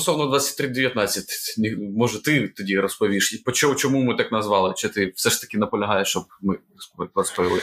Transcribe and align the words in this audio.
стосовно 0.00 0.26
2319, 0.26 1.58
може 1.96 2.22
ти 2.22 2.48
тоді 2.48 2.80
розповіш, 2.80 3.42
чому 3.74 4.02
ми 4.02 4.14
так 4.14 4.32
назвали? 4.32 4.74
Чи 4.76 4.88
ти 4.88 5.12
все 5.16 5.30
ж 5.30 5.40
таки 5.40 5.58
наполягаєш, 5.58 6.08
щоб 6.08 6.24
ми 6.42 6.56
розповіли? 7.14 7.60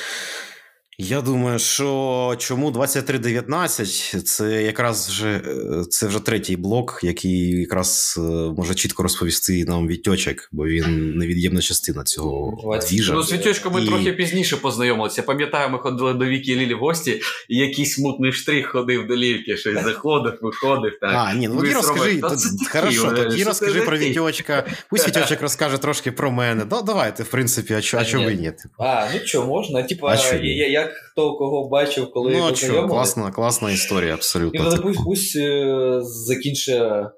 Я 0.98 1.22
думаю, 1.22 1.60
що 1.60 2.36
чому 2.40 2.72
2319 2.72 4.28
це 4.28 4.64
якраз 4.64 5.10
вже 5.10 5.42
це 5.90 6.08
вже 6.08 6.20
третій 6.20 6.58
блок, 6.58 7.00
який 7.04 7.50
якраз 7.50 8.16
е, 8.18 8.22
може 8.58 8.76
чітко 8.76 9.04
розповісти 9.04 9.66
нам 9.66 9.88
Вітьочек, 9.88 10.50
бо 10.52 10.66
він 10.66 11.18
невід'ємна 11.18 11.62
частина 11.62 12.04
цього 12.04 12.78
двіжа. 12.90 13.14
Ну, 13.14 13.24
з 13.24 13.34
Вітьочком 13.34 13.74
ми 13.74 13.84
і... 13.84 13.88
трохи 13.88 14.14
пізніше 14.14 14.58
познайомилися. 14.58 15.24
Пам'ятаю, 15.24 15.70
ми 15.70 15.78
ходили 15.78 16.14
до 16.14 16.26
Вікі 16.26 16.56
Лілі 16.56 16.74
в 16.74 16.80
гості, 16.80 17.22
і 17.50 17.58
якийсь 17.58 18.00
мутний 18.00 18.32
штрих 18.32 18.68
ходив 18.68 19.08
до 19.08 19.16
Лільки, 19.16 19.58
щось 19.58 19.84
заходив, 19.84 20.40
виходив. 20.42 21.00
Так. 21.02 21.12
А, 21.16 21.34
ні, 21.34 21.48
ну 21.48 21.60
тоді 21.60 21.74
розкажи, 21.74 22.22
то, 22.22 22.38
хорошо, 22.72 23.12
тоді 23.12 23.44
розкажи 23.44 23.82
про 23.82 23.98
Вітьочка. 23.98 24.68
Пусть 24.90 25.08
Вітьочек 25.08 25.42
розкаже 25.42 25.78
трошки 25.78 26.12
про 26.12 26.32
мене. 26.32 26.66
Да, 26.66 26.82
Давайте, 26.82 27.24
в 27.24 27.28
принципі, 27.28 27.74
а 27.74 27.82
що 27.82 28.22
ви 28.22 28.34
ні? 28.34 28.52
А, 28.78 29.08
ну 29.14 29.20
що, 29.24 29.46
можна? 29.46 29.84
Типа, 29.84 30.16
я 30.44 30.85
як 30.86 30.94
хто 31.12 31.36
кого 31.36 31.70
бачив, 31.70 32.12
коли 32.12 32.32
ну, 32.32 32.50
познайомили. 32.50 32.88
Класна, 32.88 33.32
класна 33.32 33.72
історія, 33.72 34.14
абсолютно. 34.14 34.74
І 34.74 34.82
пусть, 34.82 35.04
пусть 35.04 35.36
е, 35.36 36.00
закінчує. 36.02 37.12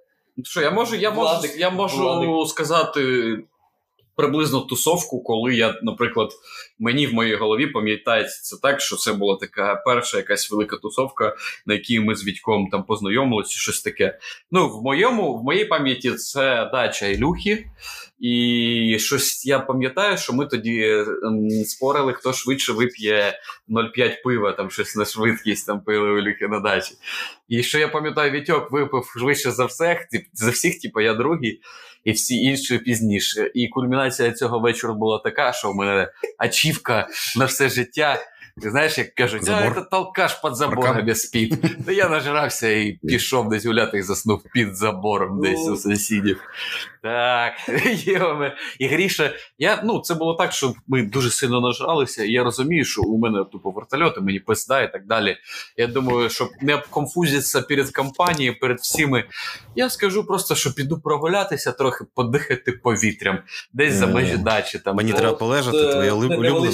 Що, 0.44 0.62
я 0.62 0.72
можу, 0.72 0.96
я 0.96 1.12
можу, 1.12 1.48
я 1.58 1.70
можу 1.70 1.98
Владик. 2.02 2.50
сказати 2.50 3.02
приблизно 4.18 4.62
тусовку, 4.62 5.24
коли 5.24 5.56
я, 5.56 5.80
наприклад, 5.84 6.32
мені 6.80 7.08
в 7.08 7.14
моїй 7.14 7.36
голові 7.36 7.68
пам'ятається 7.68 8.42
це 8.42 8.56
так, 8.62 8.82
що 8.82 8.96
це 8.96 9.14
була 9.14 9.36
така 9.36 9.76
перша 9.86 10.18
якась 10.18 10.52
велика 10.52 10.78
тусовка, 10.78 11.36
на 11.66 11.74
якій 11.74 12.00
ми 12.00 12.16
з 12.16 12.26
Вітьком 12.26 12.68
там 12.72 12.84
познайомилися, 12.84 13.60
щось 13.60 13.82
таке. 13.82 14.20
Ну, 14.52 14.70
в 14.70 14.84
моєму, 14.84 15.38
в 15.38 15.44
моїй 15.44 15.66
пам'яті 15.66 16.12
це 16.12 16.70
дача 16.74 17.08
Ілюхи. 17.08 17.66
І 18.20 18.98
щось 19.00 19.46
я 19.46 19.60
пам'ятаю, 19.60 20.18
що 20.18 20.34
ми 20.34 20.46
тоді 20.46 20.84
ем, 21.24 21.50
спорили, 21.66 22.14
хто 22.14 22.34
швидше 22.34 22.74
вип'є 22.74 23.40
0,5 23.70 24.24
пива, 24.24 24.52
там 24.52 24.72
щось 24.72 24.96
на 24.96 25.06
швидкість 25.06 25.68
там 25.68 25.82
пили 25.82 26.10
у 26.10 26.22
Люки 26.22 26.48
на 26.48 26.60
дачі. 26.60 26.94
І 27.48 27.64
що 27.64 27.80
я 27.80 27.88
пам'ятаю, 27.88 28.32
Вітьок 28.32 28.72
випив 28.72 29.14
швидше 29.18 29.52
за 29.52 29.66
всіх, 29.66 29.98
за 30.34 30.52
всіх, 30.52 30.82
типу, 30.82 31.02
я 31.02 31.14
другий, 31.14 31.62
і 32.04 32.12
всі 32.12 32.36
інші 32.36 32.78
пізніше. 32.78 33.52
І 33.54 33.68
кульмінація 33.68 34.32
цього 34.32 34.60
вечора 34.60 34.94
була 34.94 35.20
така, 35.20 35.54
що 35.54 35.72
в 35.72 35.76
мене 35.76 36.12
ачівка 36.38 37.08
на 37.38 37.46
все 37.46 37.70
життя. 37.70 38.20
Ти 38.62 38.70
знаєш, 38.70 38.98
як 38.98 39.16
кажуть, 39.16 39.50
а 39.50 39.74
це 39.74 39.82
толкаш 39.92 40.34
під 40.34 40.56
забором 40.56 41.16
спить. 41.16 41.54
Та 41.86 41.92
я 41.92 42.10
нажрався 42.10 42.70
і 42.70 42.92
пішов 42.92 43.50
десь 43.50 43.66
гуляти 43.66 43.98
і 43.98 44.02
заснув 44.02 44.44
під 44.54 44.76
забором 44.76 45.42
десь 45.42 45.68
у 45.68 45.76
сусідів. 45.76 46.42
Так, 47.08 47.54
і 48.80 48.88
Гріша, 48.88 49.32
я, 49.58 49.82
ну, 49.84 50.00
це 50.00 50.16
було 50.16 50.34
так, 50.34 50.54
що 50.54 50.74
ми 50.88 51.04
дуже 51.04 51.30
сильно 51.30 51.62
нажралися, 51.62 52.24
і 52.24 52.32
я 52.32 52.44
розумію, 52.44 52.86
що 52.86 53.02
у 53.02 53.18
мене 53.18 53.46
тупо 53.52 53.72
вертольоти, 53.72 54.22
мені 54.22 54.40
пизда 54.40 54.82
і 54.82 54.92
так 54.92 55.06
далі. 55.06 55.38
Я 55.78 55.88
думаю, 55.88 56.30
щоб 56.30 56.50
не 56.62 56.84
конфузитися 56.90 57.62
перед 57.62 57.92
компанією, 57.92 58.60
перед 58.60 58.80
всіми, 58.80 59.24
я 59.76 59.90
скажу 59.90 60.24
просто, 60.24 60.56
що 60.56 60.74
піду 60.74 61.00
прогулятися, 61.00 61.72
трохи 61.72 62.06
подихати 62.16 62.72
повітрям, 62.72 63.40
десь 63.74 63.94
за 63.94 64.08
межі 64.08 64.38
дачі. 64.38 64.80
Там. 64.80 64.96
Мені 64.96 65.14
треба 65.14 65.38
полежати, 65.38 65.92
твоє 65.92 66.12
улюблене. 66.12 66.70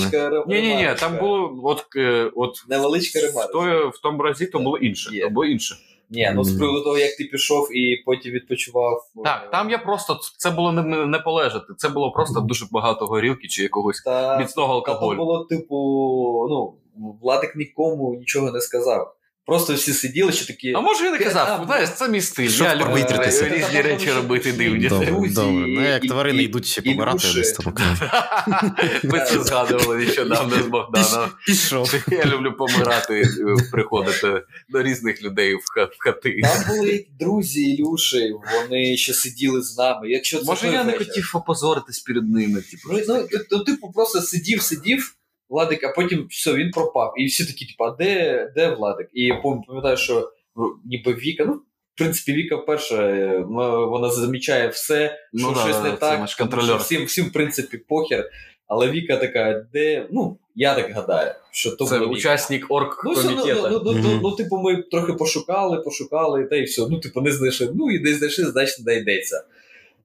Ні, 0.48 0.62
ні, 0.62 0.76
ні, 0.76 0.96
там 1.00 1.18
було 1.18 1.60
от, 1.64 1.86
е, 1.96 2.32
от 2.36 2.66
невеличка 2.70 3.20
ремарка. 3.20 3.88
В 3.88 4.00
тому 4.04 4.24
разі 4.24 4.46
то 4.46 4.60
було 4.60 4.78
інше. 4.78 5.20
То 5.22 5.30
було 5.30 5.46
інше. 5.46 5.76
Ні, 6.13 6.31
ну 6.35 6.44
з 6.44 6.57
приводу 6.57 6.84
того, 6.84 6.97
як 6.97 7.18
ти 7.18 7.24
пішов 7.24 7.78
і 7.78 8.03
потім 8.06 8.31
відпочивав. 8.31 9.07
Так, 9.24 9.51
там 9.51 9.69
я 9.69 9.78
просто 9.78 10.19
це 10.38 10.51
було 10.51 10.72
не 10.72 11.06
не 11.06 11.19
полежати. 11.19 11.74
Це 11.78 11.90
було 11.90 12.12
просто 12.12 12.40
дуже 12.40 12.66
багато 12.72 13.06
горілки 13.06 13.47
чи 13.47 13.63
якогось 13.63 14.01
та, 14.01 14.38
міцного 14.38 14.74
алкоголю. 14.74 15.18
Та 15.18 15.24
було, 15.24 15.46
типу, 15.46 15.75
ну, 16.50 16.74
Владик 17.22 17.56
нікому 17.56 18.16
нічого 18.16 18.51
не 18.51 18.62
сказав. 18.62 19.16
Просто 19.46 19.74
всі 19.74 19.94
сиділи, 19.94 20.31
що 20.31 20.46
такі. 20.46 20.74
А 20.74 20.81
може 20.81 21.04
він 21.04 21.22
і 21.22 21.24
казав, 21.24 21.64
знаєш, 21.66 21.90
це 21.90 22.09
мій 22.09 22.22
стиль. 22.22 22.50
Я 22.50 22.76
люблю 22.76 23.06
різні 23.42 23.81
речі 23.81 24.12
робити 24.12 24.52
дивні. 24.52 24.88
Добре, 24.88 25.30
добре. 25.30 25.68
Ну, 25.68 25.86
як 25.88 26.02
тварини 26.02 26.44
йдуть 26.44 26.66
ще 26.66 26.81
помирати, 26.81 27.28
десь 27.36 27.52
там. 27.52 27.74
Ми 29.04 29.20
це 29.20 29.44
згадували 29.44 29.98
нещодавно 29.98 30.64
з 30.64 30.68
Богданом. 30.68 31.30
Пішов. 31.46 31.94
Я 32.12 32.26
люблю 32.26 32.54
помирати, 32.58 33.24
приходити 33.72 34.42
до 34.70 34.84
різних 34.84 35.24
людей 35.24 35.56
в 35.56 35.64
хати. 36.00 36.42
Там 36.42 36.75
були 36.75 37.06
друзі 37.20 37.62
Ілюші, 37.62 38.34
вони 38.54 38.98
ще 38.98 39.14
сиділи 39.14 39.62
з 39.62 39.78
нами. 39.78 40.10
Якщо 40.10 40.40
це 40.40 40.46
Може, 40.46 40.68
я 40.68 40.84
не 40.84 40.98
хотів 40.98 41.31
опозоритись 41.34 42.00
перед 42.00 42.30
ними. 42.30 42.62
Типу, 42.62 43.18
ну, 43.52 43.64
типу, 43.64 43.92
просто 43.92 44.22
сидів, 44.22 44.62
сидів. 44.62 45.16
Владик, 45.53 45.84
а 45.84 45.90
потім 45.90 46.28
все, 46.30 46.53
він 46.53 46.72
пропав. 46.72 47.14
І 47.18 47.25
всі 47.25 47.46
такі, 47.46 47.66
типу, 47.66 47.84
а 47.84 47.91
де 47.91 48.52
де 48.56 48.75
Владик? 48.75 49.09
І 49.14 49.24
я 49.24 49.36
пам'ятаю, 49.68 49.97
що 49.97 50.31
ну, 50.56 50.75
ніби 50.86 51.14
Віка, 51.14 51.46
ну, 51.46 51.53
в 51.53 51.97
принципі, 51.97 52.34
Віка 52.34 52.58
перша, 52.58 53.28
вона 53.90 54.09
замічає 54.09 54.68
все, 54.68 55.19
що 55.38 55.47
ну, 55.47 55.56
щось 55.56 55.78
да, 55.78 55.84
не 55.84 55.92
так. 55.92 56.30
Що 56.30 56.78
всім, 56.78 57.06
всім, 57.06 57.25
в 57.25 57.31
принципі, 57.31 57.78
похер. 57.78 58.30
Але 58.68 58.90
Віка 58.90 59.18
така, 59.18 59.66
де. 59.74 60.08
Ну, 60.12 60.38
я 60.56 60.75
так 60.75 60.92
гадаю, 60.92 61.34
що 61.52 61.72
то 61.72 61.86
Це 61.86 62.00
учасник 62.00 62.66
оргкомітету. 62.69 63.69
Ну, 63.72 63.81
ну, 63.86 63.94
ну, 63.94 64.00
ну, 64.03 64.19
ну, 64.24 64.31
типу, 64.31 64.58
ми 64.58 64.81
трохи 64.81 65.13
пошукали, 65.13 65.78
пошукали, 65.78 66.46
та 66.46 66.56
й 66.56 66.63
все. 66.63 66.88
Ну, 66.90 67.00
типу, 67.00 67.22
не 67.22 67.31
знайшли. 67.31 67.72
Ну, 67.75 67.92
і 67.92 68.00
десь 68.00 68.18
знайшли, 68.18 68.46
значить, 68.46 68.86
не 68.86 68.96
йдеться. 68.96 69.44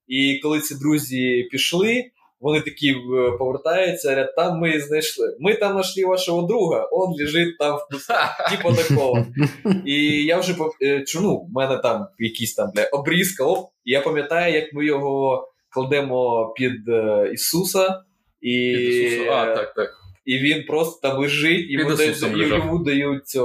І 0.08 0.40
коли 0.42 0.60
ці 0.60 0.74
друзі 0.74 1.48
пішли. 1.50 2.10
Вони 2.40 2.60
такі 2.60 2.90
е, 2.90 3.30
повертаються, 3.38 4.08
говорять, 4.08 4.36
там 4.36 4.58
ми 4.58 4.80
знайшли. 4.80 5.36
Ми 5.40 5.54
там 5.54 5.72
знайшли 5.72 6.04
вашого 6.04 6.46
друга, 6.46 6.88
он 6.92 7.14
лежить 7.14 7.58
там 7.58 7.76
в 7.76 8.50
типу 8.50 8.74
такого. 8.74 9.26
І 9.86 10.24
я 10.24 10.38
вже 10.38 10.54
е, 10.82 11.04
ну, 11.14 11.36
в 11.36 11.52
мене 11.52 11.76
там 11.76 12.06
якісь 12.18 12.54
там 12.54 12.70
бля, 12.74 12.84
обрізка. 12.84 13.44
Оп, 13.44 13.70
і 13.84 13.92
я 13.92 14.00
пам'ятаю, 14.00 14.54
як 14.54 14.72
ми 14.72 14.86
його 14.86 15.48
кладемо 15.74 16.52
під 16.56 16.88
е, 16.88 17.30
Ісуса, 17.34 18.02
і 18.40 18.74
під 18.76 18.94
Ісуса. 18.94 19.30
А, 19.30 19.54
так, 19.54 19.74
так. 19.74 19.90
І 20.24 20.38
він 20.38 20.66
просто 20.66 21.08
там 21.08 21.18
лежить, 21.18 21.66
і 21.70 21.72
йому 21.72 21.94
дають, 21.94 22.22
йому 22.22 22.78
дають 22.78 23.36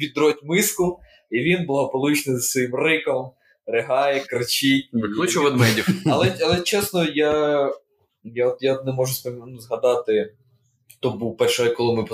віддроть 0.00 0.42
миску, 0.42 1.00
і 1.30 1.38
він 1.38 1.66
благополучно 1.66 2.34
за 2.34 2.40
своїм 2.40 2.74
риком 2.74 3.30
ригає, 3.68 4.20
кричить. 4.20 4.90
Викличу 4.92 5.42
ведмедів. 5.42 5.88
Але 6.06 6.34
але 6.42 6.60
чесно, 6.60 7.04
я 7.04 7.62
я 8.34 8.56
я 8.60 8.82
не 8.82 8.92
можу 8.92 9.30
ну, 9.46 9.58
згадати, 9.58 10.34
хто 10.98 11.10
був 11.10 11.36
перший, 11.36 11.74
коли 11.74 11.96
ми 11.96 12.04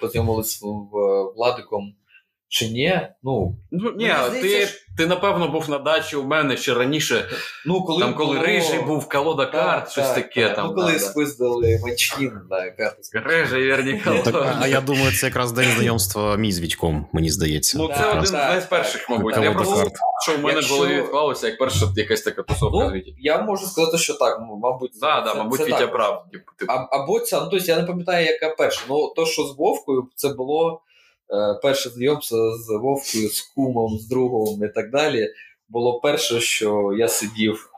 познайомилися 0.00 0.58
з 0.58 0.62
Владиком 1.36 1.94
чи 2.48 2.68
ні. 2.68 3.00
Ну, 3.22 3.56
ну 3.70 3.92
ні, 3.96 4.12
ти, 4.32 4.68
ти, 4.96 5.06
напевно, 5.06 5.48
був 5.48 5.70
на 5.70 5.78
дачі 5.78 6.16
у 6.16 6.24
мене 6.24 6.56
ще 6.56 6.74
раніше. 6.74 7.28
Ну, 7.66 7.84
коли 7.84 8.00
там, 8.00 8.14
коли 8.14 8.34
було... 8.34 8.46
рижий 8.46 8.82
був, 8.82 9.08
колода 9.08 9.46
карт, 9.46 9.84
так, 9.84 9.90
щось 9.90 10.06
так, 10.06 10.14
таке. 10.14 10.46
Так. 10.46 10.56
там. 10.56 10.66
Ну, 10.66 10.74
коли 10.74 10.92
да, 10.92 10.98
спиздили 10.98 11.80
карти. 12.78 13.02
Рижий, 13.12 13.62
вірні 13.62 14.00
колода. 14.04 14.58
А 14.60 14.66
я 14.66 14.80
думаю, 14.80 15.12
це 15.12 15.26
якраз 15.26 15.52
день 15.52 15.70
знайомства 15.74 16.36
мій 16.36 16.52
з 16.52 16.60
Вітьком, 16.60 17.06
мені 17.12 17.30
здається. 17.30 17.78
Ну, 17.78 17.88
це 17.88 18.10
один 18.10 18.60
з 18.60 18.64
перших, 18.64 19.10
мабуть. 19.10 19.36
Я 19.42 19.52
просто, 19.52 19.90
що 20.22 20.36
в 20.36 20.40
мене 20.40 20.60
в 20.60 20.64
голові 20.64 20.94
відклалося, 20.94 21.46
як 21.46 21.58
перша 21.58 21.86
якась 21.96 22.22
така 22.22 22.42
тусовка 22.42 22.92
ну. 22.94 23.02
Я 23.18 23.42
можу 23.42 23.66
сказати, 23.66 23.98
що 23.98 24.14
так, 24.14 24.40
мабуть. 24.40 24.90
Да, 25.00 25.20
да, 25.20 25.34
мабуть, 25.34 25.60
Вітя 25.60 25.86
прав. 25.86 26.24
Типу, 26.32 26.72
або 26.90 27.20
ця, 27.20 27.40
ну, 27.40 27.48
тобто 27.50 27.66
я 27.66 27.76
не 27.76 27.82
пам'ятаю, 27.82 28.26
яка 28.26 28.48
перша. 28.48 28.82
Ну, 28.88 29.12
то, 29.16 29.26
що 29.26 29.42
з 29.42 29.56
Вовкою, 29.56 30.08
це 30.14 30.28
було. 30.28 30.82
Е, 31.30 31.58
перше 31.62 31.90
знайомство 31.90 32.58
з 32.58 32.68
Вовкою, 32.68 33.28
з 33.28 33.40
кумом, 33.40 33.98
з 33.98 34.08
другом 34.08 34.64
і 34.64 34.68
так 34.68 34.90
далі, 34.90 35.28
було 35.68 36.00
перше, 36.00 36.40
що 36.40 36.94
я 36.98 37.08
сидів. 37.08 37.70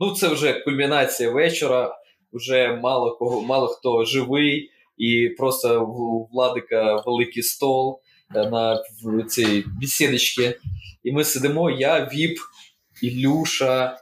Ну, 0.00 0.14
це 0.14 0.28
вже 0.28 0.52
кульмінація 0.52 1.30
вечора, 1.30 1.96
вже 2.32 2.78
мало 2.82 3.16
кого, 3.16 3.40
мало 3.40 3.66
хто 3.66 4.04
живий, 4.04 4.70
і 4.96 5.28
просто 5.38 5.84
у 5.84 6.28
Владика 6.32 7.02
великий 7.06 7.42
стол 7.42 8.00
е, 8.34 8.50
на 8.50 8.82
цій 9.28 9.64
бесідочці. 9.80 10.56
І 11.04 11.12
ми 11.12 11.24
сидимо, 11.24 11.70
я, 11.70 12.04
Віп, 12.04 12.38
Ілюша, 13.02 13.98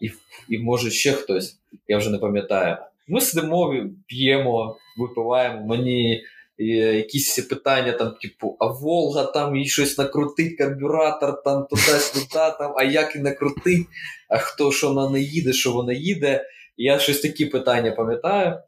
і, 0.00 0.10
і 0.48 0.58
може 0.58 0.90
ще 0.90 1.12
хтось, 1.12 1.56
я 1.88 1.98
вже 1.98 2.10
не 2.10 2.18
пам'ятаю. 2.18 2.76
Ми 3.08 3.20
сидимо, 3.20 3.84
п'ємо, 4.06 4.76
випиваємо. 4.98 5.66
Мені 5.66 6.22
якісь 6.68 7.38
питання, 7.38 7.92
там, 7.92 8.14
типу, 8.22 8.56
а 8.60 8.66
Волга 8.66 9.24
там 9.24 9.56
їй 9.56 9.66
щось 9.66 9.98
накрутить, 9.98 10.58
карбюратор 10.58 11.42
там 11.42 11.66
туди-сюди, 11.70 12.54
там, 12.58 12.74
а 12.76 12.84
як 12.84 13.16
і 13.16 13.18
накрутить, 13.18 13.86
а 14.28 14.38
хто 14.38 14.72
що 14.72 14.88
вона 14.88 15.10
не 15.10 15.20
їде, 15.20 15.52
що 15.52 15.72
вона 15.72 15.92
їде. 15.92 16.44
Я 16.76 16.98
щось 16.98 17.20
такі 17.20 17.46
питання 17.46 17.90
пам'ятаю. 17.90 18.58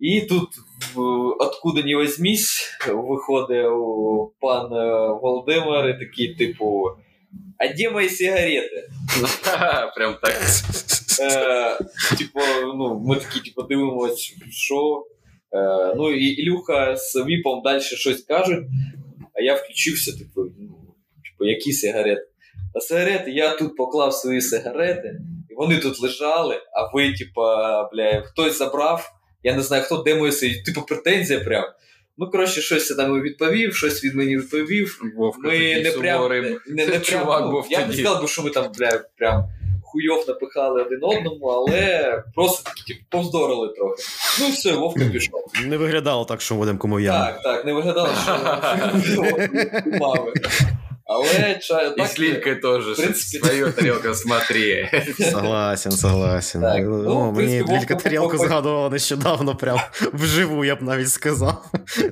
І 0.00 0.20
тут, 0.20 0.48
откуда 1.38 1.82
не 1.82 1.96
возьмись, 1.96 2.78
виходить 2.88 3.66
пан 4.40 4.72
е, 4.72 5.08
Володимир 5.22 5.88
і 5.88 5.98
такий, 5.98 6.34
типу, 6.34 6.84
а 7.58 7.68
де 7.68 7.90
мої 7.90 8.08
сигарети? 8.08 8.88
Прям 9.96 10.16
так. 10.22 10.42
Е, 11.20 11.78
типу, 12.18 12.40
ну, 12.76 13.02
ми 13.06 13.16
такі 13.16 13.40
типу, 13.40 13.62
дивимося, 13.62 14.34
що. 14.50 15.06
Е, 15.54 15.94
ну, 15.96 16.12
і 16.12 16.24
Ілюха 16.24 16.96
з 16.96 17.16
Віпом 17.16 17.62
далі 17.64 17.80
щось 17.80 18.22
кажуть, 18.22 18.64
а 19.34 19.42
я 19.42 19.54
включився, 19.54 20.12
типу, 20.12 20.40
ну, 20.58 20.94
типу, 21.24 21.50
які 21.50 21.72
сигарети? 21.72 22.28
А 22.74 22.80
сигарети, 22.80 23.30
я 23.30 23.56
тут 23.56 23.76
поклав 23.76 24.14
свої 24.14 24.40
сигарети, 24.40 25.20
і 25.50 25.54
вони 25.54 25.78
тут 25.78 26.00
лежали, 26.00 26.56
а 26.72 26.96
ви, 26.96 27.12
типу, 27.12 27.40
бля, 27.92 28.22
хтось 28.26 28.58
забрав, 28.58 29.12
я 29.42 29.56
не 29.56 29.62
знаю, 29.62 29.82
хто 29.82 30.02
де 30.02 30.14
мої 30.14 30.32
сидять, 30.32 30.64
типу, 30.64 30.82
претензія 30.82 31.40
прям. 31.40 31.64
Ну, 32.18 32.30
коротше, 32.30 32.60
щось 32.60 32.90
я 32.90 32.96
там 32.96 33.22
відповів, 33.22 33.74
щось 33.74 34.04
від 34.04 34.14
мені 34.14 34.36
відповів. 34.36 35.00
Вовка, 35.16 35.48
ми 35.48 35.80
не 35.80 35.90
прям, 35.90 36.28
не, 36.30 36.40
не, 36.68 36.86
не 36.86 36.98
прям, 36.98 37.26
ну, 37.26 37.64
Я 37.70 37.86
не 37.86 37.92
сказав, 37.92 38.28
що 38.28 38.42
ми 38.42 38.50
там, 38.50 38.72
бля, 38.78 39.04
прям 39.16 39.44
хуйов 39.94 40.28
напихали 40.28 40.82
один 40.82 41.00
одному, 41.02 41.46
але 41.46 42.22
просто 42.34 42.70
типу, 42.86 43.00
повздорили 43.10 43.68
трохи. 43.68 44.02
Ну 44.40 44.48
все, 44.48 44.72
Вовка 44.72 45.04
пішов. 45.04 45.44
Не 45.64 45.76
виглядало 45.76 46.24
так, 46.24 46.40
що 46.40 46.54
будемо 46.54 46.78
кому 46.78 47.00
я. 47.00 47.12
Так, 47.12 47.42
так, 47.42 47.64
не 47.64 47.72
виглядало, 47.72 48.08
що 49.04 49.22
мами. 50.00 50.32
Але 51.06 51.58
чай, 51.62 51.96
так, 51.96 51.98
І 51.98 52.02
с 52.02 52.18
Лилькой 52.18 52.56
тоже. 52.56 53.14
Свою 53.14 53.72
тарелку 53.72 54.14
смотри. 54.14 54.90
Согласен, 55.30 55.92
согласен. 55.92 56.60
Так, 56.60 56.82
ну, 56.82 57.02
ну, 57.02 57.32
Мені 57.32 57.64
Лілька 57.68 57.94
тарілку 57.94 58.38
згадувала 58.38 58.90
нещодавно, 58.90 59.56
прям 59.56 59.80
вживу, 60.12 60.64
я 60.64 60.76
б 60.76 60.82
навіть 60.82 61.10
сказав. 61.10 61.64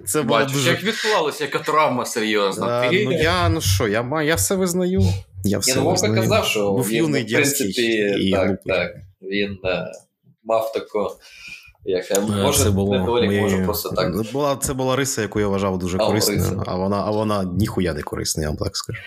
Це 0.06 0.23
Бачиш, 0.23 0.52
дуже... 0.52 0.70
як 0.70 0.82
відклалася, 0.82 1.44
яка 1.44 1.58
травма 1.58 2.05
серйозна. 2.05 2.67
А, 2.67 2.93
Ну 2.93 3.12
я, 3.12 3.49
ну 3.49 3.61
що, 3.61 3.88
я, 3.88 4.23
я 4.23 4.34
все 4.34 4.55
визнаю. 4.55 5.02
Я 5.44 5.58
все 5.58 5.76
ну, 5.76 5.84
Вовка 5.84 6.14
казав, 6.14 6.44
що 6.44 6.72
Був 6.72 6.88
він, 6.88 6.96
юний, 6.96 7.24
в 7.24 7.32
принципі, 7.32 7.82
і 8.20 8.32
так, 8.32 8.62
так, 8.66 8.96
він 9.22 9.58
uh, 9.64 9.84
мав 10.44 10.72
таку 10.72 11.10
як 11.84 12.10
е, 12.10 12.20
може, 12.20 12.64
це 12.64 12.70
було 12.70 12.98
недолік, 12.98 13.26
моєю... 13.26 13.42
може 13.42 13.64
просто 13.64 13.90
так. 13.90 14.32
Була, 14.32 14.56
Це 14.56 14.74
була 14.74 14.96
риса, 14.96 15.22
яку 15.22 15.40
я 15.40 15.48
вважав 15.48 15.78
дуже 15.78 15.98
а, 16.00 16.06
корисною, 16.06 16.62
а 16.66 16.76
вона 16.76 17.02
а 17.06 17.10
вона 17.10 17.44
ніхуя 17.44 17.94
не 17.94 18.02
корисна, 18.02 18.42
я 18.42 18.48
вам 18.48 18.58
так 18.58 18.76
скажу. 18.76 18.98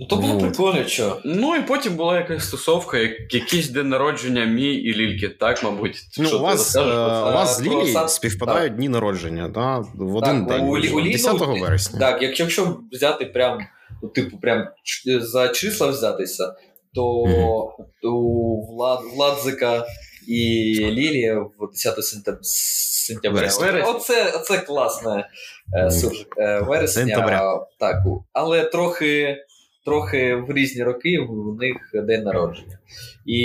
Ну, 0.00 0.06
То 0.06 0.16
було 0.16 0.40
прикольно, 0.40 0.84
що. 0.84 1.18
Ну 1.24 1.56
і 1.56 1.62
потім 1.62 1.96
була 1.96 2.16
якась 2.16 2.48
стосовка, 2.48 2.98
якийсь 3.30 3.68
день 3.68 3.88
народження 3.88 4.44
мій 4.44 4.74
і 4.74 4.94
Лільки, 4.94 5.28
так, 5.28 5.62
мабуть. 5.64 5.98
Ну, 6.18 6.38
У 6.38 6.42
вас 6.42 6.76
е, 6.76 6.80
у 6.80 7.32
вас 7.32 7.58
з 7.58 7.62
Лілі 7.62 7.96
співпадають 8.08 8.76
дні 8.76 8.88
народження, 8.88 9.48
да? 9.48 9.84
в 9.94 10.16
один 10.16 10.46
так, 10.46 10.58
день, 10.58 10.68
у, 10.68 10.98
у, 10.98 11.02
10 11.02 11.36
ну, 11.40 11.60
вересня. 11.60 11.98
Так, 11.98 12.22
якщо, 12.22 12.42
якщо 12.42 12.80
взяти 12.92 13.24
прям, 13.24 13.58
ну, 14.02 14.08
типу, 14.08 14.38
прям 14.38 14.68
за 15.06 15.48
числа 15.48 15.86
взятися, 15.86 16.54
то 16.94 17.24
mm-hmm. 17.24 18.08
у 18.08 18.66
Влад, 18.66 19.00
Владзика 19.14 19.86
і 20.28 20.74
Лілія 20.90 21.40
в 21.40 21.70
10 21.72 22.04
сентября. 22.04 23.50
Оце 23.86 24.32
оце 24.36 24.58
класне 24.58 25.28
е, 25.74 25.90
е, 26.38 26.60
вересня. 26.60 27.02
Сентября. 27.02 27.66
Так, 27.78 27.96
але 28.32 28.64
трохи 28.64 29.36
трохи 29.84 30.34
в 30.34 30.52
різні 30.52 30.82
роки 30.82 31.18
в 31.28 31.56
них 31.60 31.76
день 31.94 32.22
народження. 32.22 32.78
І 33.26 33.36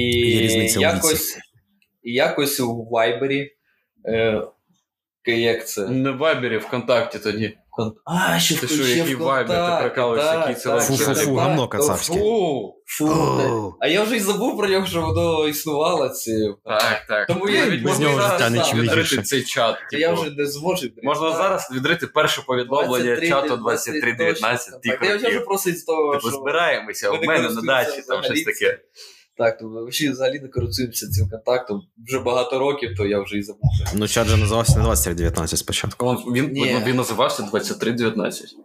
якось 0.80 1.38
і 2.04 2.14
якось 2.14 2.60
у 2.60 2.84
Вайбері. 2.84 3.52
Е, 4.06 4.42
як 5.26 5.68
це? 5.68 5.88
Не 5.88 6.12
в 6.12 6.18
Вайбері, 6.18 6.58
ВКонтакті 6.58 7.20
тоді. 7.20 7.58
А, 8.06 8.40
ще 8.40 8.56
Ти 8.56 8.68
що, 8.68 8.84
який 8.84 9.16
вайбер, 9.16 9.66
ти 9.66 9.82
прикалуєшся, 9.82 10.40
який 10.40 10.56
це 10.56 10.80
Фу-фу-фу, 10.80 11.36
гамно 11.36 11.68
кацапське. 11.68 12.20
Фу, 12.20 12.76
фу. 12.86 13.76
А 13.80 13.88
я 13.88 14.04
вже 14.04 14.18
й 14.18 14.20
забув 14.20 14.58
про 14.58 14.68
нього, 14.68 14.86
що 14.86 15.02
воно 15.02 15.48
існувало. 15.48 16.10
Ці... 16.10 16.54
Так, 16.66 17.06
так. 17.08 17.28
Тому 17.28 17.50
я 17.50 17.66
навіть 17.66 17.88
з 17.88 18.00
нього 18.00 18.22
життя 18.22 18.50
нічим 18.50 18.80
відрити 18.80 19.22
цей 19.22 19.44
чат. 19.44 19.76
Я 19.92 20.14
вже 20.14 20.32
не 20.32 20.46
зможу. 20.46 20.88
Можна 21.04 21.32
зараз 21.32 21.72
відрити 21.76 22.08
перше 22.08 22.42
повідомлення 22.48 23.28
чату 23.28 23.58
2319. 23.58 24.74
Я 24.84 25.16
вже 25.18 25.40
просить 25.40 25.80
з 25.80 25.84
того, 25.84 26.16
Типу, 26.16 26.32
збираємося, 26.32 27.10
у 27.12 27.24
мене 27.24 27.50
на 27.50 27.62
дачі, 27.62 28.02
там 28.08 28.24
щось 28.24 28.44
таке. 28.44 28.80
Так, 29.38 29.58
то 29.58 29.68
взагалі 29.68 30.14
взагалі 30.14 30.40
не 30.40 30.48
користуємося 30.48 31.10
цим 31.10 31.30
контактом 31.30 31.84
вже 32.08 32.20
багато 32.20 32.60
років, 32.60 32.98
то 32.98 33.06
я 33.06 33.22
вже 33.22 33.38
і 33.38 33.42
забув. 33.42 33.70
Ну, 33.96 34.08
чат 34.08 34.28
же 34.28 34.38
називався 34.38 34.78
не 34.78 34.84
2319 34.84 35.60
спочатку. 35.60 36.14
Він, 36.14 36.48
він, 36.48 36.84
він 36.84 36.96
називався 36.96 37.44
2319. 37.44 38.56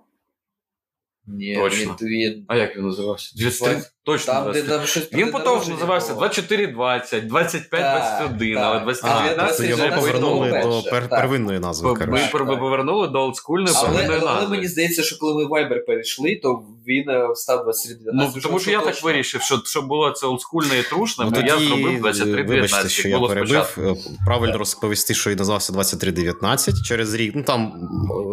Ні, 1.26 1.56
Точно. 1.56 1.96
Він, 2.02 2.08
він... 2.08 2.44
А 2.48 2.56
як 2.56 2.76
він 2.76 2.84
називався? 2.84 3.32
23... 3.36 3.82
Точно. 4.04 4.32
Там, 4.32 4.52
де, 4.52 4.62
там 4.62 4.86
щось 4.86 5.12
він 5.12 5.32
потім 5.32 5.72
називався 5.72 6.14
2420, 6.14 7.26
2521, 7.26 8.58
але 8.58 8.80
2319 8.80 9.68
його 9.68 10.00
повернули 10.00 10.60
до 10.62 10.82
пер- 10.90 11.08
первинної 11.08 11.58
назви. 11.60 11.94
Ми 12.06 12.56
повернули 12.56 13.08
до 13.08 13.20
олдскульної 13.20 13.74
первинної 13.82 14.08
назви. 14.08 14.28
Але 14.28 14.48
мені 14.48 14.68
здається, 14.68 15.02
що 15.02 15.18
коли 15.18 15.34
ми 15.34 15.50
Viber 15.50 15.86
перейшли, 15.86 16.40
то 16.42 16.62
він 16.86 17.10
е, 17.10 17.28
став 17.34 17.64
2319. 17.64 18.36
Ну, 18.36 18.42
тому 18.42 18.58
що 18.58 18.70
я 18.70 18.80
так 18.80 19.02
вирішив, 19.02 19.42
що 19.42 19.60
щоб 19.64 19.86
було 19.86 20.10
це 20.10 20.26
олдскульне 20.26 20.78
і 20.78 20.82
трушне, 20.82 21.30
то 21.30 21.40
я 21.40 21.58
зробив 21.58 22.00
2319. 22.00 22.48
Вибачте, 22.48 22.88
що 22.88 23.08
я 23.08 23.20
перебив. 23.20 23.78
Е, 23.78 23.94
правильно 24.26 24.58
розповісти, 24.58 25.14
що 25.14 25.30
він 25.30 25.38
називався 25.38 25.72
2319 25.72 26.74
через 26.84 27.14
рік. 27.14 27.32
Ну 27.36 27.42
там 27.42 27.88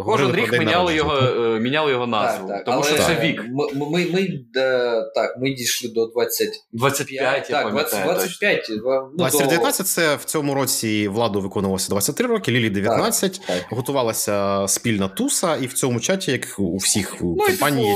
Кожен 0.05 0.35
рік 0.35 0.51
міняли 0.51 0.95
його, 0.95 1.17
е, 1.17 1.59
міняли 1.59 1.91
його 1.91 2.07
назву. 2.07 2.51
Тому 2.65 2.83
що 2.83 2.97
це 2.97 3.19
вік. 3.21 3.43
Ми 3.91 4.05
так, 5.15 5.37
ми 5.37 5.49
дійшли 5.59 5.89
до 5.89 6.05
20... 6.05 6.47
25, 6.73 7.47
так, 7.47 7.71
20, 7.71 8.03
25. 8.03 8.65
Ну, 8.69 9.09
23 9.17 9.71
це 9.71 10.15
в 10.15 10.23
цьому 10.23 10.53
році 10.53 11.07
владу 11.07 11.41
виконувалося 11.41 11.89
23 11.89 12.27
роки, 12.27 12.51
Лілі 12.51 12.69
19. 12.69 13.31
Так, 13.31 13.41
так. 13.47 13.65
Готувалася 13.69 14.65
спільна 14.67 15.07
туса, 15.07 15.55
і 15.55 15.65
в 15.67 15.73
цьому 15.73 15.99
чаті, 15.99 16.31
як 16.31 16.55
у 16.57 16.77
всіх 16.77 17.15
ну, 17.21 17.35
компаній, 17.35 17.95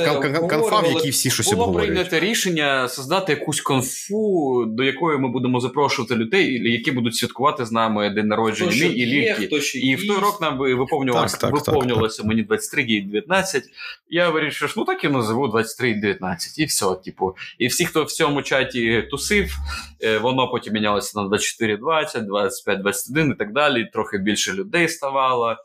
е, 0.00 0.38
конфа, 0.48 0.80
в 0.80 0.86
якій 0.86 1.10
всі 1.10 1.30
щось 1.30 1.52
було 1.52 1.62
обговорюють. 1.62 1.94
Було 1.94 2.04
прийнято 2.04 2.26
рішення 2.26 2.88
создати 2.88 3.32
якусь 3.32 3.60
конфу, 3.60 4.64
до 4.66 4.84
якої 4.84 5.18
ми 5.18 5.28
будемо 5.28 5.60
запрошувати 5.60 6.14
людей, 6.14 6.72
які 6.72 6.90
будуть 6.90 7.16
святкувати 7.16 7.64
з 7.64 7.72
нами 7.72 8.10
день 8.10 8.26
народження 8.26 8.70
мій 8.70 8.94
і 8.94 9.06
Лільки. 9.06 9.60
І 9.74 9.96
в 9.96 10.06
той 10.06 10.18
рок 10.18 10.40
нам 10.40 10.58
виповнювалося, 10.58 11.36
так, 11.36 11.50
так, 11.50 11.66
виповнювалося 11.66 12.22
мені 12.24 12.42
23 12.42 12.82
і 12.82 13.00
19. 13.00 13.62
Я 14.10 14.30
вирішив, 14.30 14.68
що 14.68 14.80
ну 14.80 14.86
так 14.86 15.04
і 15.04 15.08
назову 15.08 15.48
23 15.48 15.90
і 15.90 15.94
19. 15.94 16.58
І 16.58 16.64
все, 16.74 16.94
типу. 16.94 17.36
І 17.58 17.66
всі, 17.66 17.86
хто 17.86 18.04
в 18.04 18.12
цьому 18.12 18.42
чаті 18.42 19.02
тусив, 19.10 19.54
е, 20.02 20.18
воно 20.18 20.50
потім 20.50 20.72
мінялося 20.72 21.20
на 21.20 21.28
24, 21.28 21.76
20, 21.76 22.26
25, 22.26 22.82
21 22.82 23.30
і 23.30 23.34
так 23.34 23.52
далі. 23.52 23.90
Трохи 23.92 24.18
більше 24.18 24.52
людей 24.52 24.88
ставало. 24.88 25.56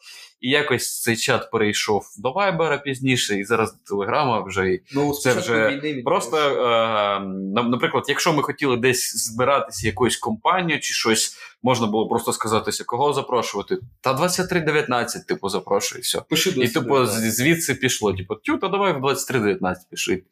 І 0.42 0.50
якось 0.50 1.02
цей 1.02 1.18
чат 1.18 1.52
перейшов 1.52 2.04
до 2.18 2.32
Вайбера 2.32 2.78
пізніше, 2.78 3.40
і 3.40 3.44
зараз 3.44 3.72
до 3.72 3.78
Телеграма 3.88 4.44
вже 4.44 4.80
ну, 4.94 5.14
це 5.14 5.34
вже 5.34 5.82
просто 6.06 6.38
е, 6.38 7.20
наприклад, 7.54 8.06
якщо 8.08 8.34
ми 8.34 8.44
хотіли 8.44 8.78
десь 8.78 9.16
збиратися 9.18 9.88
якоюсь 9.88 10.18
компанією 10.18 10.82
чи 10.82 10.94
щось, 10.94 11.38
можна 11.64 11.88
було 11.88 12.08
просто 12.08 12.34
сказатися, 12.34 12.84
кого 12.84 13.14
запрошувати. 13.14 13.78
Та 14.02 14.14
23.19, 14.14 15.26
типу, 15.28 15.50
запрошую, 15.50 16.00
і 16.00 16.02
все. 16.02 16.22
Пиши 16.30 16.50
і 16.50 16.68
типу, 16.68 17.06
звідси 17.06 17.76
пішло. 17.76 18.14
Типу, 18.14 18.36
тю, 18.36 18.58
то 18.58 18.68
давай 18.68 18.94
в 18.94 18.98
23.19 18.98 19.76
пиши. 19.92 20.24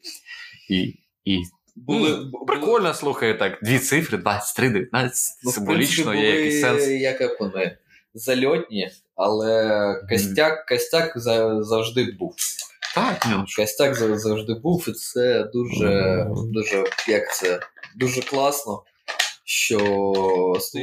І 0.68 0.94
і 1.24 1.42
були, 1.76 2.14
були 2.14 2.44
Прикольно, 2.46 2.94
слухай, 2.94 3.38
так, 3.38 3.58
дві 3.62 3.78
цифри, 3.78 4.18
23, 4.18 4.70
19, 4.70 5.38
ну, 5.44 5.52
символічно 5.52 6.14
є 6.14 6.30
якийсь 6.30 6.60
сенс. 6.60 6.88
Як 6.88 7.40
вони 7.40 7.76
зальотні, 8.14 8.90
але 9.16 10.02
костяк 10.08 10.66
костяк 10.66 11.12
завжди 11.60 12.16
був. 12.18 12.34
Так, 12.94 13.26
ну. 13.30 13.44
Костяк 13.56 13.94
завжди 13.94 14.54
був, 14.54 14.84
і 14.88 14.92
це 14.92 15.44
дуже, 15.44 16.26
дуже, 16.52 16.84
як 17.08 17.34
це, 17.34 17.60
дуже 17.96 18.22
класно. 18.22 18.82
Що 19.50 19.78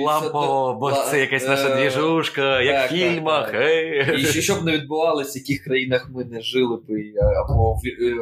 Лампо, 0.06 0.78
бо 0.80 0.92
це 0.92 1.20
якась 1.20 1.48
наша 1.48 1.70
е, 1.70 1.76
двіжушка, 1.76 2.62
як 2.62 2.92
в 2.92 2.94
фільмах. 2.94 3.52
Так, 3.52 3.62
так. 4.08 4.36
І 4.36 4.42
що 4.42 4.56
б 4.56 4.64
не 4.64 4.72
відбувалося, 4.72 5.32
в 5.32 5.38
яких 5.38 5.64
країнах 5.64 6.10
ми 6.10 6.26
не 6.26 6.42
жили 6.42 6.78
б, 6.78 6.82
або 7.44 7.74
в 7.74 7.80
е, 7.86 8.16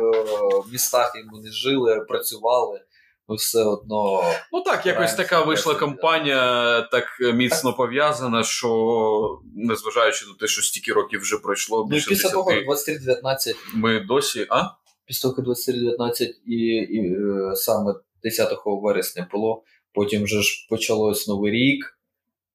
містах 0.71 1.13
ми 1.33 1.41
не 1.41 1.51
жили, 1.51 2.05
працювали. 2.07 2.81
ми 3.27 3.35
все 3.35 3.63
одно. 3.63 4.23
Ну 4.53 4.61
так, 4.61 4.85
якось 4.85 5.13
така 5.13 5.41
вийшла 5.41 5.75
кампанія, 5.75 6.81
так 6.81 7.05
міцно 7.33 7.73
пов'язана, 7.73 8.43
що 8.43 9.39
незважаючи 9.55 10.25
на 10.25 10.33
те, 10.39 10.47
що 10.47 10.61
стільки 10.61 10.93
років 10.93 11.21
вже 11.21 11.37
пройшло, 11.37 11.77
ну, 11.77 11.85
більше 11.85 12.07
ну, 12.09 12.15
після 12.15 12.29
10, 12.29 12.33
того 12.33 12.51
23-19. 12.51 13.55
Ми 13.75 13.99
досі. 13.99 14.47
а? 14.49 14.63
Після 15.05 15.29
того 15.29 15.53
23-19 15.53 16.27
і, 16.47 16.55
і 16.55 17.13
е, 17.13 17.55
саме 17.55 17.93
10 18.23 18.57
вересня 18.65 19.27
було. 19.31 19.63
Потім 19.93 20.23
вже 20.23 20.41
ж 20.41 20.67
почалось 20.69 21.27
новий 21.27 21.51
рік. 21.51 21.92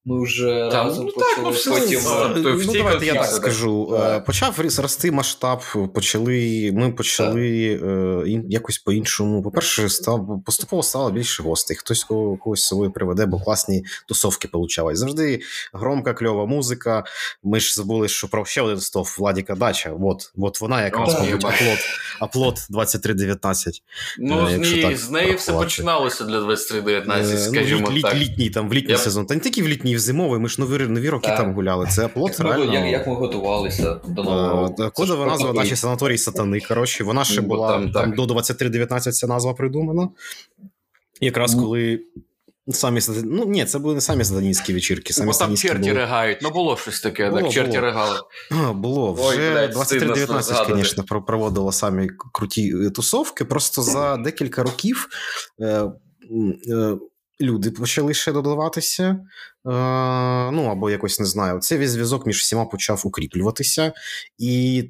Ми 0.08 0.22
вже 0.24 0.68
Там, 0.72 0.86
разом 0.86 1.06
ну, 1.06 1.12
почали. 1.12 1.34
так, 1.34 1.44
ну, 1.44 1.50
все, 1.50 1.70
потім. 1.70 2.00
Ну, 2.36 2.56
в 2.56 2.72
давайте 2.72 3.06
я 3.06 3.14
так 3.14 3.26
скажу. 3.26 3.88
так. 3.90 4.16
Е, 4.16 4.20
Почав 4.20 4.54
рости 4.78 5.10
масштаб, 5.10 5.60
почали, 5.94 6.70
ми 6.74 6.92
почали 6.92 7.80
е, 8.26 8.42
якось 8.48 8.78
по-іншому. 8.78 9.42
По-перше, 9.42 9.88
став, 9.88 10.42
поступово 10.46 10.82
стало 10.82 11.10
більше 11.10 11.42
гостей. 11.42 11.76
Хтось 11.76 12.04
кого- 12.04 12.36
когось 12.36 12.60
з 12.60 12.66
собою 12.66 12.90
приведе, 12.90 13.26
бо 13.26 13.40
класні 13.40 13.84
тусовки 14.08 14.48
получались. 14.48 14.98
Завжди 14.98 15.40
громка, 15.72 16.14
кльова 16.14 16.46
музика. 16.46 17.04
Ми 17.42 17.60
ж 17.60 17.74
забули, 17.74 18.08
що 18.08 18.28
про 18.28 18.44
ще 18.44 18.62
один 18.62 18.80
стов 18.80 19.16
Владіка 19.18 19.54
Дача. 19.54 19.92
От, 20.00 20.32
от 20.38 20.60
вона 20.60 20.84
якраз, 20.84 21.14
О, 21.14 21.18
мабуть, 21.24 21.44
аплод, 21.44 21.78
аплод 22.20 22.58
2319. 22.70 23.82
Ну, 24.18 24.48
Е, 24.48 24.54
з, 24.54 24.58
неї, 24.58 24.82
так 24.82 24.96
з 24.96 25.10
неї 25.10 25.34
все 25.34 25.52
починалося 25.52 26.24
для 26.24 26.40
23-19, 26.40 27.34
Е, 27.34 27.38
скажімо 27.38 27.80
ну, 27.90 27.96
літ, 27.96 28.02
так. 28.02 28.14
літ, 28.14 28.28
літній, 28.30 28.50
там, 28.50 28.68
в 28.68 28.72
літній 28.74 28.92
Я- 28.92 28.98
сезон. 28.98 29.26
Та 29.26 29.34
не 29.34 29.40
тільки 29.40 29.62
в 29.62 29.68
літній, 29.68 29.97
і 29.98 30.00
зимовий. 30.00 30.40
Ми 30.40 30.48
ж 30.48 30.60
нові, 30.60 30.86
нові 30.86 31.10
роки 31.10 31.26
Так. 31.28 31.36
там 31.36 31.54
гуляли. 31.54 31.86
Це 31.90 32.04
аплод 32.04 32.30
Як 32.30 32.38
ми, 32.40 32.44
реально. 32.50 32.74
як, 32.74 32.86
як 32.92 33.06
ми 33.06 33.14
готувалися 33.14 33.94
до 34.08 34.22
нового 34.24 34.62
року. 34.62 34.82
Е, 34.82 34.90
Кодова 34.90 35.26
назва 35.26 35.52
нашій 35.52 35.76
санаторії 35.76 36.18
сатани. 36.18 36.60
Коротше, 36.60 37.04
вона 37.04 37.24
ще 37.24 37.40
Ну, 37.42 37.48
була 37.48 37.68
там 37.72 37.92
там, 37.92 38.12
до 38.12 38.24
23-19 38.24 39.12
ця 39.12 39.26
назва 39.26 39.54
придумана. 39.54 40.08
Якраз 41.20 41.54
Ну. 41.54 41.62
коли 41.62 42.00
самі 42.70 43.00
Ну, 43.24 43.44
ні, 43.44 43.64
це 43.64 43.78
були 43.78 43.94
не 43.94 44.00
самі 44.00 44.24
сатанінські 44.24 44.72
вечірки. 44.74 45.12
Самі 45.12 45.32
Бо 45.32 45.38
там 45.38 45.56
черті 45.56 45.78
були. 45.78 45.92
регають. 45.92 46.38
Ну 46.42 46.50
було 46.50 46.76
щось 46.76 47.00
таке, 47.00 47.28
Було, 47.30 47.42
так, 47.42 47.50
черті 47.50 47.70
було. 47.70 47.80
регали. 47.82 48.18
А, 48.50 48.72
Було. 48.72 49.12
Вже 49.12 49.52
блядь, 49.52 49.74
23-19, 49.74 50.76
звісно, 50.76 51.04
про- 51.04 51.22
проводило 51.22 51.72
самі 51.72 52.08
круті 52.32 52.74
е, 52.86 52.90
тусовки. 52.90 53.44
Просто 53.44 53.82
за 53.82 54.16
декілька 54.24 54.62
років 54.62 55.08
е, 55.60 55.64
е, 56.70 56.96
люди 57.40 57.70
почали 57.70 58.14
ще 58.14 58.32
додаватися. 58.32 59.18
Е, 59.66 59.70
ну, 60.50 60.68
або 60.70 60.90
якось 60.90 61.20
не 61.20 61.26
знаю. 61.26 61.58
Цей 61.58 61.78
весь 61.78 61.90
зв'язок 61.90 62.26
між 62.26 62.40
всіма 62.40 62.64
почав 62.64 63.02
укріплюватися. 63.04 63.92
І 64.38 64.84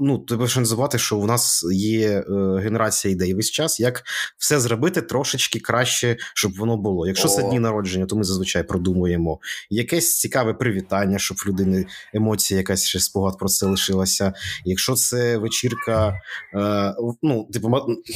ну, 0.00 0.18
треба 0.28 0.48
ще 0.48 0.60
не 0.60 0.66
забувати, 0.66 0.98
що 0.98 1.16
у 1.16 1.26
нас 1.26 1.66
є 1.72 2.08
е, 2.08 2.24
генерація 2.60 3.14
ідей 3.14 3.34
весь 3.34 3.50
час, 3.50 3.80
як 3.80 4.02
все 4.38 4.60
зробити 4.60 5.02
трошечки 5.02 5.60
краще, 5.60 6.16
щоб 6.34 6.56
воно 6.56 6.76
було. 6.76 7.06
Якщо 7.06 7.28
це 7.28 7.42
дні 7.42 7.58
народження, 7.58 8.06
то 8.06 8.16
ми 8.16 8.24
зазвичай 8.24 8.62
продумуємо 8.62 9.38
якесь 9.70 10.18
цікаве 10.18 10.54
привітання, 10.54 11.18
щоб 11.18 11.36
в 11.36 11.48
людини 11.48 11.86
емоція, 12.14 12.58
якась 12.58 12.84
ще 12.84 13.00
спогад 13.00 13.38
про 13.38 13.48
це 13.48 13.66
лишилася. 13.66 14.32
Якщо 14.64 14.94
це 14.94 15.36
вечірка, 15.36 16.20
е, 16.54 16.94
ну, 17.22 17.48
типу, 17.52 17.68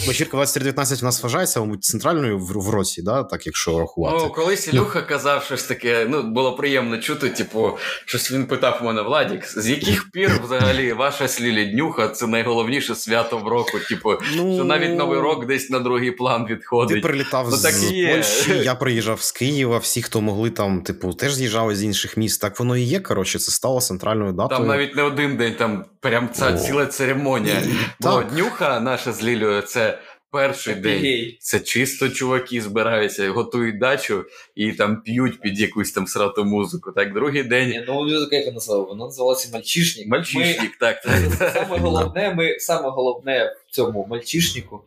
вечірка 0.06 0.36
2319 0.36 1.02
у 1.02 1.04
нас 1.04 1.22
вважається, 1.22 1.60
мабуть, 1.60 1.84
центральною 1.84 2.38
в, 2.38 2.52
в 2.52 2.70
році, 2.70 3.02
да? 3.02 3.24
так 3.24 3.46
якщо 3.46 3.78
рахувати. 3.78 4.16
Ну, 4.24 4.30
колись 4.30 4.68
Ілюха 4.68 5.02
казав 5.02 5.44
щось 5.44 5.64
таке, 5.64 5.89
ну, 6.08 6.22
було 6.22 6.52
приємно 6.52 6.98
чути, 6.98 7.28
типу, 7.28 7.78
щось 8.04 8.32
він 8.32 8.46
питав 8.46 8.78
у 8.82 8.84
мене, 8.84 9.02
Владік, 9.02 9.44
з 9.46 9.68
яких 9.68 10.10
пір 10.10 10.40
взагалі 10.44 10.92
ваша 10.92 11.28
сліліднюха 11.28 12.08
це 12.08 12.26
найголовніше 12.26 12.94
свято 12.94 13.38
в 13.38 13.48
року? 13.48 13.78
Типу, 13.88 14.14
Ну, 14.36 14.54
що 14.54 14.64
навіть 14.64 14.98
Новий 14.98 15.20
рок 15.20 15.46
десь 15.46 15.70
на 15.70 15.80
другий 15.80 16.10
план 16.10 16.46
відходить. 16.46 17.02
Ти 17.02 17.08
прилітав 17.08 17.48
Ну, 17.50 17.56
так 17.62 17.72
з 17.72 17.92
є. 17.92 18.14
Польщі, 18.14 18.52
я 18.64 18.74
приїжджав 18.74 19.22
з 19.22 19.32
Києва, 19.32 19.78
всі, 19.78 20.02
хто 20.02 20.20
могли 20.20 20.50
там, 20.50 20.82
типу, 20.82 21.12
теж 21.12 21.34
з'їжджали 21.34 21.76
з 21.76 21.84
інших 21.84 22.16
міст. 22.16 22.40
Так 22.40 22.58
воно 22.58 22.76
і 22.76 22.82
є. 22.82 23.00
Коротше, 23.00 23.38
це 23.38 23.52
стало 23.52 23.80
центральною 23.80 24.32
датою. 24.32 24.58
Там 24.58 24.68
навіть 24.68 24.96
не 24.96 25.02
один 25.02 25.36
день, 25.36 25.54
там 25.54 25.84
прям 26.00 26.28
ця 26.32 26.50
О. 26.54 26.58
ціла 26.58 26.86
церемонія. 26.86 27.56
Бо 28.00 28.08
Так. 28.08 28.26
днюха 28.32 28.80
наша 28.80 29.12
з 29.12 29.24
Лілею 29.24 29.62
це 29.62 29.98
перший 30.32 30.74
день. 30.74 31.32
Це 31.40 31.60
чисто 31.60 32.08
чуваки 32.08 32.60
збираються, 32.60 33.30
готують 33.30 33.78
дачу 33.78 34.24
і 34.54 34.72
там 34.72 35.02
п'ють 35.02 35.40
під 35.40 35.60
якусь 35.60 35.92
там 35.92 36.06
срату 36.06 36.44
музику. 36.44 36.92
Так, 36.92 37.14
другий 37.14 37.42
день 37.42 37.68
Ні, 37.68 37.84
ну 37.86 37.94
музика 37.94 38.36
як 38.36 38.54
назвала? 38.54 38.84
Вона 38.84 39.04
називалася 39.04 39.50
Мальчишник. 39.52 40.08
Ми- 40.08 40.54
так. 40.80 41.02
так. 41.02 41.20
Це 41.38 41.50
Саме 41.50 41.78
головне, 41.78 42.34
ми 42.34 42.58
саме 42.58 42.90
головне 42.90 43.56
в 43.68 43.74
цьому 43.74 44.06
мальчишнику, 44.10 44.84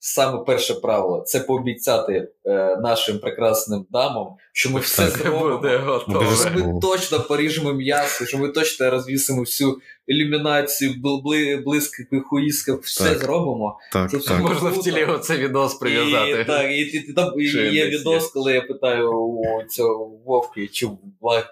саме 0.00 0.44
перше 0.46 0.74
правило 0.74 1.22
це 1.26 1.40
пообіцяти 1.40 2.28
е, 2.46 2.76
нашим 2.76 3.18
прекрасним 3.18 3.86
дамам, 3.90 4.26
що 4.52 4.70
ми 4.70 4.80
все 4.80 5.06
зробимо. 5.10 6.00
Що 6.36 6.50
ми 6.66 6.80
точно 6.80 7.20
поріжемо 7.20 7.72
м'ясо, 7.72 8.26
що 8.26 8.38
ми 8.38 8.48
точно 8.48 8.90
розвісимо 8.90 9.40
всю 9.40 9.78
ілюмінацію, 10.06 10.92
бли- 11.04 11.64
бли- 11.64 12.20
хуїска, 12.20 12.74
все 12.74 13.04
Так. 13.04 13.18
зробимо. 13.18 13.78
Так, 13.92 14.10
Це 14.10 14.18
так. 14.18 14.40
Можна 14.40 14.70
в 14.70 14.80
тілі 14.82 15.04
оце 15.04 15.36
відос 15.36 15.74
прив'язати. 15.74 16.40
І, 16.40 16.44
так, 16.44 16.70
і, 16.70 16.74
і, 16.74 17.10
і 17.10 17.12
там 17.12 17.40
і, 17.40 17.44
є 17.74 17.86
відос, 17.86 18.26
коли 18.26 18.52
я 18.52 18.60
питаю 18.60 19.10
у 19.12 19.62
цього 19.68 20.10
Вовки 20.24 20.66
чи 20.68 20.88
Влад, 21.20 21.44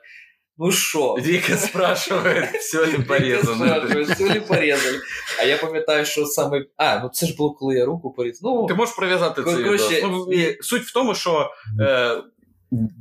ну 0.58 0.72
що? 0.72 1.14
Віка 1.14 1.56
спрашиває, 1.56 2.52
все 2.60 2.86
ли 2.86 2.98
порізано. 2.98 3.84
Все 4.04 4.28
ли 4.34 4.40
порізали? 4.40 5.00
А 5.40 5.42
я 5.42 5.56
пам'ятаю, 5.56 6.06
що 6.06 6.26
саме. 6.26 6.64
А, 6.76 6.98
ну 6.98 7.10
це 7.12 7.26
ж 7.26 7.36
було, 7.36 7.54
коли 7.54 7.74
я 7.74 7.84
руку 7.84 8.10
порізав. 8.12 8.40
Ну, 8.42 8.66
Ти 8.66 8.74
можеш 8.74 8.94
прив'язати 8.94 9.44
це. 9.44 9.62
Короче... 9.62 10.02
Ну, 10.02 10.32
і 10.32 10.62
суть 10.62 10.82
в 10.82 10.92
тому, 10.92 11.14
що 11.14 11.50
е, 11.80 12.22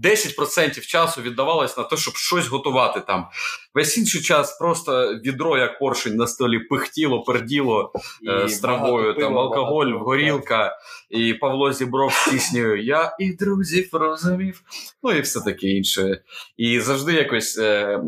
10% 0.03 0.81
часу 0.81 1.21
віддавалось 1.21 1.77
на 1.77 1.83
те, 1.83 1.97
щоб 1.97 2.15
щось 2.15 2.47
готувати 2.47 2.99
там. 2.99 3.27
Весь 3.77 3.97
інший 3.97 4.21
час 4.21 4.57
просто 4.57 5.15
відро, 5.25 5.57
як 5.57 5.79
поршень 5.79 6.15
на 6.15 6.27
столі, 6.27 6.59
пихтіло, 6.59 7.23
перділо 7.23 7.91
е, 8.27 8.45
і 8.45 8.49
з 8.49 8.59
травою, 8.59 9.13
там 9.13 9.21
пива, 9.29 9.41
алкоголь, 9.41 9.85
багато- 9.85 10.05
горілка, 10.05 10.77
і 11.09 11.33
Павло 11.33 11.73
Зібров 11.73 12.11
з 12.13 12.31
піснею 12.31 12.83
Я 12.83 13.15
і 13.19 13.33
друзів 13.33 13.89
розумів. 13.91 14.61
Ну 15.03 15.11
і 15.11 15.21
все 15.21 15.39
таке 15.41 15.67
інше. 15.67 16.21
І 16.57 16.79
завжди 16.79 17.13
якось 17.13 17.57
е, 17.57 17.99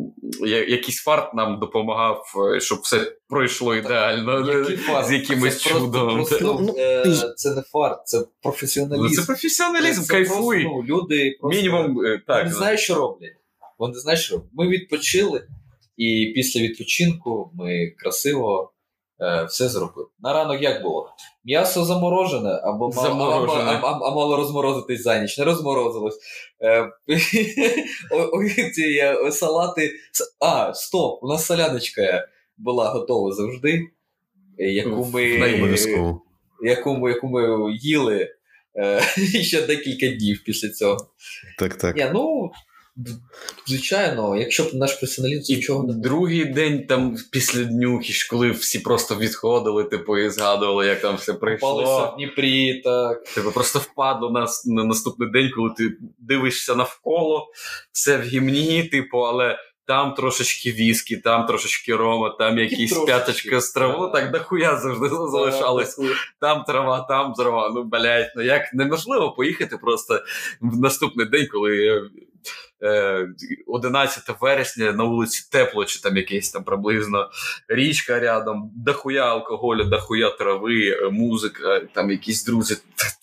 я- 0.45 0.65
якийсь 0.67 1.01
фарт 1.03 1.33
нам 1.33 1.59
допомагав, 1.59 2.23
е, 2.55 2.59
щоб 2.59 2.79
все 2.79 3.11
пройшло 3.29 3.75
ідеально. 3.75 4.59
Який 4.59 4.77
фарт? 4.77 5.07
З 5.07 5.11
якимось 5.11 5.63
Це 5.63 5.69
чудом. 5.69 6.15
Просто, 6.15 6.59
Ну, 6.61 6.75
е, 6.77 7.03
ти- 7.03 7.33
це 7.35 7.55
не 7.55 7.61
фарт, 7.61 8.07
це 8.07 8.17
Ну, 8.19 8.27
професіоналізм. 8.41 9.15
це 9.21 9.27
професіоналізм, 9.27 10.01
Це 10.01 10.13
кайфуй. 10.13 10.63
Просто, 10.63 10.83
ну, 10.87 10.95
люди 10.97 11.37
просто 11.41 11.57
Мінімум 11.57 12.05
е, 12.05 12.21
так. 12.27 12.43
вони 12.43 12.55
знають, 12.55 12.79
що 12.79 12.95
роблять. 12.95 13.31
Вони 13.79 13.93
знають, 13.99 14.21
що 14.21 14.33
роблять. 14.35 14.51
Ми 14.53 14.67
відпочили, 14.67 15.47
і 15.99 16.31
після 16.35 16.61
відпочинку 16.61 17.51
ми 17.53 17.93
красиво 17.97 18.73
е, 19.21 19.43
все 19.43 19.69
зробили. 19.69 20.07
На 20.19 20.33
ранок 20.33 20.61
як 20.61 20.81
було? 20.81 21.09
М'ясо 21.45 21.85
заморожене 21.85 22.49
або 22.63 22.89
мало. 22.89 23.47
А, 23.49 23.71
а, 23.73 23.91
а 23.91 24.15
мало 24.15 24.37
розморозитись 24.37 25.03
за 25.03 25.21
ніч. 25.21 25.37
Не 25.37 25.43
розморозилось. 25.43 26.19
Е, 26.61 26.91
салати. 29.31 29.91
А, 30.39 30.73
стоп! 30.73 31.23
У 31.23 31.27
нас 31.27 31.45
соляночка 31.45 32.27
була 32.57 32.89
готова 32.89 33.31
завжди. 33.31 33.81
Яку 34.57 35.05
ми, 35.13 35.23
яку 36.61 36.97
ми, 36.97 37.11
яку 37.11 37.27
ми 37.27 37.73
їли 37.81 38.27
е, 38.75 39.01
ще 39.41 39.61
декілька 39.61 40.07
днів 40.17 40.43
після 40.45 40.69
цього. 40.69 40.97
Так, 41.57 41.75
так. 41.75 41.95
Ні, 41.95 42.05
ну, 42.13 42.51
звичайно, 43.67 44.37
якщо 44.37 44.63
б 44.63 44.73
наш 44.73 44.93
персоналізм 44.93 45.53
І 45.53 45.55
нічого 45.55 45.83
не 45.83 45.93
другий 45.93 46.45
день 46.45 46.85
там 46.87 47.17
після 47.31 47.63
днюхи, 47.63 48.13
коли 48.29 48.51
всі 48.51 48.79
просто 48.79 49.15
відходили, 49.15 49.83
типу, 49.83 50.17
і 50.17 50.29
згадували, 50.29 50.87
як 50.87 51.01
там 51.01 51.15
все 51.15 51.33
прийшло. 51.33 52.11
в 52.13 52.15
Дніпрі, 52.15 52.81
так. 52.81 53.23
Тебе 53.23 53.51
просто 53.51 53.79
впадло 53.79 54.31
на, 54.31 54.47
на 54.65 54.83
наступний 54.83 55.31
день, 55.31 55.51
коли 55.55 55.69
ти 55.77 55.97
дивишся 56.19 56.75
навколо, 56.75 57.47
все 57.91 58.17
в 58.17 58.21
гімні, 58.21 58.83
типу, 58.83 59.17
але 59.17 59.57
там 59.87 60.13
трошечки 60.13 60.71
віскі, 60.71 61.17
там 61.17 61.45
трошечки 61.45 61.95
рома, 61.95 62.29
там 62.29 62.59
якісь 62.59 62.91
трошечки. 62.91 63.05
п'яточка 63.05 63.61
з 63.61 63.71
траву, 63.71 64.07
так 64.07 64.31
дохуя 64.31 64.77
завжди 64.77 65.09
залишалось. 65.09 65.95
Так, 65.95 66.05
Там 66.41 66.63
трава, 66.63 67.05
там 67.09 67.33
трава. 67.33 67.71
Ну, 67.75 67.83
блядь, 67.83 68.31
ну 68.35 68.41
як 68.41 68.73
неможливо 68.73 69.31
поїхати 69.31 69.77
просто 69.77 70.23
в 70.61 70.79
наступний 70.79 71.25
день, 71.25 71.47
коли. 71.51 72.01
Е, 72.39 72.69
Е, 72.81 73.27
11 73.67 74.41
вересня 74.41 74.91
на 74.91 75.03
вулиці 75.03 75.49
тепло, 75.51 75.85
чи 75.85 76.01
там 76.01 76.17
якесь 76.17 76.51
там 76.51 76.63
приблизно 76.63 77.29
річка 77.67 78.19
рядом, 78.19 78.71
дохуя 78.75 79.25
алкоголю, 79.25 79.83
дохуя 79.83 80.29
трави, 80.29 80.89
е, 80.89 81.09
музика, 81.09 81.81
там 81.93 82.11
якісь 82.11 82.45
друзі. 82.45 82.77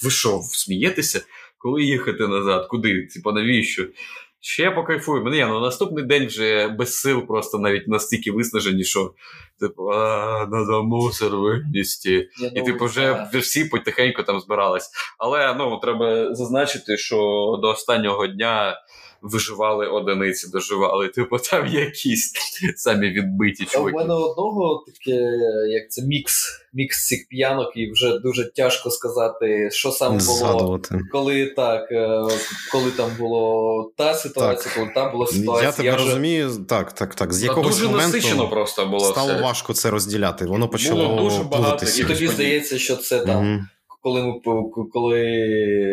Ви 0.04 0.10
що, 0.10 0.40
смієтеся? 0.42 1.20
Коли 1.58 1.82
їхати 1.82 2.28
назад? 2.28 2.66
Куди? 2.68 3.06
Типа 3.06 3.32
навіщо? 3.32 3.86
Ще 4.40 4.70
покайфую. 4.70 5.24
Мене 5.24 5.46
ну, 5.46 5.60
наступний 5.60 6.04
день 6.04 6.26
вже 6.26 6.68
без 6.68 6.98
сил, 6.98 7.26
просто 7.26 7.58
навіть 7.58 7.88
настільки 7.88 8.32
виснажені, 8.32 8.84
що 8.84 9.14
типу, 9.60 9.88
а, 9.88 10.46
надо 10.50 10.82
мусор 10.82 11.36
винести. 11.36 12.28
І 12.54 12.62
типу, 12.62 12.84
вже 12.84 13.28
всі 13.32 13.64
потихеньку 13.64 14.22
там 14.22 14.40
збирались. 14.40 14.90
Але 15.18 15.54
ну, 15.54 15.80
треба 15.82 16.34
зазначити, 16.34 16.96
що 16.96 17.16
до 17.62 17.68
останнього 17.68 18.26
дня 18.26 18.76
виживали 19.26 19.86
одиниці, 19.86 20.50
доживали. 20.50 21.08
Типу, 21.08 21.38
там 21.38 21.66
якісь 21.66 22.32
самі 22.76 23.10
відбиті 23.10 23.64
чуваки. 23.64 23.96
У 23.96 23.98
мене 23.98 24.14
одного 24.14 24.84
таке, 24.86 25.20
як 25.68 25.90
це 25.90 26.02
мікс, 26.02 26.60
мікс 26.72 27.06
цих 27.06 27.28
п'янок, 27.28 27.72
і 27.76 27.92
вже 27.92 28.18
дуже 28.18 28.52
тяжко 28.52 28.90
сказати, 28.90 29.70
що 29.72 29.90
саме 29.90 30.18
було, 30.18 30.38
Згадувати. 30.38 31.00
коли 31.12 31.46
так, 31.46 31.92
е, 31.92 32.22
коли 32.72 32.90
там 32.90 33.10
було 33.18 33.92
та 33.96 34.14
ситуація, 34.14 34.64
так. 34.64 34.74
коли 34.74 34.90
там 34.94 35.12
була 35.12 35.26
ситуація. 35.26 35.68
Я 35.68 35.72
тебе 35.72 35.88
я 35.88 35.96
розумію, 35.96 36.48
вже... 36.48 36.60
так, 36.68 36.92
так, 36.92 37.14
так. 37.14 37.32
З 37.32 37.42
якогось 37.42 37.76
дуже 37.76 37.88
моменту 37.88 38.16
насичено 38.16 38.48
просто 38.48 38.86
було 38.86 39.04
стало 39.04 39.32
все. 39.32 39.42
важко 39.42 39.72
це 39.72 39.90
розділяти. 39.90 40.44
Воно 40.44 40.68
почало 40.68 41.08
було 41.08 41.30
дуже 41.30 41.42
багато. 41.42 41.86
І 41.98 42.04
тобі 42.04 42.28
здається, 42.28 42.78
що 42.78 42.96
це 42.96 43.20
там. 43.20 43.68
Коли 44.06 44.22
ми 44.22 44.40
коли 44.92 45.20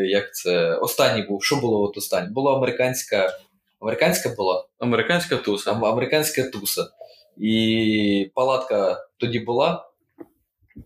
як 0.09 0.35
це 0.35 0.75
останній 0.75 1.21
був, 1.21 1.43
що 1.43 1.55
було 1.55 1.81
от 1.81 1.97
останнє? 1.97 2.29
Була 2.29 2.55
американська 2.57 3.39
американська 3.81 4.29
була? 4.37 4.65
Американська 4.79 5.35
туса. 5.35 5.71
Американська 5.71 6.43
туса. 6.43 6.87
І 7.37 8.31
палатка 8.35 9.05
тоді 9.17 9.39
була. 9.39 9.85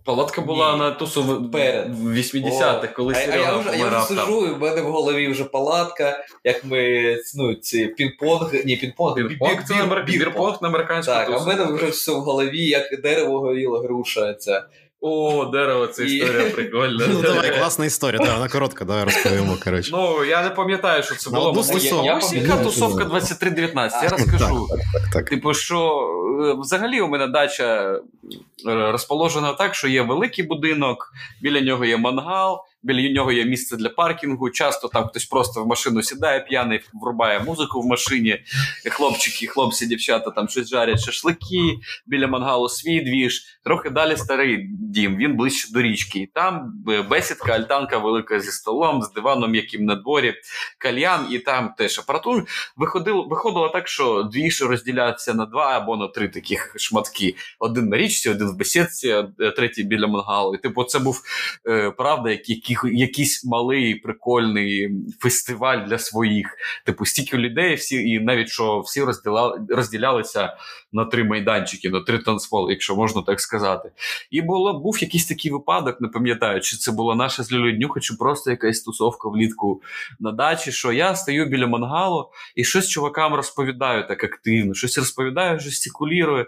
Палатка 0.06 0.42
була 0.42 0.74
Ні. 0.74 0.80
на 0.80 0.92
тусу 0.92 1.50
перед 1.54 1.96
80-х, 1.96 2.88
коли 2.88 3.14
а, 3.14 3.16
Серега 3.16 3.38
а 3.38 3.52
я 3.52 3.58
вже, 3.58 3.70
помирав 3.70 3.94
я 3.94 4.00
вже 4.00 4.08
сижу, 4.08 4.46
і 4.46 4.54
в 4.54 4.60
мене 4.60 4.82
в 4.82 4.92
голові 4.92 5.28
вже 5.28 5.44
палатка, 5.44 6.26
як 6.44 6.66
ми 6.66 7.16
ну, 7.36 7.56
ці 7.56 7.86
пінг-понг, 7.86 8.66
ні, 8.66 8.76
пінг-понг, 8.76 9.16
пінг-понг, 9.16 9.64
це 9.68 9.74
пінг-понг 9.74 10.58
на 10.62 10.68
американську 10.68 11.14
Так, 11.14 11.28
тусу. 11.28 11.40
а 11.40 11.44
в 11.44 11.48
мене 11.48 11.64
вже 11.64 11.86
все 11.90 12.12
в 12.12 12.20
голові, 12.20 12.66
як 12.66 13.02
дерево 13.02 13.40
горіло, 13.40 13.80
груша 13.80 14.34
ця. 14.34 14.68
О, 15.02 15.46
дерево, 15.46 15.88
це 15.88 16.06
історія 16.06 16.50
прикольна. 16.50 17.08
Ну, 17.14 17.22
давай, 17.22 17.58
класна 17.60 17.86
історія, 17.86 18.22
да, 18.26 18.34
вона 18.34 18.50
коротка, 18.50 18.86
давай 18.86 19.04
розповімо. 19.04 19.58
коротше. 19.64 19.90
Ну, 19.94 20.26
я 20.26 20.44
не 20.44 20.50
пам'ятаю, 20.50 21.04
що 21.04 21.16
це 21.16 21.30
було. 21.30 21.54
Яка 22.34 22.64
тусовка 22.64 23.06
2319, 23.06 24.04
я 24.04 24.10
розкажу. 24.10 24.68
Типу, 25.30 25.54
що 25.54 26.08
взагалі 26.60 27.02
у 27.02 27.08
мене 27.08 27.28
дача 27.28 28.00
розположена 28.66 29.54
так, 29.54 29.76
що 29.76 29.88
є 29.88 30.02
великий 30.02 30.46
будинок, 30.46 31.14
біля 31.42 31.62
нього 31.62 31.86
є 31.86 31.98
мангал, 31.98 32.60
біля 32.84 33.14
нього 33.14 33.32
є 33.32 33.46
місце 33.46 33.76
для 33.78 33.90
паркінгу. 33.90 34.50
Часто 34.50 34.88
там 34.88 35.08
хтось 35.08 35.26
просто 35.26 35.64
в 35.64 35.68
машину 35.68 36.04
сідає, 36.04 36.40
п'яний, 36.40 36.82
врубає 36.94 37.40
музику 37.40 37.82
в 37.82 37.86
машині. 37.86 38.40
Хлопчики, 38.90 39.48
хлопці, 39.48 39.86
дівчата 39.86 40.30
там 40.32 40.48
щось 40.50 40.70
жарять 40.70 41.00
шашлики, 41.00 41.78
біля 42.06 42.28
мангалу 42.28 42.70
свій 42.70 43.02
двіж. 43.02 43.44
Трохи 43.68 43.90
далі 43.90 44.18
старий 44.18 44.70
дім, 44.72 45.18
він 45.18 45.36
ближче 45.36 45.74
до 45.74 45.82
річки. 45.82 46.30
Там 46.34 46.74
бесідка, 47.10 47.52
альтанка 47.52 47.98
велика 47.98 48.40
зі 48.40 48.52
столом, 48.52 49.02
з 49.02 49.12
диваном, 49.12 49.56
яким 49.56 49.86
на 49.86 49.96
дворі, 49.96 50.34
кальян, 50.78 51.28
і 51.32 51.40
там 51.40 51.74
теж 51.78 52.00
апаратур. 52.00 52.44
Виходило, 52.78 53.28
виходило 53.28 53.70
так, 53.70 53.88
що 53.88 54.24
двіж 54.24 54.62
розділяються 54.62 55.34
на 55.34 55.46
два 55.46 55.78
або 55.78 55.98
на 55.98 56.08
три 56.08 56.30
таких 56.30 56.76
шматки: 56.78 57.36
один 57.60 57.90
на 57.90 57.98
річці, 57.98 58.30
один 58.30 58.48
в 58.48 58.58
бесідці, 58.58 59.24
третій 59.56 59.84
біля 59.84 60.08
мангалу. 60.08 60.56
І 60.56 60.58
типу, 60.58 60.84
це 60.84 61.00
був 61.00 61.22
е, 61.70 61.92
правда, 61.92 62.30
який 62.30 62.78
якийсь 62.84 63.46
малий 63.46 63.96
прикольний 63.96 64.90
фестиваль 65.20 65.86
для 65.88 65.98
своїх. 65.98 66.58
Типу, 66.86 67.06
стільки 67.06 67.38
людей, 67.38 67.76
всі, 67.76 68.10
і 68.10 68.20
навіть 68.20 68.50
що 68.50 68.80
всі 68.80 69.04
розділя, 69.04 69.66
розділялися 69.70 70.58
на 70.92 71.06
три 71.06 71.24
майданчики, 71.24 71.90
на 71.90 72.02
три 72.02 72.20
танцполи, 72.20 72.72
якщо 72.72 72.96
можна 72.96 73.22
так 73.22 73.42
сказати. 73.42 73.57
І 74.32 74.42
було, 74.42 74.80
був 74.80 75.02
якийсь 75.02 75.26
такий 75.26 75.52
випадок, 75.52 76.02
не 76.02 76.08
пам'ятаю, 76.08 76.62
чи 76.62 76.78
це 76.78 76.92
була 76.92 77.16
наша 77.16 77.44
з 77.44 77.52
Лілюднюха, 77.52 78.00
чи 78.00 78.14
просто 78.14 78.52
якась 78.52 78.82
тусовка 78.82 79.30
влітку 79.30 79.82
на 80.20 80.32
дачі, 80.32 80.72
що 80.72 80.92
я 80.92 81.16
стою 81.16 81.46
біля 81.46 81.68
мангалу 81.68 82.30
і 82.56 82.64
щось 82.64 82.88
чувакам 82.88 83.34
розповідаю 83.34 84.08
так 84.08 84.24
активно, 84.24 84.74
щось 84.74 84.98
розповідаю, 84.98 85.60
жестикулірую. 85.60 86.46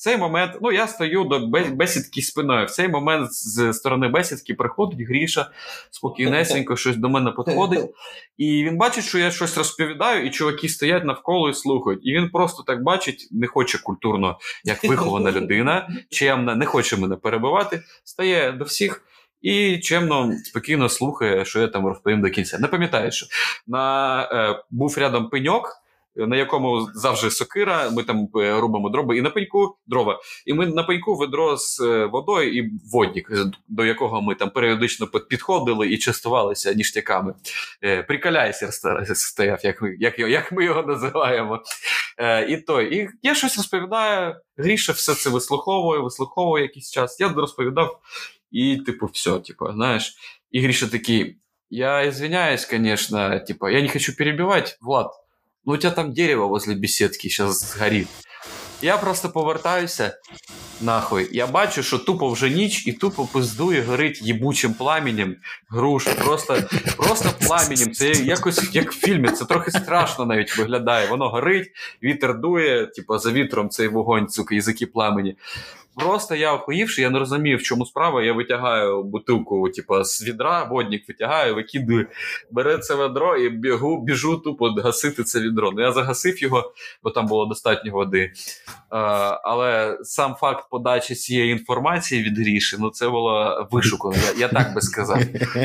Цей 0.00 0.16
момент, 0.16 0.58
ну 0.62 0.72
я 0.72 0.86
стою 0.86 1.24
до 1.24 1.46
бесідки 1.72 2.22
спиною. 2.22 2.66
В 2.66 2.70
цей 2.70 2.88
момент 2.88 3.32
з 3.32 3.72
сторони 3.72 4.08
бесідки 4.08 4.54
приходить 4.54 5.08
Гріша, 5.08 5.50
спокійнесенько, 5.90 6.76
щось 6.76 6.96
до 6.96 7.08
мене 7.08 7.30
підходить. 7.30 7.90
І 8.38 8.64
він 8.64 8.76
бачить, 8.76 9.04
що 9.04 9.18
я 9.18 9.30
щось 9.30 9.56
розповідаю, 9.58 10.26
і 10.26 10.30
чуваки 10.30 10.68
стоять 10.68 11.04
навколо 11.04 11.48
і 11.50 11.54
слухають. 11.54 12.00
І 12.02 12.12
він 12.12 12.30
просто 12.30 12.62
так 12.62 12.82
бачить, 12.82 13.28
не 13.30 13.46
хоче 13.46 13.78
культурно, 13.78 14.38
як 14.64 14.84
вихована 14.84 15.32
людина, 15.32 15.88
чемна, 16.10 16.54
не 16.54 16.66
хоче 16.66 16.96
мене 16.96 17.16
перебивати, 17.16 17.82
стає 18.04 18.52
до 18.52 18.64
всіх. 18.64 19.02
І 19.42 19.78
чемно, 19.78 20.32
спокійно 20.44 20.88
слухає, 20.88 21.44
що 21.44 21.60
я 21.60 21.68
там 21.68 21.86
розповім 21.86 22.22
до 22.22 22.30
кінця. 22.30 22.58
Не 22.58 22.68
пам'ятаю, 22.68 23.12
що 23.12 23.26
на, 23.66 24.22
е, 24.32 24.64
був 24.70 24.98
рядом 24.98 25.28
пеньок, 25.28 25.80
на 26.16 26.36
якому 26.36 26.88
завжди 26.94 27.30
сокира, 27.30 27.90
ми 27.90 28.02
там 28.02 28.28
е, 28.36 28.60
рубимо 28.60 28.90
дроби 28.90 29.18
і 29.18 29.22
на 29.22 29.30
пеньку 29.30 29.78
дрова. 29.86 30.20
І 30.46 30.54
ми 30.54 30.66
на 30.66 30.82
пеньку 30.82 31.16
ведро 31.16 31.56
з 31.56 31.80
е, 31.80 32.06
водою 32.06 32.58
і 32.58 32.70
водник, 32.92 33.32
до 33.68 33.84
якого 33.84 34.22
ми 34.22 34.34
там 34.34 34.50
періодично 34.50 35.06
підходили 35.06 35.88
і 35.88 35.98
частувалися 35.98 36.74
ніштяками. 36.74 37.34
Е, 37.84 38.02
Прикаляйся 38.02 38.72
стояв, 39.14 39.58
як 39.62 39.82
ми, 39.82 39.96
як, 39.98 40.18
як 40.18 40.52
ми 40.52 40.64
його 40.64 40.82
називаємо. 40.82 41.62
І 42.48 42.56
той. 42.56 42.96
І 42.96 43.08
я 43.22 43.34
щось 43.34 43.56
розповідаю. 43.56 44.34
Гріша 44.56 44.92
все 44.92 45.14
це 45.14 45.30
вислуховує, 45.30 46.00
вислуховує 46.00 46.62
якийсь 46.62 46.90
час. 46.90 47.20
Я 47.20 47.28
розповідав, 47.28 48.00
і, 48.50 48.76
типу, 48.76 49.06
все, 49.06 49.38
типу, 49.38 49.72
знаєш. 49.72 50.14
І 50.50 50.60
Гріша 50.60 50.86
такий. 50.86 51.36
Я 51.72 52.04
извиняюсь, 52.04 52.64
конечно, 52.64 53.38
типа, 53.38 53.70
я 53.70 53.80
не 53.80 53.88
хочу 53.88 54.16
перебивать, 54.16 54.76
Влад, 54.80 55.10
ну 55.70 55.74
у 55.74 55.78
тебя 55.78 55.92
там 55.92 56.12
дерево 56.12 56.48
возле 56.48 56.74
беседки 56.74 57.28
сейчас 57.28 57.60
сгорит. 57.60 58.08
Я 58.82 58.96
просто 58.96 59.28
повертаюся 59.28 60.18
нахуй. 60.80 61.28
Я 61.32 61.46
бачу, 61.46 61.82
що 61.82 61.98
тупо 61.98 62.30
вже 62.30 62.50
ніч 62.50 62.86
і 62.86 62.92
тупо 62.92 63.28
пиздує, 63.32 63.82
горить 63.82 64.22
їбучим 64.22 64.74
пламенем 64.74 65.36
груша. 65.68 66.14
Просто 66.14 66.62
просто 66.96 67.28
пламенем. 67.46 67.92
Це 67.92 68.10
якось 68.10 68.74
як 68.74 68.92
в 68.92 68.98
фільмі, 68.98 69.28
це 69.28 69.44
трохи 69.44 69.70
страшно 69.70 70.26
навіть 70.26 70.58
виглядає. 70.58 71.06
Воно 71.06 71.28
горить, 71.28 71.72
вітер 72.02 72.38
дує, 72.40 72.86
типу, 72.86 73.18
за 73.18 73.30
вітром 73.30 73.68
цей 73.68 73.88
вогонь, 73.88 74.28
цука, 74.28 74.54
язики 74.54 74.86
пламені. 74.86 75.36
Просто 75.96 76.34
я 76.34 76.52
охуївши, 76.52 77.02
я 77.02 77.10
не 77.10 77.18
розумів, 77.18 77.58
в 77.58 77.62
чому 77.62 77.86
справа. 77.86 78.22
Я 78.22 78.32
витягаю 78.32 79.02
бутилку, 79.02 79.68
типу, 79.68 80.04
з 80.04 80.24
відра, 80.24 80.64
водник 80.64 81.08
витягаю, 81.08 81.54
викидую, 81.54 82.06
бере 82.50 82.78
це 82.78 82.94
ведро 82.94 83.36
і 83.36 83.48
бігу, 83.48 84.04
біжу 84.04 84.36
тупо 84.36 84.68
гасити 84.68 85.24
це 85.24 85.40
відро. 85.40 85.72
Ну 85.72 85.82
я 85.82 85.92
загасив 85.92 86.42
його, 86.42 86.72
бо 87.02 87.10
там 87.10 87.26
було 87.26 87.46
достатньо 87.46 87.92
води. 87.92 88.32
А, 88.90 88.98
але 89.44 89.98
сам 90.02 90.34
факт 90.34 90.70
подачі 90.70 91.14
цієї 91.14 91.52
інформації 91.52 92.22
від 92.22 92.38
Гріші, 92.38 92.76
ну 92.80 92.90
це 92.90 93.08
було 93.08 93.68
вишукано. 93.70 94.14
Я, 94.34 94.40
я 94.40 94.48
так 94.48 94.74
би 94.74 94.80
сказав. 94.80 95.18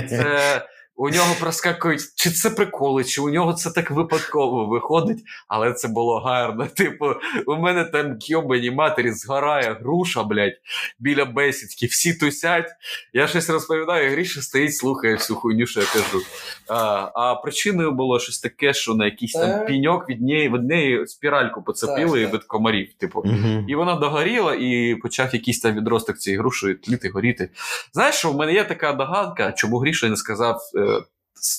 Це 0.09 0.61
у 0.97 1.09
нього 1.09 1.35
проскакують, 1.39 2.01
чи 2.15 2.29
це 2.29 2.49
приколи, 2.49 3.03
чи 3.03 3.21
у 3.21 3.29
нього 3.29 3.53
це 3.53 3.71
так 3.71 3.91
випадково 3.91 4.65
виходить, 4.65 5.23
але 5.47 5.73
це 5.73 5.87
було 5.87 6.19
гарно. 6.19 6.67
Типу, 6.75 7.05
у 7.47 7.55
мене 7.55 7.83
там 7.83 8.19
кьобані 8.29 8.71
матері 8.71 9.11
згорає 9.11 9.77
груша, 9.81 10.23
блядь, 10.23 10.53
біля 10.99 11.25
бесідки, 11.25 11.85
всі 11.85 12.13
тусять. 12.13 12.69
Я 13.13 13.27
щось 13.27 13.49
розповідаю, 13.49 14.11
Гріша 14.11 14.41
стоїть, 14.41 14.75
слухає 14.75 15.15
всю 15.15 15.37
хуйню, 15.37 15.65
що 15.65 15.79
я 15.79 15.85
кажу. 15.85 16.21
А 16.67 17.11
а 17.15 17.35
причиною 17.35 17.91
було 17.91 18.19
щось 18.19 18.39
таке, 18.39 18.73
що 18.73 18.93
на 18.95 19.05
якийсь 19.05 19.33
там 19.33 19.65
піньок 19.65 20.09
від 20.09 20.21
неї 20.21 20.49
від 20.49 20.63
неї 20.63 21.07
спіральку 21.07 21.63
поцепили 21.63 22.25
від 22.25 22.43
комарів. 22.43 22.93
Типу. 22.97 23.19
Угу. 23.19 23.65
І 23.67 23.75
вона 23.75 23.95
догоріла 23.95 24.55
і 24.55 24.95
почав 24.95 25.29
якийсь 25.33 25.59
там 25.59 25.75
відросток 25.75 26.17
цієї 26.17 26.39
груші 26.39 26.73
тліти, 26.73 27.09
горіти. 27.09 27.49
Знаєш, 27.93 28.15
що 28.15 28.31
в 28.31 28.35
мене 28.35 28.53
є 28.53 28.63
така 28.63 28.93
догадка, 28.93 29.51
чому 29.51 29.77
Гріша 29.77 30.09
не 30.09 30.15
сказав 30.15 30.59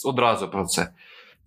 одразу 0.04 0.50
про 0.50 0.66
це. 0.66 0.88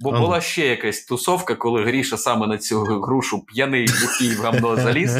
Бо 0.02 0.10
ага. 0.10 0.20
була 0.20 0.42
ще 0.42 0.68
якась 0.68 1.06
тусовка, 1.06 1.56
коли 1.56 1.84
Гріша 1.84 2.18
саме 2.18 2.48
на 2.48 2.58
цю 2.58 2.80
грушу 2.80 3.46
п'яний 3.46 3.88
бухий 4.02 4.36
в 4.36 4.42
гамно 4.42 4.76
заліз. 4.76 5.18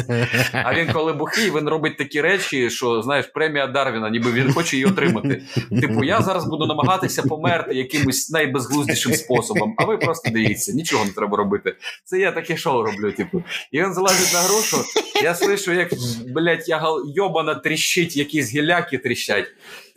А 0.52 0.74
він, 0.74 0.92
коли 0.92 1.12
бухий, 1.12 1.50
він 1.50 1.68
робить 1.68 1.98
такі 1.98 2.20
речі, 2.20 2.70
що 2.70 3.02
знаєш, 3.02 3.26
премія 3.26 3.66
Дарвіна, 3.66 4.10
ніби 4.10 4.32
він 4.32 4.52
хоче 4.52 4.76
її 4.76 4.86
отримати. 4.86 5.42
Типу, 5.80 6.04
я 6.04 6.22
зараз 6.22 6.46
буду 6.46 6.66
намагатися 6.66 7.22
померти 7.22 7.74
якимось 7.74 8.30
найбезглуздішим 8.30 9.14
способом, 9.14 9.74
а 9.78 9.84
ви 9.84 9.96
просто 9.96 10.30
дивіться, 10.30 10.72
нічого 10.72 11.04
не 11.04 11.10
треба 11.10 11.36
робити. 11.36 11.76
Це 12.04 12.18
я 12.18 12.32
таке 12.32 12.56
шоу 12.56 12.82
роблю. 12.82 13.12
Типу, 13.12 13.42
і 13.72 13.82
він 13.82 13.94
залазить 13.94 14.32
на 14.34 14.40
грушу 14.40 14.76
Я 15.22 15.32
слышу, 15.32 15.72
як, 15.72 15.88
блядь, 16.34 16.68
я 16.68 16.82
йобана 17.14 17.54
тріщить, 17.54 18.16
якісь 18.16 18.54
гіляки 18.54 18.98
тріщать. 18.98 19.46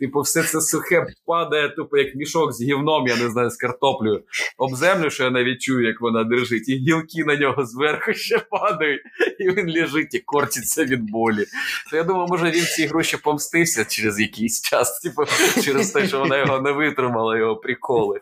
Типу, 0.04 0.20
все 0.20 0.42
це 0.42 0.60
сухе 0.60 1.06
падає, 1.26 1.68
тупо 1.68 1.96
як 1.98 2.14
мішок 2.14 2.52
з 2.52 2.62
гівном, 2.62 3.06
я 3.08 3.16
не 3.16 3.30
знаю, 3.30 3.50
з 3.50 3.56
картоплею. 3.56 4.22
Об 4.58 4.74
землю, 4.74 5.10
що 5.10 5.24
я 5.24 5.30
навіть 5.30 5.60
чую, 5.60 5.86
як 5.86 6.00
вона 6.00 6.24
держить, 6.24 6.68
і 6.68 6.76
гілки 6.76 7.24
на 7.26 7.36
нього 7.36 7.66
зверху 7.66 8.12
ще 8.14 8.38
падають, 8.38 9.00
і 9.38 9.50
він 9.50 9.72
лежить 9.72 10.14
і 10.14 10.18
кортиться 10.18 10.84
від 10.84 11.10
болі. 11.10 11.44
То 11.90 11.96
я 11.96 12.02
думаю, 12.02 12.26
може 12.28 12.50
він 12.50 12.64
ці 12.64 12.86
гроші 12.86 13.16
помстився 13.16 13.84
через 13.84 14.20
якийсь 14.20 14.62
час, 14.62 15.00
типу, 15.00 15.22
через 15.64 15.90
те, 15.90 16.08
що 16.08 16.18
вона 16.18 16.38
його 16.38 16.60
не 16.60 16.72
витримала, 16.72 17.38
його 17.38 17.56
приколи. 17.56 18.20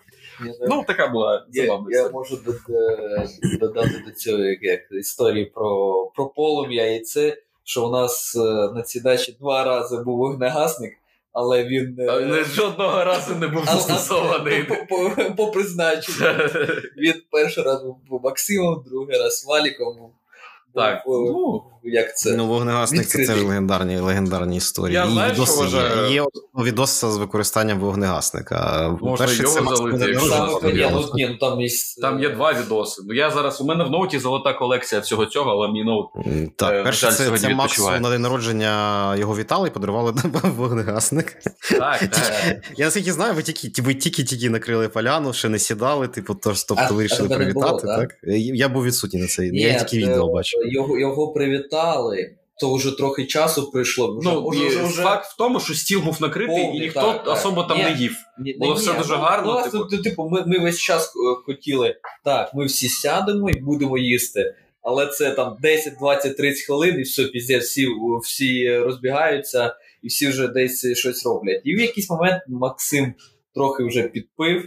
Ну, 0.68 0.84
така 0.86 1.08
була 1.08 1.46
забавна 1.50 1.86
Я, 1.90 2.02
я 2.02 2.08
можу 2.08 2.38
додати 3.60 4.02
до 4.06 4.10
цього 4.10 4.38
як, 4.38 4.80
історії 4.92 5.44
про 5.44 5.92
про 6.14 6.26
полум'я, 6.26 6.94
і 6.94 7.00
це, 7.00 7.36
що 7.64 7.86
у 7.86 7.90
нас 7.90 8.36
е, 8.36 8.72
на 8.74 8.82
цій 8.82 9.00
дачі 9.00 9.36
два 9.40 9.64
рази 9.64 9.96
був 9.96 10.18
вогнегасник, 10.18 10.98
але 11.32 11.64
він 11.64 11.94
не 11.94 12.06
але 12.06 12.44
жодного 12.44 13.04
разу 13.04 13.34
не 13.34 13.48
був 13.48 13.64
застосований. 13.64 14.64
По, 14.64 14.76
по, 14.86 15.34
по 15.36 15.50
призначенню. 15.50 16.26
Він 16.96 17.14
перший 17.30 17.64
раз 17.64 17.82
був 17.82 18.20
Максимом, 18.24 18.84
другий 18.86 19.18
раз 19.18 19.44
Валіком. 19.48 20.12
Так, 20.74 21.02
ну, 21.06 21.62
як 21.84 22.18
це? 22.18 22.36
Ну, 22.36 22.46
вогнегасник 22.46 23.06
це 23.06 23.26
теж 23.26 23.42
легендарні 23.42 23.98
легендарні 23.98 24.56
історії. 24.56 24.94
Я 24.94 25.10
знаю, 25.10 25.34
що 25.34 25.44
вважаю... 25.44 26.12
Є 26.12 26.24
відос 26.64 27.00
з 27.00 27.16
використанням 27.16 27.78
вогнегасника. 27.78 28.88
Можна 29.00 29.26
Перше, 29.26 29.42
його 29.42 29.76
залити. 29.76 30.06
Ну, 30.14 30.20
ну, 30.92 31.34
там, 31.40 31.60
є... 31.60 31.76
там 32.00 32.20
є 32.20 32.30
два 32.30 32.52
відоси. 32.52 33.02
Ну, 33.06 33.14
я 33.14 33.30
зараз, 33.30 33.60
У 33.60 33.64
мене 33.64 33.84
в 33.84 33.90
ноуті 33.90 34.18
золота 34.18 34.52
колекція 34.52 35.00
всього 35.00 35.26
цього, 35.26 35.50
але 35.50 35.72
мій 35.72 35.84
ноут. 35.84 36.06
Так, 36.56 36.72
е, 36.72 36.82
перше, 36.82 37.12
це, 37.12 37.38
це 37.38 37.54
Макс 37.54 37.78
на 38.00 38.10
день 38.10 38.22
народження 38.22 39.16
його 39.16 39.36
вітали 39.36 39.68
і 39.68 39.70
подарували 39.70 40.14
вогнегасник. 40.42 41.36
Так, 41.70 42.00
так. 42.00 42.32
Я 42.76 42.84
наскільки 42.84 43.12
знаю, 43.12 43.34
ви 43.34 43.42
тільки 43.42 43.82
ви 43.82 43.94
тільки-тільки 43.94 44.50
накрили 44.50 44.88
поляну, 44.88 45.32
ще 45.32 45.48
не 45.48 45.58
сідали, 45.58 46.08
типу, 46.08 46.34
тобто 46.34 46.94
вирішили 46.94 47.28
привітати. 47.28 47.86
так? 47.86 48.10
Я 48.54 48.68
був 48.68 48.84
відсутній 48.84 49.20
на 49.20 49.26
цей. 49.26 49.60
Я 49.60 49.84
тільки 49.84 50.06
відео 50.06 50.32
бачив 50.32 50.61
його 50.64 50.98
його 50.98 51.32
привітали. 51.32 52.36
То 52.60 52.74
вже 52.74 52.96
трохи 52.96 53.26
часу 53.26 53.70
прийшло. 53.70 54.18
Вже, 54.18 54.30
ну, 54.32 54.48
вже, 54.48 54.68
вже, 54.68 54.82
вже... 54.82 55.02
Факт 55.02 55.26
в 55.26 55.36
тому, 55.36 55.60
що 55.60 55.74
стіл 55.74 56.00
був 56.00 56.16
накритий, 56.20 56.62
повний, 56.64 56.78
і 56.78 56.80
ніхто 56.80 57.00
так, 57.00 57.28
особо 57.28 57.64
там 57.64 57.78
ні, 57.78 57.84
не 57.84 57.92
їв. 57.92 58.16
Ні, 58.38 58.56
Було 58.58 58.74
ні, 58.74 58.80
все 58.80 58.92
ні, 58.92 58.98
дуже 58.98 59.12
ну, 59.16 59.20
гарно. 59.20 59.62
Ну, 59.74 59.86
типу, 59.86 60.02
типу 60.02 60.28
ми, 60.28 60.44
ми 60.46 60.58
весь 60.58 60.78
час 60.78 61.06
е, 61.06 61.42
хотіли, 61.46 61.96
так, 62.24 62.54
ми 62.54 62.64
всі 62.64 62.88
сядемо 62.88 63.50
і 63.50 63.60
будемо 63.60 63.98
їсти. 63.98 64.54
Але 64.82 65.06
це 65.06 65.30
там 65.30 65.56
10, 65.60 65.94
20, 65.98 66.36
30 66.36 66.66
хвилин, 66.66 66.98
і 66.98 67.02
все, 67.02 67.24
пізде, 67.24 67.58
всі 67.58 67.88
всі 68.22 68.78
розбігаються, 68.78 69.76
і 70.02 70.08
всі 70.08 70.28
вже 70.28 70.48
десь 70.48 70.98
щось 70.98 71.26
роблять. 71.26 71.60
І 71.64 71.76
в 71.76 71.80
якийсь 71.80 72.10
момент 72.10 72.42
Максим 72.48 73.14
трохи 73.54 73.84
вже 73.84 74.02
підпив 74.02 74.64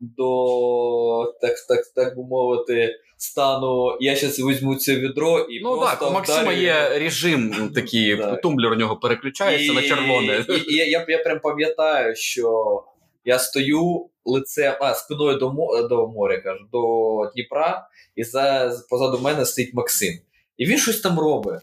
до, 0.00 1.34
так, 1.40 1.54
так, 1.68 1.80
так 1.94 2.16
би 2.16 2.24
мовити 2.24 2.94
стану, 3.22 3.96
я 4.00 4.16
зараз 4.16 4.38
візьму 4.38 4.74
це 4.74 4.96
відро 4.96 5.38
і 5.38 5.60
ну 5.60 5.76
просто 5.78 5.96
так, 6.00 6.10
у 6.10 6.14
Максима 6.14 6.42
вдарю. 6.42 6.60
є 6.60 6.98
режим 6.98 7.70
такий, 7.74 8.22
тумблер 8.42 8.72
у 8.72 8.74
нього 8.74 8.96
переключається 8.96 9.72
і, 9.72 9.74
на 9.74 9.82
червоне. 9.82 10.44
І, 10.48 10.52
і, 10.52 10.72
і 10.72 10.76
я 10.76 11.06
я 11.08 11.18
прям 11.18 11.40
пам'ятаю, 11.40 12.16
що 12.16 12.82
я 13.24 13.38
стою 13.38 14.08
лицем, 14.24 14.74
а 14.80 14.94
спиною 14.94 15.38
до 15.38 15.52
до 15.88 16.08
моря, 16.08 16.40
кажу, 16.40 16.64
до 16.72 17.30
Дніпра, 17.34 17.88
і 18.16 18.24
за 18.24 18.72
позаду 18.90 19.18
мене 19.18 19.46
стоїть 19.46 19.74
Максим. 19.74 20.18
І 20.56 20.66
він 20.66 20.78
щось 20.78 21.00
там 21.00 21.18
робить. 21.18 21.60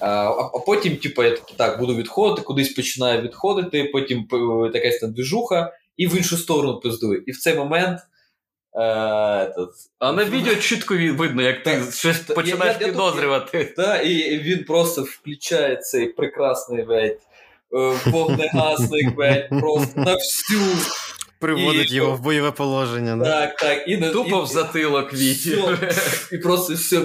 А 0.00 0.30
а 0.30 0.58
потім, 0.66 0.96
типу, 0.96 1.22
я 1.22 1.30
такий, 1.30 1.54
так, 1.56 1.80
буду 1.80 1.94
відходити, 1.94 2.42
кудись 2.42 2.74
починаю 2.74 3.22
відходити, 3.22 3.84
потім 3.84 4.28
якась 4.74 4.98
там 4.98 5.12
движуха, 5.12 5.72
і 5.96 6.06
в 6.06 6.16
іншу 6.16 6.36
сторону 6.36 6.80
пиздую. 6.80 7.22
І 7.26 7.32
в 7.32 7.38
цей 7.38 7.54
момент 7.54 8.00
Е, 8.74 8.80
а 9.98 10.12
на 10.12 10.24
відео 10.24 10.54
чітко 10.54 10.94
видно, 10.94 11.42
як 11.42 11.62
ти 11.62 11.70
так, 11.70 11.94
щось 11.94 12.18
починаєш 12.18 12.76
я, 12.80 12.86
підозрювати. 12.86 13.74
Так, 13.76 14.06
і 14.06 14.38
він 14.38 14.64
просто 14.64 15.02
включає 15.02 15.76
цей 15.76 16.06
прекрасний 16.06 16.84
ведь, 16.84 17.20
е, 17.72 17.98
вогнегасник 18.06 19.06
ведь, 19.16 19.48
просто 19.48 20.00
на 20.00 20.14
всю. 20.14 20.60
Приводить 21.38 21.92
і, 21.92 21.94
його 21.94 22.16
в 22.16 22.20
бойове 22.20 22.50
положення. 22.50 23.24
Так, 23.24 23.56
так. 23.56 23.88
І, 23.88 23.96
Тупо 23.96 24.38
і, 24.38 24.42
в 24.42 24.46
затилок 24.46 25.14
вітів. 25.14 25.78
І 26.32 26.38
просто 26.38 26.74
все. 26.74 27.02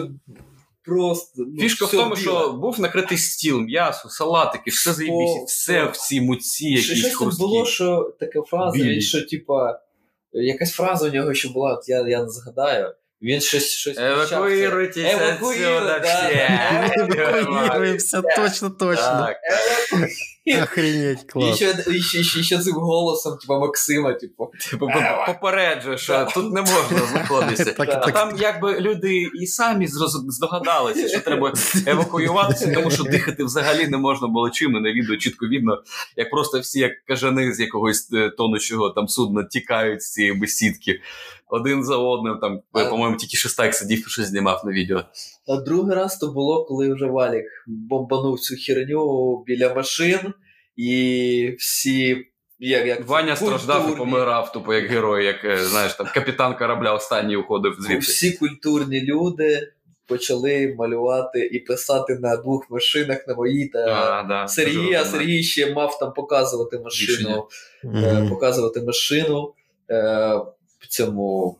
Просто, 0.85 1.43
ну, 1.47 1.61
Фішка 1.61 1.85
все 1.85 1.97
в 1.97 1.99
тому, 1.99 2.15
біле. 2.15 2.21
що 2.21 2.53
був 2.53 2.79
накритий 2.79 3.17
стіл, 3.17 3.59
м'ясо, 3.59 4.09
салатики, 4.09 4.71
все 4.71 4.93
заєбісі, 4.93 5.43
все 5.47 5.85
в 5.85 5.97
цій 5.97 6.21
муці, 6.21 6.67
якісь 6.67 6.97
Щось 6.97 7.17
там 7.19 7.31
було, 7.39 7.65
що 7.65 8.13
така 8.19 8.41
фраза, 8.41 9.01
що, 9.01 9.21
типа, 9.25 9.79
Якась 10.43 10.71
фраза 10.71 11.07
у 11.07 11.11
нього 11.11 11.33
ще 11.33 11.49
була, 11.49 11.81
я 11.87 12.07
я 12.07 12.23
не 12.23 12.29
згадаю. 12.29 12.93
Він 13.21 13.41
щось 13.41 13.67
щось 13.67 13.97
Евакуїруйтеся 13.97 15.09
Евакуїруйтеся, 15.09 16.29
да, 16.97 17.07
да, 17.07 17.39
Евакуюємося, 17.39 18.21
точно, 18.21 18.69
точно. 18.69 19.29
Охренеть, 20.53 21.23
клас. 21.23 21.61
І 21.61 21.65
ще, 21.65 22.01
ще, 22.01 22.23
ще, 22.23 22.43
ще 22.43 22.59
цим 22.59 22.73
голосом, 22.73 23.37
типу, 23.37 23.53
Максима, 23.53 24.13
типу. 24.13 24.51
Типу, 24.71 24.89
попереджує, 25.27 25.97
що 25.97 26.27
тут 26.33 26.53
не 26.53 26.61
можна 26.61 27.07
знаходитися. 27.11 27.75
А 27.77 28.11
там 28.11 28.37
якби 28.39 28.79
люди 28.79 29.29
і 29.41 29.47
самі 29.47 29.87
здогадалися, 30.27 31.07
що 31.07 31.19
треба 31.19 31.53
евакуюватися, 31.87 32.73
тому 32.73 32.91
що 32.91 33.03
дихати 33.03 33.43
взагалі 33.43 33.87
не 33.87 33.97
можна 33.97 34.27
було 34.27 34.49
чим, 34.49 34.75
і 34.75 34.79
на 34.79 34.91
відео 34.91 35.17
чітко 35.17 35.47
видно, 35.47 35.83
як 36.15 36.29
просто 36.29 36.59
всі, 36.59 36.79
як 36.79 36.91
кажани 37.07 37.53
з 37.53 37.59
якогось 37.59 38.09
е, 38.13 38.29
тонущого 38.29 38.89
там 38.89 39.07
судна, 39.07 39.43
тікають 39.43 40.01
з 40.01 40.11
цієї 40.11 40.33
бесідки 40.33 41.01
один 41.47 41.83
за 41.83 41.97
одним. 41.97 42.37
Там. 42.37 42.61
По-моєму, 42.71 43.17
тільки 43.17 43.37
шестак 43.37 43.75
сидів 43.75 44.07
і 44.07 44.09
щось 44.09 44.27
знімав 44.27 44.61
на 44.65 44.71
відео. 44.71 45.03
А 45.47 45.61
другий 45.61 45.95
раз 45.95 46.17
то 46.17 46.27
було, 46.27 46.65
коли 46.65 46.93
вже 46.93 47.05
Валік 47.05 47.45
бомбанув 47.67 48.39
цю 48.39 48.55
херню 48.55 49.43
біля 49.47 49.73
машин, 49.73 50.19
і 50.75 51.55
всі. 51.59 52.25
Як, 52.59 52.87
як 52.87 53.07
Ваня 53.07 53.35
культурні. 53.35 53.59
страждав 53.59 53.93
і 53.93 53.97
помирав, 53.97 54.51
тупо 54.51 54.73
як 54.73 54.85
герой, 54.85 55.25
як 55.25 55.45
е, 55.45 55.65
знаєш, 55.65 55.93
там 55.93 56.07
капітан 56.13 56.57
корабля 56.57 56.93
останній 56.93 57.35
уходив 57.35 57.75
звідти. 57.79 57.97
Всі 57.97 58.31
культурні 58.31 59.01
люди 59.01 59.71
почали 60.07 60.75
малювати 60.77 61.39
і 61.39 61.59
писати 61.59 62.19
на 62.19 62.37
двох 62.37 62.69
машинах 62.69 63.27
на 63.27 63.35
моїй 63.35 63.67
та 63.67 63.79
а, 63.79 64.23
да, 64.23 64.47
Сергій, 64.47 64.93
а 64.93 65.05
Сергій 65.05 65.43
ще 65.43 65.73
мав 65.73 65.99
там 65.99 66.13
показувати 66.13 66.79
машину. 66.79 67.47
Mm-hmm. 67.83 68.29
Показувати 68.29 68.81
машину. 68.81 69.53
Е, 69.89 70.41
цьому 70.95 71.57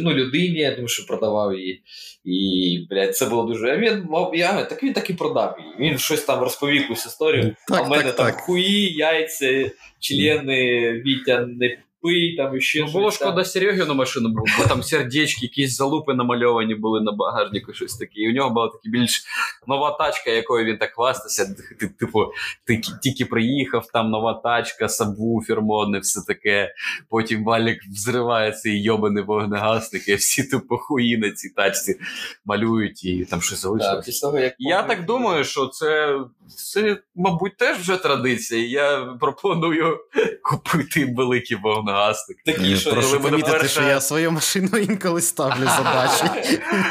ну, 0.00 0.12
людині, 0.12 0.58
я 0.58 0.70
думаю, 0.70 0.88
що 0.88 1.06
продавав 1.06 1.58
її. 1.58 1.82
І, 2.24 2.86
блядь, 2.90 3.16
це 3.16 3.26
було 3.26 3.42
дуже. 3.42 3.70
А 3.70 3.76
Він 3.76 4.06
мав, 4.10 4.32
я, 4.34 4.64
так 4.64 4.82
він 4.82 4.92
так 4.92 5.10
і 5.10 5.14
продав 5.14 5.56
її. 5.58 5.90
Він 5.90 5.98
щось 5.98 6.24
там 6.24 6.40
розповів 6.40 6.82
якусь 6.82 7.06
історію. 7.06 7.56
Так, 7.68 7.80
а 7.80 7.82
в 7.82 7.88
мене 7.88 8.02
так, 8.02 8.16
там 8.16 8.26
так. 8.26 8.40
хуї, 8.40 8.92
яйця, 8.92 9.70
члени, 10.00 10.92
Вітя 10.92 11.46
не 11.46 11.78
пий, 12.02 12.36
там 12.36 12.56
і 12.56 12.60
ще. 12.60 12.80
Ну, 12.80 12.92
було 12.92 13.10
шкода 13.10 13.44
Серегіну 13.44 13.94
машину, 13.94 14.28
бо 14.28 14.64
там 14.68 14.82
сердечки, 14.82 15.46
якісь 15.46 15.76
залупи 15.76 16.14
намальовані 16.14 16.74
були 16.74 17.00
на 17.00 17.12
багажнику, 17.12 17.72
щось 17.72 17.96
таке. 17.96 18.12
І 18.14 18.30
у 18.30 18.32
нього 18.32 18.50
була 18.50 18.68
така 18.68 18.82
більш 18.84 19.24
нова 19.66 19.90
тачка, 19.90 20.30
якою 20.30 20.64
він 20.64 20.78
так 20.78 20.90
хвастався. 20.94 21.56
Типу, 21.98 22.26
ти 22.64 22.80
тільки 23.02 23.24
приїхав, 23.24 23.86
там 23.92 24.10
нова 24.10 24.34
тачка, 24.34 24.88
сабвуфер 24.88 25.62
модний, 25.62 26.00
все 26.00 26.20
таке. 26.26 26.74
Потім 27.08 27.44
валік 27.44 27.78
взриває 27.92 28.52
цей 28.52 28.82
йобаний 28.82 29.24
вогнегасник, 29.24 30.08
і 30.08 30.14
всі 30.14 30.44
тупо 30.44 30.78
хуї 30.78 31.18
на 31.18 31.30
цій 31.30 31.48
тачці 31.48 31.96
малюють 32.44 33.04
і 33.04 33.24
там 33.24 33.42
щось 33.42 33.60
залишилось. 33.60 34.20
Так, 34.20 34.54
Я 34.58 34.82
так 34.82 35.04
думаю, 35.04 35.44
що 35.44 35.66
це, 35.66 36.18
це, 36.56 36.98
мабуть, 37.14 37.56
теж 37.56 37.78
вже 37.78 37.96
традиція. 37.96 38.66
Я 38.66 39.16
пропоную 39.20 39.98
купити 40.42 41.14
великі 41.16 41.54
вогнегасник 41.54 41.89
вогнегасник. 41.90 42.38
Такі, 42.44 42.76
що 42.76 42.90
Прошу 42.90 43.20
помітити, 43.20 43.50
перша... 43.50 43.68
що 43.68 43.82
я 43.82 44.00
свою 44.00 44.32
машину 44.32 44.68
інколи 44.78 45.20
ставлю 45.20 45.64
задачі. 45.64 46.24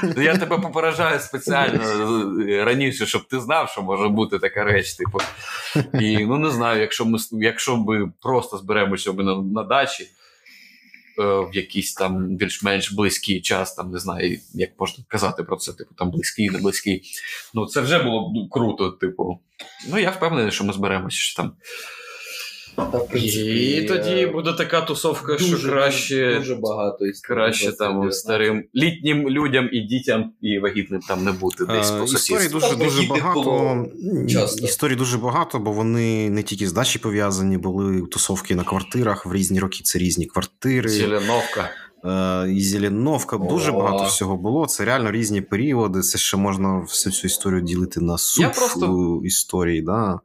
Ну, 0.15 0.23
я 0.23 0.37
тебе 0.37 0.57
попереджаю 0.59 1.19
спеціально 1.19 1.83
раніше, 2.65 3.05
щоб 3.05 3.27
ти 3.27 3.39
знав, 3.39 3.69
що 3.69 3.81
може 3.81 4.07
бути 4.07 4.39
така 4.39 4.63
реч. 4.63 4.93
Типу. 4.93 5.19
І 5.93 6.25
ну 6.25 6.37
не 6.37 6.51
знаю, 6.51 6.81
якщо 6.81 7.05
ми 7.05 7.19
якщо 7.31 7.77
ми 7.77 8.11
просто 8.21 8.57
зберемося 8.57 9.13
на, 9.13 9.35
на 9.35 9.63
дачі. 9.63 10.07
Е, 11.19 11.23
в 11.23 11.49
якийсь 11.53 11.93
там 11.93 12.35
більш-менш 12.35 12.91
близький 12.91 13.41
час, 13.41 13.75
там 13.75 13.91
не 13.91 13.99
знаю, 13.99 14.39
як 14.53 14.69
можна 14.79 15.03
казати 15.07 15.43
про 15.43 15.57
це, 15.57 15.73
типу 15.73 15.95
там 15.95 16.11
близький, 16.11 16.49
не 16.49 16.59
близький. 16.59 17.01
Ну 17.53 17.65
це 17.65 17.81
вже 17.81 18.03
було 18.03 18.29
б 18.29 18.49
круто. 18.51 18.89
Типу, 18.89 19.39
ну 19.89 19.99
я 19.99 20.09
впевнений, 20.09 20.51
що 20.51 20.63
ми 20.63 20.73
зберемося 20.73 21.17
що 21.17 21.41
там 21.41 21.51
Та, 22.91 22.97
в 22.97 23.07
принципі, 23.07 23.77
І 23.77 23.87
тоді 23.87 24.25
буде 24.25 24.53
така 24.53 24.81
тусовка, 24.81 25.33
дуже, 25.33 25.57
що 25.57 25.69
краще 25.69 26.35
дуже 26.37 26.55
багато 26.55 27.05
краще 27.23 27.71
там 27.71 28.11
старим 28.11 28.63
літнім 28.75 29.29
людям 29.29 29.69
і 29.71 29.79
дітям 29.79 30.31
і 30.41 30.59
вагітним 30.59 31.01
там 31.07 31.23
не 31.23 31.31
бути 31.31 31.65
десь 31.65 31.91
по 31.91 32.03
Історії 32.03 32.49
дуже 32.49 32.75
дуже 32.75 33.07
багато. 33.07 33.85
Історій 34.63 34.95
дуже 34.95 35.17
багато, 35.17 35.59
бо 35.59 35.71
вони 35.71 36.29
не 36.29 36.43
тільки 36.43 36.67
з 36.67 36.73
дачі 36.73 36.99
пов'язані, 36.99 37.57
були 37.57 38.01
тусовки 38.01 38.55
на 38.55 38.63
квартирах 38.63 39.25
в 39.25 39.33
різні 39.33 39.59
роки. 39.59 39.79
Це 39.83 39.99
різні 39.99 40.25
квартири. 40.25 40.89
Зеленовка. 40.89 41.69
Е, 42.05 42.51
і 42.51 42.63
Зеленовка. 42.63 43.37
Дуже 43.37 43.71
багато 43.71 44.03
всього 44.03 44.37
було. 44.37 44.65
Це 44.65 44.85
реально 44.85 45.11
різні 45.11 45.41
періоди. 45.41 46.01
Це 46.01 46.17
ще 46.17 46.37
можна 46.37 46.79
всю 46.79 47.13
цю 47.13 47.27
історію 47.27 47.61
ділити 47.61 48.01
на 48.01 48.17
суп 48.17 48.53
просто... 48.55 49.21
історії. 49.23 49.81
Да? 49.81 50.19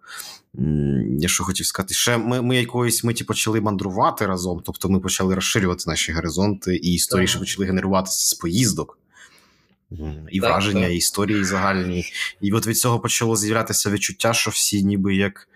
Я 1.18 1.28
що 1.28 1.44
хотів 1.44 1.66
сказати, 1.66 1.94
ще 1.94 2.16
ми 2.16 2.42
ми 2.42 2.56
якоїсь 2.56 3.04
миті 3.04 3.24
почали 3.24 3.60
мандрувати 3.60 4.26
разом, 4.26 4.62
тобто 4.64 4.88
ми 4.88 5.00
почали 5.00 5.34
розширювати 5.34 5.84
наші 5.86 6.12
горизонти, 6.12 6.76
і 6.76 6.92
історії 6.92 7.26
ще 7.28 7.38
почали 7.38 7.66
генеруватися 7.66 8.28
з 8.28 8.34
поїздок, 8.34 8.98
і 10.30 10.40
так, 10.40 10.50
враження, 10.50 10.82
так. 10.82 10.92
і 10.92 10.96
історії 10.96 11.44
загальні. 11.44 12.04
І 12.40 12.52
от 12.52 12.66
від 12.66 12.78
цього 12.78 13.00
почало 13.00 13.36
з'являтися 13.36 13.90
відчуття, 13.90 14.32
що 14.32 14.50
всі 14.50 14.84
ніби 14.84 15.14
як 15.14 15.48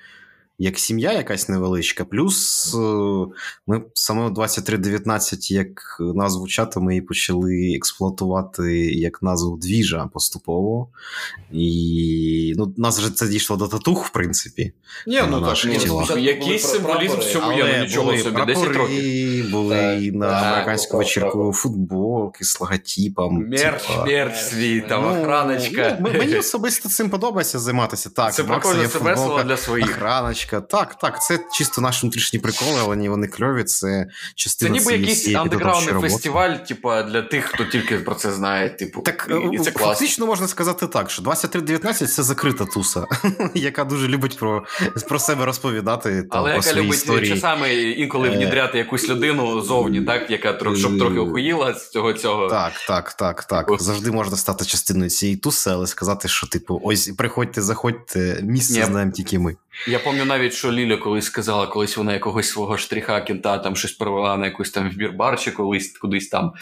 як 0.58 0.78
сім'я 0.78 1.12
якась 1.12 1.48
невеличка. 1.48 2.04
Плюс 2.04 2.74
е, 2.74 2.78
ми 3.66 3.82
саме 3.94 4.30
2319 4.30 5.50
як 5.50 5.96
назву 6.00 6.48
чату 6.48 6.80
ми 6.80 6.96
і 6.96 7.00
почали 7.00 7.72
експлуатувати 7.76 8.76
як 8.86 9.22
назву 9.22 9.56
двіжа 9.56 10.08
поступово. 10.12 10.88
І 11.52 12.54
ну, 12.56 12.74
нас 12.76 12.98
вже 12.98 13.10
це 13.10 13.28
дійшло 13.28 13.56
до 13.56 13.68
татух, 13.68 14.06
в 14.06 14.10
принципі. 14.10 14.72
Ні, 15.06 15.22
ну 15.30 15.40
так, 15.40 15.58
ну, 16.10 16.18
якийсь 16.18 16.62
символізм 16.62 17.18
в 17.18 17.24
цьому 17.24 17.52
є, 17.52 17.74
ну 17.78 17.84
нічого 17.84 18.18
собі, 18.18 18.44
10 18.46 18.64
років. 18.68 19.50
Були 19.50 19.76
так, 19.76 20.14
на 20.14 20.26
американську 20.26 20.96
вечірку 20.96 21.52
футболки 21.52 22.44
з 22.44 22.60
логотипом. 22.60 23.48
Мерч, 23.48 23.86
типа. 23.86 24.04
мерч 24.04 24.36
свій, 24.36 24.80
там 24.80 25.02
ну, 25.02 25.20
охраночка. 25.20 25.98
Ну, 26.00 26.10
мені 26.18 26.36
особисто 26.36 26.88
цим 26.88 27.10
подобається 27.10 27.58
займатися. 27.58 28.10
Так, 28.10 28.34
Це 28.34 28.44
прикольно, 28.44 28.88
це 28.88 28.98
весело 28.98 29.42
для 29.42 29.56
своїх. 29.56 29.88
Охраночка 29.88 30.47
невеличка. 30.52 30.61
Так, 30.61 30.98
так, 30.98 31.22
це 31.22 31.38
чисто 31.52 31.80
наші 31.80 32.00
внутрішні 32.02 32.38
приколи, 32.38 32.80
але 32.80 33.08
вони 33.08 33.26
кльові. 33.26 33.64
Це 33.64 34.06
частина 34.34 34.74
Це 34.74 34.80
ніби 34.80 34.92
якийсь 34.92 35.34
андеграундний 35.34 36.11
фестиваль, 36.11 36.54
типу, 36.54 36.88
для 36.88 37.22
тих, 37.22 37.44
хто 37.44 37.64
тільки 37.64 37.98
про 37.98 38.14
це 38.14 38.32
знає. 38.32 38.70
Типу, 38.70 39.00
так 39.00 39.30
і, 39.52 39.56
і 39.56 39.58
це 39.58 39.70
фактично 39.70 40.26
можна 40.26 40.48
сказати 40.48 40.87
так, 40.87 41.11
що 41.11 41.22
2319 41.22 42.12
це 42.12 42.22
закрита 42.22 42.64
туса, 42.64 43.06
яка 43.54 43.84
дуже 43.84 44.08
любить 44.08 44.38
про 44.38 44.64
про 45.08 45.18
себе 45.18 45.44
розповідати. 45.44 46.22
Там, 46.22 46.28
але 46.30 46.50
про 46.50 46.56
яка 46.56 46.62
свої 46.62 46.87
любить 46.87 46.98
історії. 46.98 47.34
часами 47.34 47.74
інколи 47.74 48.28
е. 48.28 48.30
внідряти 48.30 48.78
якусь 48.78 49.08
людину 49.08 49.61
зовні, 49.61 50.00
так, 50.00 50.30
яка 50.30 50.58
щоб 50.74 50.98
трохи 50.98 51.18
охуїла 51.18 51.74
з 51.74 51.90
цього 51.90 52.12
цього. 52.12 52.48
Так, 52.48 52.72
так, 52.88 53.12
так, 53.12 53.44
так. 53.44 53.66
Завжди 53.80 54.11
можна 54.11 54.37
стати 54.37 54.64
частиною 54.64 55.11
цієї 55.11 55.37
туси, 55.37 55.70
але 55.70 55.87
сказати, 55.87 56.28
що 56.28 56.46
типу, 56.46 56.80
ось 56.84 57.08
приходьте, 57.08 57.62
заходьте, 57.62 58.40
місце 58.42 58.84
знаємо 58.84 59.12
тільки 59.12 59.38
ми. 59.38 59.56
Я 59.86 59.98
пам'ятаю 59.98 60.28
навіть, 60.28 60.52
що 60.52 60.72
Ліля 60.72 60.96
колись 60.96 61.24
сказала, 61.24 61.66
колись 61.66 61.96
вона 61.96 62.12
якогось 62.12 62.48
свого 62.48 62.76
штріха 62.76 63.20
кінта 63.20 63.58
там 63.58 63.76
щось 63.76 63.92
провела 63.92 64.36
на 64.36 64.46
якусь 64.46 64.70
там 64.70 64.90
вбір-бар 64.90 65.40
чи 65.40 65.50
колись 65.50 65.98
кудись 65.98 66.28
там. 66.28 66.52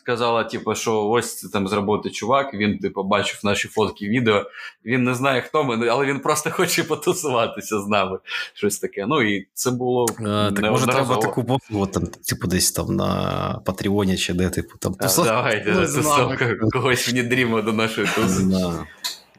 Сказала, 0.00 0.44
типу, 0.44 0.74
що 0.74 1.06
ось 1.06 1.36
це 1.36 1.48
там 1.48 1.68
з 1.68 1.72
роботи 1.72 2.10
чувак, 2.10 2.54
він 2.54 2.78
типу, 2.78 3.04
бачив 3.04 3.40
наші 3.44 3.68
фотки, 3.68 4.08
відео. 4.08 4.46
Він 4.84 5.04
не 5.04 5.14
знає, 5.14 5.40
хто 5.40 5.64
ми, 5.64 5.88
але 5.88 6.06
він 6.06 6.20
просто 6.20 6.50
хоче 6.52 6.84
потусуватися 6.84 7.80
з 7.80 7.88
нами. 7.88 8.18
Щось 8.54 8.78
таке. 8.78 9.06
Ну 9.06 9.22
і 9.22 9.46
це 9.54 9.70
було. 9.70 10.06
А, 10.18 10.48
е, 10.48 10.52
так 10.52 10.70
може 10.70 10.86
треба 10.86 11.16
таку 11.16 11.44
послугу, 11.44 11.86
там, 11.86 12.06
типу, 12.06 12.46
десь 12.46 12.72
там 12.72 12.96
на 12.96 13.60
Патреоні 13.64 14.16
чи 14.16 14.34
де, 14.34 14.50
типу, 14.50 14.78
там 14.78 14.94
тусовка. 14.94 15.30
Давайте, 15.30 15.72
тусовка 15.72 16.54
когось 16.72 17.08
внідрімо 17.08 17.62
до 17.62 17.72
нашої 17.72 18.06
туси. 18.06 18.44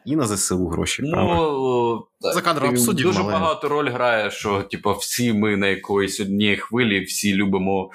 І 0.05 0.15
на 0.15 0.27
ЗСУ 0.27 0.67
гроші. 0.67 1.03
Ну, 1.05 2.07
правда? 2.21 2.39
За 2.39 2.41
кадром 2.41 2.69
обсудів, 2.69 3.05
Дуже 3.05 3.19
але... 3.19 3.33
багато 3.33 3.69
роль 3.69 3.89
грає, 3.89 4.31
що 4.31 4.61
типу, 4.61 4.93
всі 4.93 5.33
ми 5.33 5.57
на 5.57 5.67
якоїсь 5.67 6.19
одній 6.19 6.57
хвилі, 6.57 7.03
всі 7.03 7.35
любимо 7.35 7.91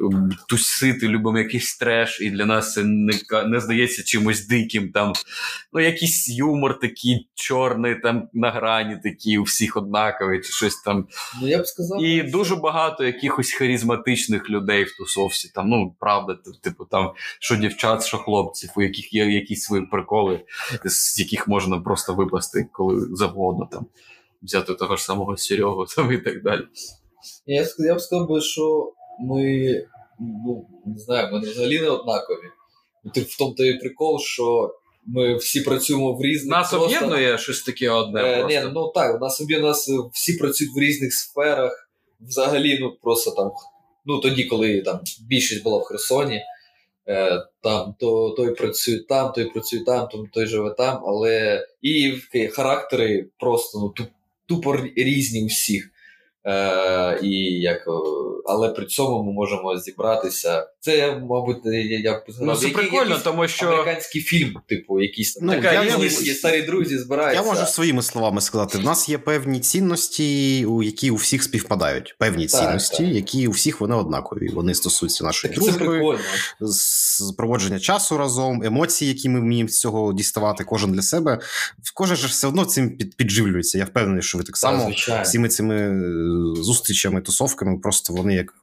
ем, 0.00 0.30
тусити, 0.48 1.08
любимо 1.08 1.38
якийсь 1.38 1.76
треш, 1.76 2.20
і 2.20 2.30
для 2.30 2.46
нас 2.46 2.72
це 2.72 2.82
не 2.84 3.12
не 3.46 3.60
здається 3.60 4.02
чимось 4.02 4.46
диким. 4.46 4.92
Там, 4.92 5.12
ну, 5.72 5.80
Якийсь 5.80 6.28
юмор 6.28 6.78
такий 6.78 7.28
чорний, 7.34 7.94
там 7.94 8.28
на 8.32 8.50
грані 8.50 8.96
такі, 9.02 9.38
у 9.38 9.42
всіх 9.42 9.76
однаковий, 9.76 10.40
чи 10.40 10.52
щось 10.52 10.76
там. 10.76 11.06
Ну, 11.42 11.48
я 11.48 11.62
б 11.62 11.66
сказав, 11.66 12.02
І 12.02 12.20
що... 12.20 12.30
дуже 12.30 12.56
багато 12.56 13.04
якихось 13.04 13.52
харизматичних 13.52 14.50
людей 14.50 14.84
в 14.84 14.96
тусовці. 14.96 15.50
Там, 15.54 15.68
Ну, 15.68 15.94
правда, 16.00 16.38
типу, 16.62 16.84
там, 16.84 17.12
що 17.40 17.56
дівчат, 17.56 18.04
що 18.04 18.18
хлопців, 18.18 18.70
у 18.76 18.82
яких 18.82 19.12
є 19.14 19.26
якісь 19.26 19.62
свої 19.62 19.82
приколи, 19.82 20.40
з 20.84 21.18
яких 21.18 21.48
можна 21.48 21.80
просто 21.80 22.14
випасти 22.14 22.68
коли 22.72 23.06
завгодно 23.16 23.65
там 23.72 23.86
взяти 24.42 24.74
того 24.74 24.96
ж 24.96 25.04
самого 25.04 25.36
Серегу 25.36 25.86
там 25.96 26.12
і 26.12 26.18
так 26.18 26.42
далі. 26.42 26.62
Я 27.46 27.66
я 27.78 27.94
б 27.94 28.00
сказав 28.00 28.28
би, 28.28 28.40
що 28.40 28.92
ми 29.20 29.72
ну, 30.20 30.66
не 30.86 30.98
знаю, 30.98 31.32
ми 31.32 31.40
взагалі 31.40 31.80
не 31.80 31.88
однакові. 31.88 32.46
Ну, 33.04 33.12
в 33.14 33.38
тому 33.38 33.54
той 33.54 33.78
прикол, 33.78 34.20
що 34.20 34.74
ми 35.06 35.36
всі 35.36 35.60
працюємо 35.60 36.14
в 36.14 36.22
різних. 36.22 36.50
Нас 36.50 36.70
просто... 36.70 36.86
об'єднує 36.86 37.38
щось 37.38 37.62
таке 37.62 37.90
одне. 37.90 38.20
Е, 38.20 38.40
просто. 38.40 38.60
Ні, 38.60 38.72
ну 38.74 38.92
так, 38.94 39.16
у 39.16 39.18
нас 39.18 39.40
у 39.40 39.60
нас 39.60 39.90
всі 40.12 40.32
працюють 40.32 40.74
в 40.76 40.78
різних 40.80 41.14
сферах. 41.14 41.90
Взагалі, 42.20 42.78
ну 42.80 42.96
просто 43.02 43.30
там, 43.30 43.52
ну 44.06 44.18
тоді, 44.18 44.44
коли 44.44 44.82
там 44.82 45.00
більшість 45.28 45.62
була 45.62 45.78
в 45.78 45.82
Херсоні. 45.82 46.40
Е, 47.08 47.42
там 47.62 47.94
то 47.98 48.30
той 48.30 48.54
працює 48.54 48.98
там, 48.98 49.32
той 49.32 49.50
працює 49.50 49.80
там, 49.80 50.08
той 50.32 50.46
живе 50.46 50.70
там, 50.70 51.02
але 51.06 51.66
і 51.82 52.12
характери 52.52 53.26
просто 53.38 53.78
ну, 53.78 54.06
тупо 54.46 54.76
різні 54.96 55.44
у 55.44 55.46
всіх. 55.46 55.90
Е, 56.46 57.18
і 57.22 57.60
як, 57.60 57.82
Але 58.44 58.68
при 58.68 58.86
цьому 58.86 59.22
ми 59.22 59.32
можемо 59.32 59.78
зібратися. 59.78 60.66
Це, 60.80 61.16
мабуть, 61.30 61.56
я 61.64 62.14
б. 62.14 62.22
Ну, 62.40 62.56
це 62.56 62.68
прикольно, 62.68 63.18
тому 63.24 63.48
що 63.48 63.66
американський 63.66 64.22
фільм, 64.22 64.54
типу, 64.68 65.00
якийсь 65.00 65.38
ну, 65.42 65.52
така 65.52 65.72
я, 65.72 65.96
різні 65.98 66.30
старі 66.30 66.62
друзі 66.62 66.98
збираються. 66.98 67.42
Я 67.42 67.48
можу 67.48 67.66
своїми 67.66 68.02
словами 68.02 68.40
сказати: 68.40 68.78
в 68.78 68.84
нас 68.84 69.08
є 69.08 69.18
певні 69.18 69.60
цінності, 69.60 70.58
які 70.82 71.10
у 71.10 71.14
всіх 71.14 71.42
співпадають. 71.42 72.16
Певні 72.18 72.46
так, 72.46 72.60
цінності, 72.60 73.04
так. 73.04 73.14
які 73.14 73.48
у 73.48 73.50
всіх 73.50 73.80
вони 73.80 73.94
однакові. 73.94 74.48
Вони 74.48 74.74
стосуються 74.74 75.24
нашої 75.24 75.54
так, 75.54 75.64
дружби, 75.64 76.18
проводження 77.36 77.80
часу 77.80 78.18
разом, 78.18 78.62
емоції, 78.62 79.08
які 79.08 79.28
ми 79.28 79.40
вміємо 79.40 79.68
з 79.68 79.80
цього 79.80 80.12
діставати, 80.12 80.64
кожен 80.64 80.92
для 80.92 81.02
себе. 81.02 81.38
Кожен 81.94 82.16
ж 82.16 82.26
все 82.26 82.46
одно 82.46 82.64
цим 82.64 82.98
підживлюється. 83.16 83.78
Я 83.78 83.84
впевнений, 83.84 84.22
що 84.22 84.38
ви 84.38 84.44
так 84.44 84.56
само 84.56 84.92
всіми 85.22 85.48
цими 85.48 85.76
зустрічами, 86.54 87.20
тусовками, 87.20 87.78
просто 87.78 88.12
вони 88.12 88.34
як 88.34 88.54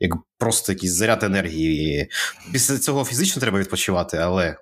як 0.00 0.12
просто 0.38 0.72
якийсь 0.72 0.92
заряд 0.92 1.22
енергії. 1.22 2.08
Після 2.52 2.78
цього 2.78 3.04
фізично 3.04 3.40
треба 3.40 3.58
відпочивати, 3.58 4.16
але 4.16 4.56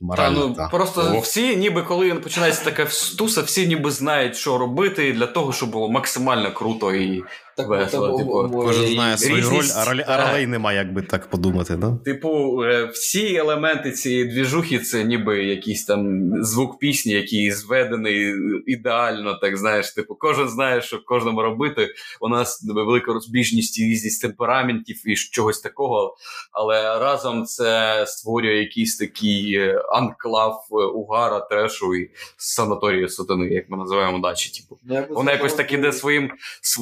морально. 0.00 0.40
Та, 0.40 0.46
ну, 0.46 0.54
та. 0.54 0.68
Просто 0.68 1.14
О. 1.16 1.20
всі, 1.20 1.56
ніби 1.56 1.82
коли 1.82 2.14
починається 2.14 2.64
така 2.64 2.86
туса, 3.18 3.42
всі 3.42 3.66
ніби 3.66 3.90
знають, 3.90 4.36
що 4.36 4.58
робити 4.58 5.12
для 5.12 5.26
того, 5.26 5.52
щоб 5.52 5.70
було 5.70 5.90
максимально 5.90 6.54
круто 6.54 6.94
і 6.94 7.22
так, 7.56 7.68
весело. 7.68 8.18
Типу, 8.18 8.50
Кожен 8.52 8.86
знає 8.86 9.18
свою 9.18 9.50
роль, 9.50 9.64
а 9.76 9.84
роль, 9.84 10.02
а 10.06 10.26
ролей 10.26 10.46
немає, 10.46 10.78
як 10.78 10.92
би 10.92 11.02
так 11.02 11.30
подумати. 11.30 11.76
Да? 11.76 11.96
Типу, 12.04 12.62
е, 12.64 12.84
всі 12.84 13.34
елементи 13.34 13.92
цієї 13.92 14.24
двіжухи 14.24 14.78
це 14.78 15.04
ніби 15.04 15.44
якийсь 15.44 15.84
там 15.84 16.30
звук 16.44 16.78
пісні, 16.78 17.12
який 17.12 17.50
зведений 17.50 18.34
ідеально, 18.66 19.34
так 19.34 19.56
знаєш. 19.56 19.90
Типу, 19.90 20.14
кожен 20.14 20.48
знає, 20.48 20.82
що 20.82 21.04
кожному 21.04 21.42
робити. 21.42 21.88
У 22.20 22.28
нас 22.28 22.64
велика 22.68 23.12
розбіжність 23.12 23.78
і 23.78 23.82
різність 23.82 24.22
темпераментів 24.22 25.02
і 25.06 25.14
чогось 25.14 25.60
такого. 25.60 26.16
Але 26.52 26.98
разом 26.98 27.44
це 27.44 28.04
створює 28.06 28.56
якийсь 28.56 28.96
такий 28.96 29.54
е, 29.54 29.82
анклав 29.92 30.66
е, 30.72 30.74
угара, 30.74 31.40
трешу 31.40 31.94
і 31.94 32.10
санаторію 32.36 33.08
сатани, 33.08 33.48
як 33.48 33.70
ми 33.70 33.76
називаємо 33.76 34.18
дачі. 34.18 34.62
Типу, 34.62 34.78
Воно 35.14 35.30
якось 35.30 35.54
так 35.54 35.72
іде 35.72 35.92
своїм 35.92 36.30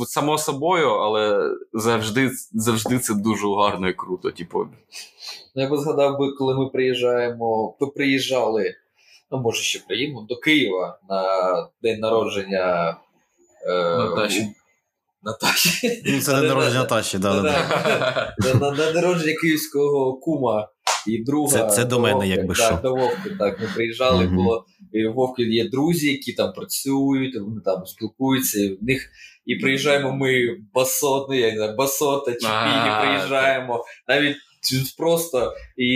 само 0.06 0.38
собою 0.38 0.59
собою, 0.60 0.88
але 0.88 1.50
завжди 1.72 2.30
завжди 2.52 2.98
це 2.98 3.14
дуже 3.14 3.46
гарно 3.58 3.88
і 3.88 3.92
круто. 3.92 4.30
Типу. 4.30 4.58
Ну, 5.54 5.62
я 5.62 5.68
би 5.68 5.76
згадав 5.76 6.18
би, 6.18 6.32
коли 6.32 6.54
ми 6.54 6.66
приїжджаємо, 6.66 7.76
ми 7.80 7.86
приїжджали, 7.86 8.74
ну 9.30 9.38
може 9.38 9.62
ще 9.62 9.80
приїдемо, 9.88 10.26
до 10.28 10.36
Києва 10.36 10.98
на 11.08 11.22
день 11.82 12.00
народження 12.00 12.96
е, 13.68 13.96
Наташі. 13.96 14.48
Наташі. 15.22 16.20
Це 16.20 16.34
день 16.34 16.48
народження 16.48 16.80
Наташі, 16.80 17.18
да, 17.18 17.42
да, 17.42 18.34
На 18.60 18.70
день 18.76 18.94
народження 18.94 19.34
київського 19.42 20.14
кума 20.14 20.68
і 21.06 21.22
друга. 21.22 21.48
Це 21.48 21.76
це 21.76 21.84
до, 21.84 21.96
до 21.96 22.00
мене, 22.00 22.14
Вовки. 22.14 22.28
якби 22.28 22.54
так, 22.54 22.66
що. 22.66 22.80
до 22.82 22.94
Вовки, 22.94 23.30
так. 23.38 23.60
Ми 23.60 23.66
приїжджали, 23.74 24.24
mm 24.24 24.34
було. 24.34 24.66
І 24.92 25.06
Вовки 25.06 25.42
є 25.42 25.68
друзі, 25.68 26.12
які 26.12 26.32
там 26.32 26.52
працюють, 26.52 27.40
вони 27.40 27.60
там 27.64 27.86
спілкуються, 27.86 28.60
і 28.60 28.68
в 28.68 28.84
них. 28.84 29.10
І 29.46 29.56
приїжджаємо 29.56 30.12
ми 30.12 30.56
басот, 30.74 31.28
ну, 31.28 31.34
я 31.34 31.50
не 31.50 31.56
знаю, 31.56 31.76
басота, 31.76 32.32
чіпіні, 32.32 32.90
приїжджаємо. 33.00 33.84
Навіть 34.08 34.36
просто 34.98 35.54
і 35.76 35.88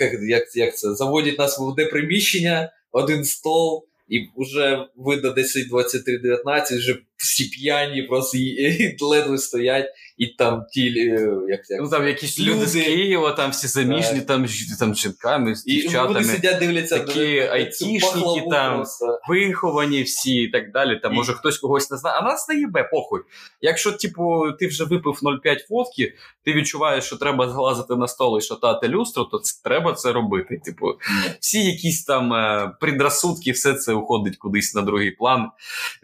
як, 0.00 0.12
як, 0.28 0.42
як 0.54 0.76
це 0.76 0.94
заводять 0.94 1.38
нас 1.38 1.58
в 1.58 1.62
одне 1.62 1.84
приміщення, 1.84 2.72
один 2.92 3.24
стол. 3.24 3.86
І 4.08 4.28
вже 4.36 4.86
видно 4.96 5.30
10, 5.30 5.68
23, 5.68 6.18
19, 6.18 6.78
вже 6.78 6.98
всі 7.16 7.44
п'яні, 7.44 8.02
просто 8.02 8.38
і, 8.38 8.96
ледве 9.00 9.38
стоять, 9.38 9.86
і 10.16 10.26
там 10.26 10.64
ті, 10.72 10.88
е, 10.88 11.38
як, 11.48 11.60
як 11.68 11.80
ну 11.82 11.88
там 11.88 12.06
якісь 12.06 12.40
люди, 12.40 12.50
люди 12.50 12.66
з 12.66 12.72
Києва, 12.72 13.32
там 13.32 13.50
всі 13.50 13.66
заміжні, 13.66 14.20
там 14.20 14.46
там 14.78 14.94
жінками, 14.94 15.54
з 15.54 15.64
дівчатами. 15.64 16.14
Вони 16.14 16.24
сидять, 16.24 16.58
дивляться 16.58 16.98
такі 16.98 17.38
айтішники, 17.38 18.42
там 18.50 18.76
просто. 18.76 19.20
виховані 19.28 20.02
всі 20.02 20.34
і 20.34 20.50
так 20.50 20.72
далі. 20.72 21.00
Там 21.02 21.12
і... 21.12 21.16
може 21.16 21.32
хтось 21.32 21.58
когось 21.58 21.90
не 21.90 21.96
знає. 21.96 22.16
А 22.18 22.22
нас 22.22 22.48
не 22.48 22.54
їбе, 22.54 22.88
похуй. 22.92 23.20
Якщо, 23.60 23.92
типу, 23.92 24.52
ти 24.58 24.66
вже 24.66 24.84
випив 24.84 25.20
0,5 25.22 25.66
фотки, 25.68 26.14
ти 26.44 26.52
відчуваєш, 26.52 27.04
що 27.04 27.16
треба 27.16 27.50
злазити 27.50 27.96
на 27.96 28.08
стол 28.08 28.38
і 28.38 28.40
шатати 28.40 28.88
люстру, 28.88 29.24
то 29.24 29.38
це, 29.38 29.60
треба 29.64 29.92
це 29.92 30.12
робити. 30.12 30.60
Типу, 30.64 30.86
всі 31.40 31.64
якісь 31.64 32.04
там 32.04 32.32
е, 32.32 32.72
предрасудки, 32.80 33.50
все 33.52 33.74
це 33.74 33.92
уходить 33.92 34.36
кудись 34.36 34.74
на 34.74 34.82
другий 34.82 35.10
план, 35.10 35.50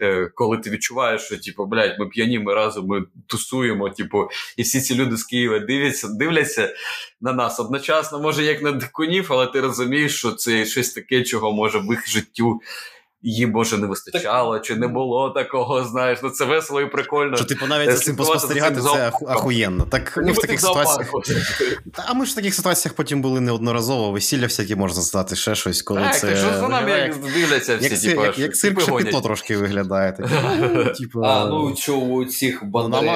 е, 0.01 0.31
коли 0.35 0.57
ти 0.57 0.69
відчуваєш, 0.69 1.02
що 1.17 1.37
типу, 1.37 1.65
блядь, 1.65 1.99
ми 1.99 2.07
п'яні, 2.07 2.39
ми 2.39 2.53
разом 2.53 2.87
ми 2.87 3.03
тусуємо. 3.27 3.89
Типу, 3.89 4.27
і 4.57 4.61
всі 4.61 4.81
ці 4.81 4.95
люди 4.95 5.17
з 5.17 5.23
Києва 5.23 5.59
дивляться, 5.59 6.07
дивляться 6.07 6.73
на 7.21 7.33
нас 7.33 7.59
одночасно, 7.59 8.19
може, 8.19 8.43
як 8.43 8.61
на 8.61 8.71
дикунів, 8.71 9.27
але 9.29 9.47
ти 9.47 9.61
розумієш, 9.61 10.17
що 10.17 10.31
це 10.31 10.65
щось 10.65 10.93
таке, 10.93 11.23
чого 11.23 11.51
може 11.51 11.79
в 11.79 11.85
їх 11.85 12.09
життю 12.09 12.61
їм 13.23 13.51
може 13.51 13.77
не 13.77 13.87
вистачало, 13.87 14.59
чи 14.59 14.75
не 14.75 14.87
було 14.87 15.29
такого, 15.29 15.83
знаєш, 15.83 16.19
ну 16.23 16.29
це 16.29 16.45
весело 16.45 16.81
і 16.81 16.85
прикольно. 16.85 17.37
Що 17.37 17.45
типу 17.45 17.65
навіть 17.65 17.91
за 17.91 17.97
цим 17.97 18.15
поспостерігати, 18.15 18.81
це 18.81 19.11
ахуєнно. 19.27 19.87
Так 19.91 20.17
ми 20.17 20.31
в 20.31 20.37
таких 20.37 20.61
ситуаціях. 20.61 21.11
А 22.05 22.13
ми 22.13 22.25
ж 22.25 22.31
в 22.31 22.35
таких 22.35 22.55
ситуаціях 22.55 22.95
потім 22.95 23.21
були 23.21 23.39
неодноразово, 23.39 24.11
весілля 24.11 24.43
всякі 24.43 24.75
можна 24.75 25.01
здати, 25.01 25.35
ще 25.35 25.55
щось, 25.55 25.81
коли 25.81 26.01
так, 26.01 26.19
це. 26.19 26.27
Так, 26.27 26.37
що 26.37 26.59
за 26.59 26.67
нами 26.67 26.91
як 26.91 27.17
дивляться 27.33 27.77
всі, 27.77 28.07
типу, 28.07 28.23
як, 28.23 28.39
як 28.39 28.55
цирк 28.55 28.81
шепіто 28.81 29.21
трошки 29.21 29.57
виглядає. 29.57 30.17
А, 31.23 31.45
ну 31.45 31.75
що 31.75 31.95
у 31.95 32.25
цих 32.25 32.65
бандерів. 32.65 33.09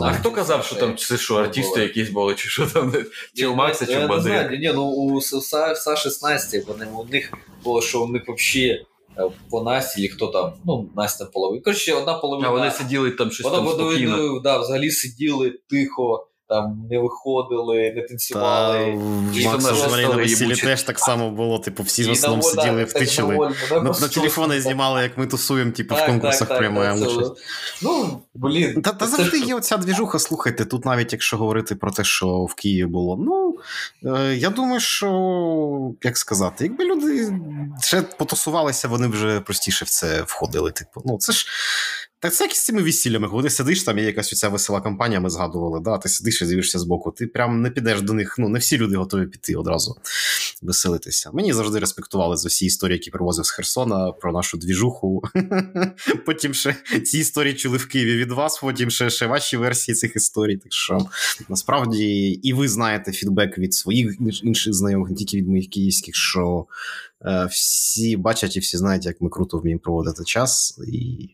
А 0.00 0.12
хто 0.12 0.30
казав, 0.30 0.64
що 0.64 0.74
там 0.74 0.96
це 0.96 1.16
що, 1.16 1.34
артисти 1.34 1.80
якісь 1.80 2.10
були, 2.10 2.34
чи 2.34 2.48
що 2.48 2.66
там, 2.66 2.92
чи 3.34 3.46
у 3.46 3.54
Макса, 3.54 3.86
чи 3.86 4.04
у 4.04 4.08
Бандери? 4.08 4.58
Ні, 4.58 4.72
ну 4.74 4.82
у 4.82 5.20
Са-16, 5.20 6.66
вони 6.66 6.86
у 6.94 7.04
них 7.04 7.32
було, 7.64 7.82
що 7.82 8.02
у 8.02 8.08
них 8.08 8.22
взагалі 8.28 8.74
Е, 8.74 8.93
по 9.50 9.62
Насті, 9.62 10.02
чи 10.02 10.08
хто 10.08 10.26
там, 10.26 10.52
ну, 10.64 10.88
Настя 10.96 11.24
половина. 11.24 11.62
Коротше, 11.62 11.94
одна 11.94 12.14
половина. 12.14 12.48
А 12.48 12.52
вони 12.52 12.70
сиділи 12.70 13.10
там 13.10 13.30
щось 13.30 13.44
вона, 13.44 13.56
там 13.56 13.68
спокійно. 13.68 14.40
Да, 14.40 14.58
взагалі 14.58 14.90
сиділи 14.90 15.58
тихо, 15.68 16.26
там 16.54 16.86
не 16.90 16.98
виходили, 16.98 17.92
не 17.96 18.02
танцювали. 18.02 18.78
Та, 19.34 19.40
і 19.40 19.44
Макса 19.44 19.88
на 19.88 20.08
весіллі 20.08 20.56
теж 20.56 20.82
так 20.82 20.98
само 20.98 21.30
було. 21.30 21.58
Типу, 21.58 21.82
всі 21.82 22.04
в 22.04 22.10
основному 22.10 22.42
сиділи, 22.42 22.84
втичили. 22.84 23.54
На, 23.70 23.82
на 23.82 24.08
телефони 24.08 24.60
знімали, 24.60 25.02
як 25.02 25.18
ми 25.18 25.26
тусуємо, 25.26 25.70
типу, 25.70 25.94
так, 25.94 26.04
в 26.04 26.06
конкурсах 26.06 26.48
так, 26.48 26.58
приймаємо 26.58 27.06
участь. 27.06 27.32
Ну, 27.82 28.22
блін. 28.34 28.82
Та, 28.82 28.92
та 28.92 29.06
завжди 29.06 29.38
є 29.38 29.54
оця 29.54 29.76
двіжуха, 29.76 30.18
слухайте, 30.18 30.64
тут 30.64 30.84
навіть 30.84 31.12
якщо 31.12 31.36
говорити 31.36 31.74
про 31.74 31.90
те, 31.90 32.04
що 32.04 32.26
в 32.44 32.54
Києві 32.54 32.86
було, 32.86 33.16
ну 33.16 33.58
е, 34.16 34.34
я 34.34 34.50
думаю, 34.50 34.80
що 34.80 35.92
як 36.02 36.18
сказати, 36.18 36.64
якби 36.64 36.84
люди 36.84 37.32
ще 37.82 38.02
потусувалися, 38.02 38.88
вони 38.88 39.08
вже 39.08 39.40
простіше 39.40 39.84
в 39.84 39.88
це 39.88 40.22
входили. 40.22 40.70
Типу, 40.70 41.02
ну 41.04 41.18
це 41.18 41.32
ж. 41.32 41.46
Так 42.24 42.34
це 42.34 42.44
як 42.44 42.52
з 42.52 42.64
цими 42.64 42.82
весіллями, 42.82 43.28
коли 43.28 43.42
ти 43.42 43.50
сидиш, 43.50 43.82
там 43.82 43.98
є 43.98 44.04
якась 44.04 44.32
оця 44.32 44.48
весела 44.48 44.80
компанія, 44.80 45.20
ми 45.20 45.30
згадували, 45.30 45.80
да, 45.80 45.98
ти 45.98 46.08
сидиш 46.08 46.42
і 46.42 46.46
дивишся 46.46 46.78
боку, 46.84 47.10
ти 47.10 47.26
прям 47.26 47.62
не 47.62 47.70
підеш 47.70 48.02
до 48.02 48.12
них, 48.12 48.36
ну 48.38 48.48
не 48.48 48.58
всі 48.58 48.78
люди 48.78 48.96
готові 48.96 49.26
піти 49.26 49.54
одразу 49.54 49.96
веселитися. 50.64 51.30
Мені 51.32 51.52
завжди 51.52 51.78
респектували 51.78 52.36
за 52.36 52.48
всі 52.48 52.66
історії, 52.66 52.96
які 52.98 53.10
привозив 53.10 53.46
з 53.46 53.50
Херсона, 53.50 54.12
про 54.12 54.32
нашу 54.32 54.58
двіжуху. 54.58 55.22
Потім 56.26 56.54
ще 56.54 56.76
ці 57.04 57.18
історії 57.18 57.54
чули 57.54 57.76
в 57.76 57.86
Києві 57.86 58.16
від 58.16 58.32
вас, 58.32 58.58
потім 58.58 58.90
ще 58.90 59.10
ще 59.10 59.26
ваші 59.26 59.56
версії 59.56 59.94
цих 59.94 60.16
історій. 60.16 60.56
Так 60.56 60.72
що 60.72 60.98
насправді 61.48 62.30
і 62.30 62.52
ви 62.52 62.68
знаєте 62.68 63.12
фідбек 63.12 63.58
від 63.58 63.74
своїх 63.74 64.16
інших 64.42 64.74
знайомих, 64.74 65.10
не 65.10 65.16
тільки 65.16 65.36
від 65.36 65.48
моїх 65.48 65.70
київських, 65.70 66.14
що 66.14 66.66
Е, 67.26 67.46
всі 67.50 68.16
бачать 68.16 68.56
і 68.56 68.60
всі 68.60 68.76
знають, 68.76 69.06
як 69.06 69.20
ми 69.20 69.28
круто 69.28 69.58
вміємо 69.58 69.80
проводити 69.80 70.24
час. 70.24 70.80
І... 70.92 71.28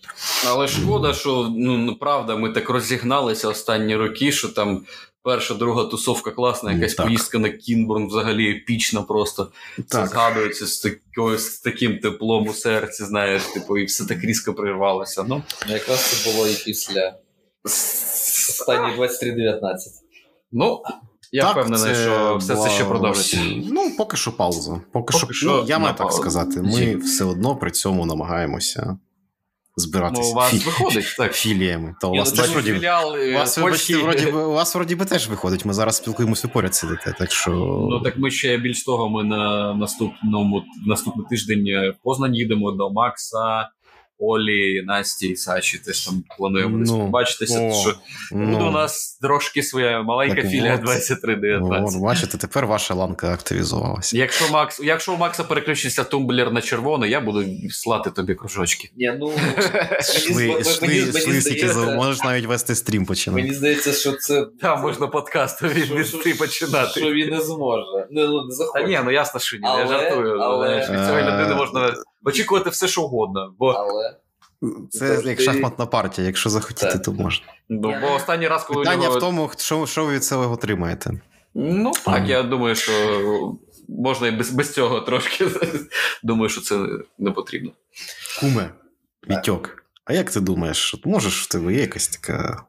Але 0.47 0.69
шкода, 0.69 1.15
що 1.15 1.53
ну 1.57 1.97
правда, 2.01 2.37
ми 2.37 2.53
так 2.53 2.71
розігналися 2.71 3.49
останні 3.49 3.97
роки, 3.97 4.33
що 4.33 4.49
там. 4.49 4.85
Перша, 5.23 5.55
друга 5.55 5.85
тусовка 5.85 6.31
класна, 6.31 6.73
якась 6.73 6.95
так. 6.95 7.07
поїздка 7.07 7.39
на 7.39 7.49
Кінбурн 7.49 8.07
взагалі 8.07 8.51
епічна 8.51 9.03
просто. 9.03 9.53
Так. 9.77 9.87
Це 9.89 10.07
згадується 10.07 10.67
з 10.67 10.79
такою, 10.79 11.39
з 11.39 11.59
таким 11.59 11.99
теплом 11.99 12.49
у 12.49 12.53
серці, 12.53 13.05
знаєш, 13.05 13.43
типу, 13.43 13.79
і 13.79 13.85
все 13.85 14.05
так 14.05 14.25
різко 14.25 14.55
прирвалося. 14.55 15.23
Ну. 15.23 15.43
ну 15.69 15.75
якраз 15.75 16.11
це 16.11 16.33
було 16.33 16.49
і 16.49 16.55
після 16.65 17.15
останні 17.65 18.97
23-19. 18.97 19.61
Ну, 20.53 20.83
я 21.33 21.43
так, 21.43 21.53
впевнений, 21.53 21.95
що 21.95 22.37
все 22.37 22.55
була... 22.55 22.69
це 22.69 22.75
ще 22.75 22.85
продовжиться. 22.85 23.39
Ну, 23.71 23.97
поки 23.99 24.17
що 24.17 24.37
пауза. 24.37 24.81
Поки, 24.93 25.19
поки 25.21 25.35
що, 25.35 25.47
ну, 25.47 25.65
я 25.69 25.79
маю 25.79 25.95
так 25.95 26.13
сказати. 26.13 26.63
Ми 26.63 26.97
все 26.97 27.25
одно 27.25 27.57
при 27.57 27.71
цьому 27.71 28.07
намагаємося 28.07 28.99
збиратися. 29.81 30.23
Ну, 30.23 30.31
у 30.31 30.35
вас 30.35 30.51
Фі... 30.51 30.59
виходить, 30.67 31.15
так. 31.19 31.35
Філіями. 31.35 31.95
То 32.01 32.11
у 32.11 32.17
вас 32.17 32.33
теж 32.33 32.51
вроді... 32.51 32.73
Філіал, 32.73 33.17
у 33.31 33.33
вас, 33.35 33.59
Польщі... 33.59 33.95
вроді, 33.95 34.27
у 34.27 34.53
вас 34.53 34.75
вроді 34.75 34.95
би 34.95 35.05
теж 35.05 35.29
виходить. 35.29 35.65
Ми 35.65 35.73
зараз 35.73 35.97
спілкуємося 35.97 36.49
поряд 36.49 36.75
сидите. 36.75 37.15
Так 37.19 37.33
що... 37.33 37.51
Ну 37.91 38.01
так 38.01 38.19
ми 38.19 38.31
ще 38.31 38.57
більш 38.57 38.85
того, 38.85 39.09
ми 39.09 39.25
на 39.25 39.75
наступному 39.75 40.63
наступний 40.87 41.27
тиждень 41.31 41.65
в 41.65 41.95
Познань 42.03 42.35
їдемо 42.35 42.73
до 42.73 42.91
Макса. 42.91 43.69
Олі, 44.21 44.83
Насті 44.83 45.29
і 45.29 45.37
Саші 45.37 45.79
теж 45.79 46.07
там 46.07 46.25
плануємо 46.39 46.79
десь 46.79 46.91
ну, 46.91 46.99
побачитися. 46.99 47.61
О, 47.61 47.73
що 47.73 47.95
ну, 48.33 48.53
буде 48.53 48.65
у 48.65 48.71
нас 48.71 49.19
трошки 49.23 49.63
своя 49.63 50.03
маленька 50.03 50.43
філія 50.43 50.77
2319. 50.77 52.03
Бачите, 52.03 52.39
тепер 52.39 52.67
ваша 52.67 52.95
ланка 52.95 53.33
активізувалася. 53.33 54.17
Якщо 54.17 54.53
Макс, 54.53 54.81
якщо 54.81 55.15
у 55.15 55.17
Макса 55.17 55.45
переключиться 55.45 56.05
тумблер 56.05 56.53
на 56.53 56.61
червоний, 56.61 57.11
я 57.11 57.21
буду 57.21 57.45
слати 57.71 58.11
тобі 58.11 58.35
кружочки. 58.35 58.91
Ні, 58.97 59.13
ну 59.21 59.33
можеш 61.97 62.23
навіть 62.25 62.47
вести 62.47 62.75
стрім 62.75 63.07
починати. 63.07 63.43
Мені 63.43 63.55
здається, 63.55 63.93
що 63.93 64.13
це 64.13 64.47
там 64.61 64.83
можна 64.83 65.07
подкаст 65.07 65.63
від 65.63 66.39
починати. 66.39 67.01
Що 67.01 67.13
він 67.13 67.31
не 67.31 67.41
зможе. 67.41 68.07
Ну, 68.11 68.45
не 68.47 68.55
захоче. 68.55 68.85
Та 68.85 68.91
ні, 68.91 69.01
ну 69.05 69.11
ясно, 69.11 69.41
що 69.41 69.57
ні, 69.57 69.69
я 69.79 69.87
жартую. 69.87 70.39
Але 70.41 70.77
від 70.77 71.07
цієї 71.07 71.25
людини 71.25 71.55
можна 71.55 71.95
очікувати 72.25 72.71
все, 72.71 72.89
що 72.89 73.03
угодно. 73.03 73.55
Бо... 73.59 73.69
Але... 73.69 74.17
Це 74.91 75.23
як 75.25 75.41
шахматна 75.41 75.87
партія, 75.87 76.27
якщо 76.27 76.51
захотіти, 76.51 76.99
то 76.99 77.13
можна. 77.13 77.47
Ну, 77.69 77.95
бо 78.01 78.13
останній 78.15 78.49
раз, 78.49 78.65
коли 78.65 78.85
Питання 78.85 79.05
нього... 79.05 79.19
в 79.19 79.21
тому, 79.21 79.51
що 79.57 79.87
що 79.87 80.05
ви 80.05 80.15
від 80.15 80.25
цього 80.25 80.53
отримаєте. 80.53 81.21
Ну, 81.55 81.93
так, 82.05 82.29
я 82.29 82.43
думаю, 82.43 82.75
що 82.75 82.93
можна 83.89 84.29
і 84.29 84.31
без 84.31 84.51
без 84.51 84.75
цього 84.75 85.01
трошки. 85.01 85.49
Думаю, 86.23 86.49
що 86.49 86.61
це 86.61 86.87
не 87.19 87.31
потрібно. 87.31 87.71
Куме, 88.41 88.71
Вітьок, 89.31 89.85
а 90.05 90.13
як 90.13 90.31
ти 90.31 90.41
думаєш, 90.41 90.95
можеш 91.05 91.43
в 91.43 91.49
тебе 91.49 91.73
є 91.73 91.81
якась 91.81 92.09
така. 92.09 92.65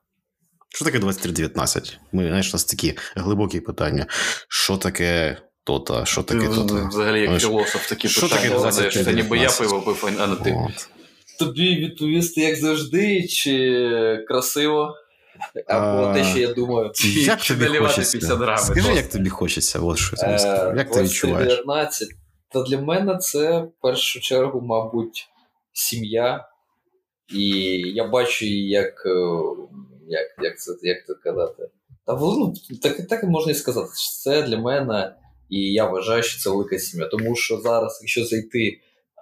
Що 0.70 0.86
таке 0.86 1.00
2319? 1.00 2.00
Ми, 2.12 2.28
знаєш, 2.28 2.50
у 2.50 2.52
нас 2.54 2.66
такі 2.66 2.98
глибокі 3.16 3.60
питання. 3.60 4.06
Що 4.48 4.78
таке 4.78 5.38
то-то, 5.64 6.06
що 6.06 6.24
таке 6.24 6.48
то-то? 6.48 6.88
Взагалі, 6.88 7.22
як 7.22 7.42
філософ, 7.42 7.90
такі 7.90 8.08
питання. 8.50 8.90
Це 8.92 9.14
ніби 9.14 9.38
я 9.38 9.50
пиво 9.50 9.82
пив, 9.82 10.18
а 10.20 10.28
не 10.28 10.36
ти. 10.36 10.58
Тобі 11.40 11.76
відповісти, 11.76 12.42
як 12.42 12.56
завжди, 12.56 13.28
чи 13.28 14.26
красиво? 14.28 14.96
Або 15.68 16.04
а, 16.04 16.14
те, 16.14 16.24
що 16.24 16.40
я 16.40 16.54
думаю, 16.54 16.92
як 17.26 17.42
тобі 17.42 17.66
хочеться? 17.66 18.58
Скажи, 18.58 18.94
як 18.94 19.10
тобі 19.10 19.30
хочеться, 19.30 19.80
от 19.80 19.98
що 19.98 20.16
я 20.20 20.40
скажу. 20.40 20.78
Як 20.78 20.92
ти 20.92 21.04
відчуваєш? 21.04 21.50
19. 21.50 22.08
Та 22.50 22.64
для 22.64 22.82
мене 22.82 23.18
це 23.18 23.60
в 23.60 23.72
першу 23.82 24.20
чергу, 24.20 24.62
мабуть, 24.62 25.30
сім'я. 25.74 26.48
І 27.34 27.50
я 27.96 28.08
бачу 28.08 28.46
її 28.46 28.70
як 28.70 29.06
як, 30.08 30.28
як, 30.42 30.60
це 30.60 30.72
як 30.82 31.06
це 31.08 31.14
казати. 31.14 31.70
Та 32.06 32.16
ну, 32.16 32.54
так 32.82 33.08
так 33.08 33.24
можна 33.24 33.52
і 33.52 33.56
сказати. 33.56 33.90
Це 34.24 34.42
для 34.42 34.58
мене, 34.58 35.16
і 35.52 35.60
я 35.74 35.86
вважаю, 35.86 36.24
що 36.24 36.40
це 36.40 36.50
велика 36.50 36.80
сім'я. 36.80 37.08
Тому 37.08 37.36
що 37.36 37.58
зараз, 37.58 38.00
якщо 38.02 38.26
зайти 38.26 38.80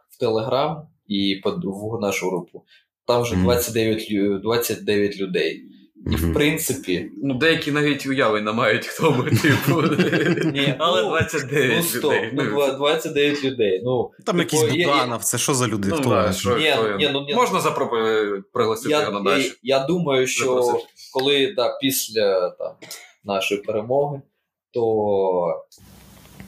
в 0.10 0.20
Телеграм, 0.20 0.88
і 1.08 1.42
в 1.64 2.00
нашу 2.02 2.30
групу. 2.30 2.64
Там 3.08 3.22
вже 3.22 3.36
29 3.36 4.42
29 4.42 5.18
людей. 5.18 5.64
І 6.12 6.16
в 6.16 6.34
принципі. 6.34 7.12
Ну, 7.24 7.34
деякі 7.34 7.72
навіть 7.72 8.06
уяви 8.06 8.42
не 8.42 8.52
мають, 8.52 8.86
хто 8.86 9.12
би 9.12 9.32
типу. 9.32 9.84
Але 10.80 11.04
29 11.04 11.78
ну, 11.78 11.84
стоп, 11.84 12.14
людей. 12.14 12.32
Ну, 12.34 12.78
29 12.78 13.44
людей. 13.44 13.82
Ну, 13.84 14.12
Там 14.26 14.38
типу, 14.38 14.58
якийсь 14.58 14.86
Буданов, 14.86 15.24
це 15.24 15.38
що 15.38 15.54
за 15.54 15.68
люди? 15.68 15.88
Ну, 15.92 15.96
хто? 15.96 16.10
Да, 16.10 16.34
що, 16.34 16.58
ні, 16.58 16.76
ні, 17.00 17.10
ну, 17.14 17.26
ні, 17.26 17.36
Можна 17.36 17.60
запропонувати 17.60 18.44
пригласити 18.54 18.90
його 18.90 19.12
на 19.12 19.32
дачу. 19.32 19.56
Я, 19.64 19.78
я 19.80 19.86
думаю, 19.86 20.28
що 20.28 20.80
коли 21.14 21.54
да, 21.56 21.78
після 21.82 22.50
там, 22.50 22.72
нашої 23.24 23.62
перемоги, 23.62 24.22
то 24.72 25.66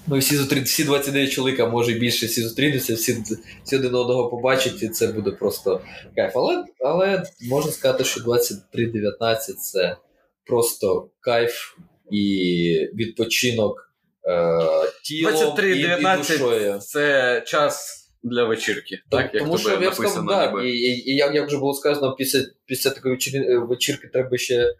Ну, 0.07 0.17
всі 0.17 0.35
зустріти, 0.35 0.65
всі 0.65 0.83
29 0.83 1.31
чоловік, 1.31 1.59
а 1.59 1.65
може 1.65 1.93
більше 1.93 2.25
всі 2.25 2.41
зустрінуться, 2.41 2.93
всі 2.93 3.23
всі 3.63 3.75
один 3.75 3.95
одного 3.95 4.29
побачать, 4.29 4.83
і 4.83 4.89
це 4.89 5.07
буде 5.07 5.31
просто 5.31 5.81
кайф. 6.15 6.31
Але 6.35 6.65
але 6.79 7.23
можна 7.49 7.71
сказати, 7.71 8.03
що 8.03 8.21
23-19 8.21 9.53
це 9.53 9.97
просто 10.45 11.09
кайф 11.19 11.75
і 12.11 12.89
відпочинок 12.95 13.93
е, 14.27 14.59
тілом 15.03 15.33
23-19 15.33 16.79
це 16.79 17.43
час. 17.47 17.97
Для 18.23 18.43
вечірки, 18.43 19.01
так, 19.11 19.21
так 19.21 19.33
як 19.33 19.43
тому 19.43 19.57
що 19.57 19.69
я 19.69 19.79
написано, 19.79 20.09
сказав, 20.09 20.53
да, 20.53 20.63
і, 20.63 20.69
і, 20.69 21.11
і 21.11 21.15
як, 21.15 21.47
вже 21.47 21.57
було 21.57 21.73
сказано, 21.73 22.15
після 22.15 22.39
після 22.65 22.89
такої 22.89 23.17
вечірки 23.57 24.07
треба 24.07 24.37
ще 24.37 24.75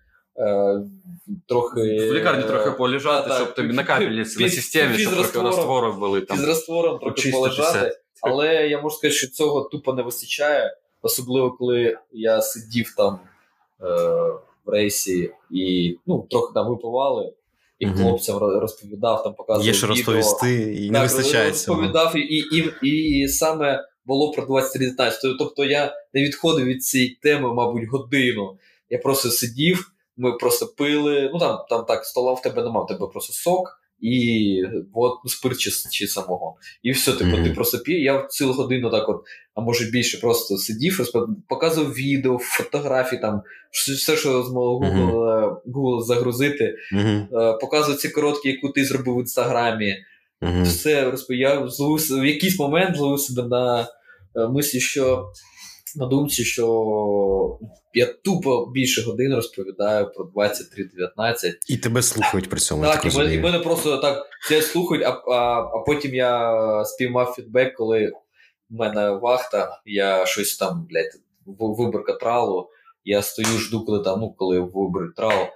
трохи. 1.48 2.10
В 2.10 2.14
лікарні 2.14 2.44
трохи 2.44 2.72
полежати, 2.72 3.30
та, 3.30 3.36
щоб 3.36 3.54
тобі 3.54 3.74
на 3.74 3.84
капельниці, 3.84 4.44
на 4.44 4.50
системі, 4.50 4.98
щоб 4.98 5.32
трохи 5.32 6.00
були 6.00 6.22
там. 6.22 6.38
З 6.38 6.44
розтвором 6.44 7.00
трохи 7.00 7.32
полежати. 7.32 7.98
Але 8.22 8.68
я 8.68 8.82
можу 8.82 8.96
сказати, 8.96 9.18
що 9.18 9.28
цього 9.28 9.62
тупо 9.62 9.94
не 9.94 10.04
вистачає, 10.04 10.78
особливо 11.02 11.52
коли 11.52 11.98
я 12.12 12.42
сидів 12.42 12.94
там 12.98 13.20
е, 13.82 13.86
в 14.66 14.70
рейсі 14.70 15.32
і 15.52 15.98
ну, 16.06 16.28
трохи 16.30 16.54
там 16.54 16.70
випивали. 16.70 17.34
І 17.80 17.88
mm 17.88 18.02
хлопцям 18.02 18.38
розповідав, 18.38 19.24
там 19.24 19.34
показував. 19.34 19.68
Є 19.68 19.74
що 19.74 19.88
розповісти, 19.88 20.76
і 20.76 20.92
не 20.92 21.00
так, 21.00 21.12
вистачає. 21.12 21.50
Розповідав, 21.50 22.16
і, 22.16 22.20
і, 22.20 22.74
і, 22.82 23.20
і 23.20 23.28
саме 23.28 23.86
було 24.06 24.32
про 24.32 24.46
23 24.46 24.92
Тобто 25.40 25.66
я 25.66 25.96
не 26.14 26.22
відходив 26.22 26.66
від 26.66 26.84
цієї 26.84 27.18
теми, 27.22 27.54
мабуть, 27.54 27.90
годину. 27.90 28.58
Я 28.90 28.98
просто 28.98 29.30
сидів, 29.30 29.92
ми 30.18 30.32
просто 30.32 30.68
пили. 30.78 31.30
Ну 31.34 31.40
там 31.40 31.60
там 31.70 31.86
так, 31.86 32.06
стола 32.06 32.34
в 32.34 32.42
тебе 32.42 32.64
немає, 32.64 32.86
в 32.86 32.88
тебе 32.88 33.08
просто 33.08 33.34
сок 33.34 33.82
і 34.02 34.64
от, 34.94 35.14
ну, 35.24 35.30
спирт 35.30 35.58
чи, 35.58 35.72
чи 35.92 36.08
самого. 36.08 36.56
І 36.84 36.92
все, 36.92 37.12
типу, 37.12 37.30
mm-hmm. 37.30 37.44
ти 37.44 37.50
просто 37.50 37.80
п'є. 37.80 38.00
Я 38.00 38.28
цілу 38.30 38.54
годину 38.54 38.90
так, 38.90 39.10
от, 39.10 39.22
а 39.56 39.62
може 39.62 39.86
більше, 39.86 40.18
просто 40.18 40.58
сидів, 40.58 41.00
показував 41.50 41.94
відео, 41.94 42.38
фотографії, 42.42 43.22
там, 43.22 43.42
все, 43.72 44.18
що 44.18 44.44
змогу 44.44 44.86
Google, 44.86 45.12
mm-hmm. 45.12 45.56
Google 45.66 46.04
загрузити, 46.04 46.76
mm-hmm. 46.94 47.60
показував 47.60 48.00
ці 48.00 48.10
короткі, 48.10 48.50
яку 48.50 48.70
ти 48.70 48.86
зробив 48.86 49.16
в 49.16 49.20
інстаграмі. 49.20 49.96
Все 50.64 51.12
розповів. 51.12 51.42
Я 51.42 51.60
в 51.60 52.26
якийсь 52.26 52.60
момент 52.60 52.96
зловив 52.96 53.20
себе 53.20 53.48
на 53.48 53.82
е, 53.82 54.48
мислі, 54.48 54.80
що 54.80 55.32
на 55.96 56.06
думці, 56.06 56.44
що 56.44 56.66
я 57.94 58.06
тупо 58.06 58.66
більше 58.66 59.02
годин 59.02 59.36
розповідаю 59.36 60.12
про 60.16 60.26
23-19. 60.26 61.54
І 61.68 61.78
тебе 61.78 62.02
слухають 62.02 62.50
при 62.50 62.60
цьому. 62.60 62.84
Так, 62.84 63.02
так 63.02 63.14
і, 63.14 63.18
мене, 63.18 63.36
і 63.36 63.40
мене 63.40 63.60
просто 63.60 63.98
так 63.98 64.28
це 64.48 64.62
слухають, 64.62 65.04
а, 65.06 65.10
а 65.10 65.62
а, 65.62 65.84
потім 65.86 66.16
я 66.16 66.86
спіймав 66.86 67.34
фідбек, 67.36 67.74
коли 67.74 68.12
в 68.70 68.74
мене 68.74 69.10
вахта, 69.10 69.82
я 69.86 70.26
щось 70.26 70.58
там, 70.58 70.88
блядь, 70.90 71.22
виборка 71.46 72.14
тралу. 72.14 72.70
Я 73.06 73.22
стою, 73.22 73.58
жду, 73.58 73.86
коли 73.86 74.04
там, 74.04 74.20
ну, 74.20 74.36
коли 74.38 74.60
виберуть 74.60 75.16
трал. 75.16 75.48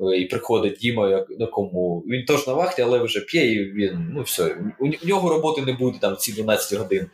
Е, 0.00 0.16
і 0.16 0.24
приходить 0.24 0.78
Діма, 0.78 1.08
як 1.08 1.30
на 1.38 1.46
кому. 1.46 2.04
Він 2.06 2.24
теж 2.24 2.46
на 2.46 2.52
вахті, 2.52 2.82
але 2.82 2.98
вже 2.98 3.20
п'є, 3.20 3.52
і 3.52 3.72
він, 3.72 4.10
ну 4.14 4.22
все, 4.22 4.56
у, 4.80 4.86
у 4.86 5.06
нього 5.06 5.28
роботи 5.28 5.62
не 5.62 5.72
буде 5.72 5.98
там 6.00 6.16
ці 6.16 6.32
12 6.32 6.78
годин, 6.78 7.06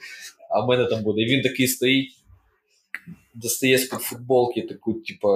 а 0.50 0.64
в 0.64 0.68
мене 0.68 0.84
там 0.84 1.02
буде. 1.02 1.22
І 1.22 1.26
він 1.26 1.42
такий 1.42 1.66
стоїть, 1.66 2.12
достає 3.42 3.78
з-під 3.78 4.00
футболки 4.00 4.62
таку, 4.62 4.94
типу, 4.94 5.28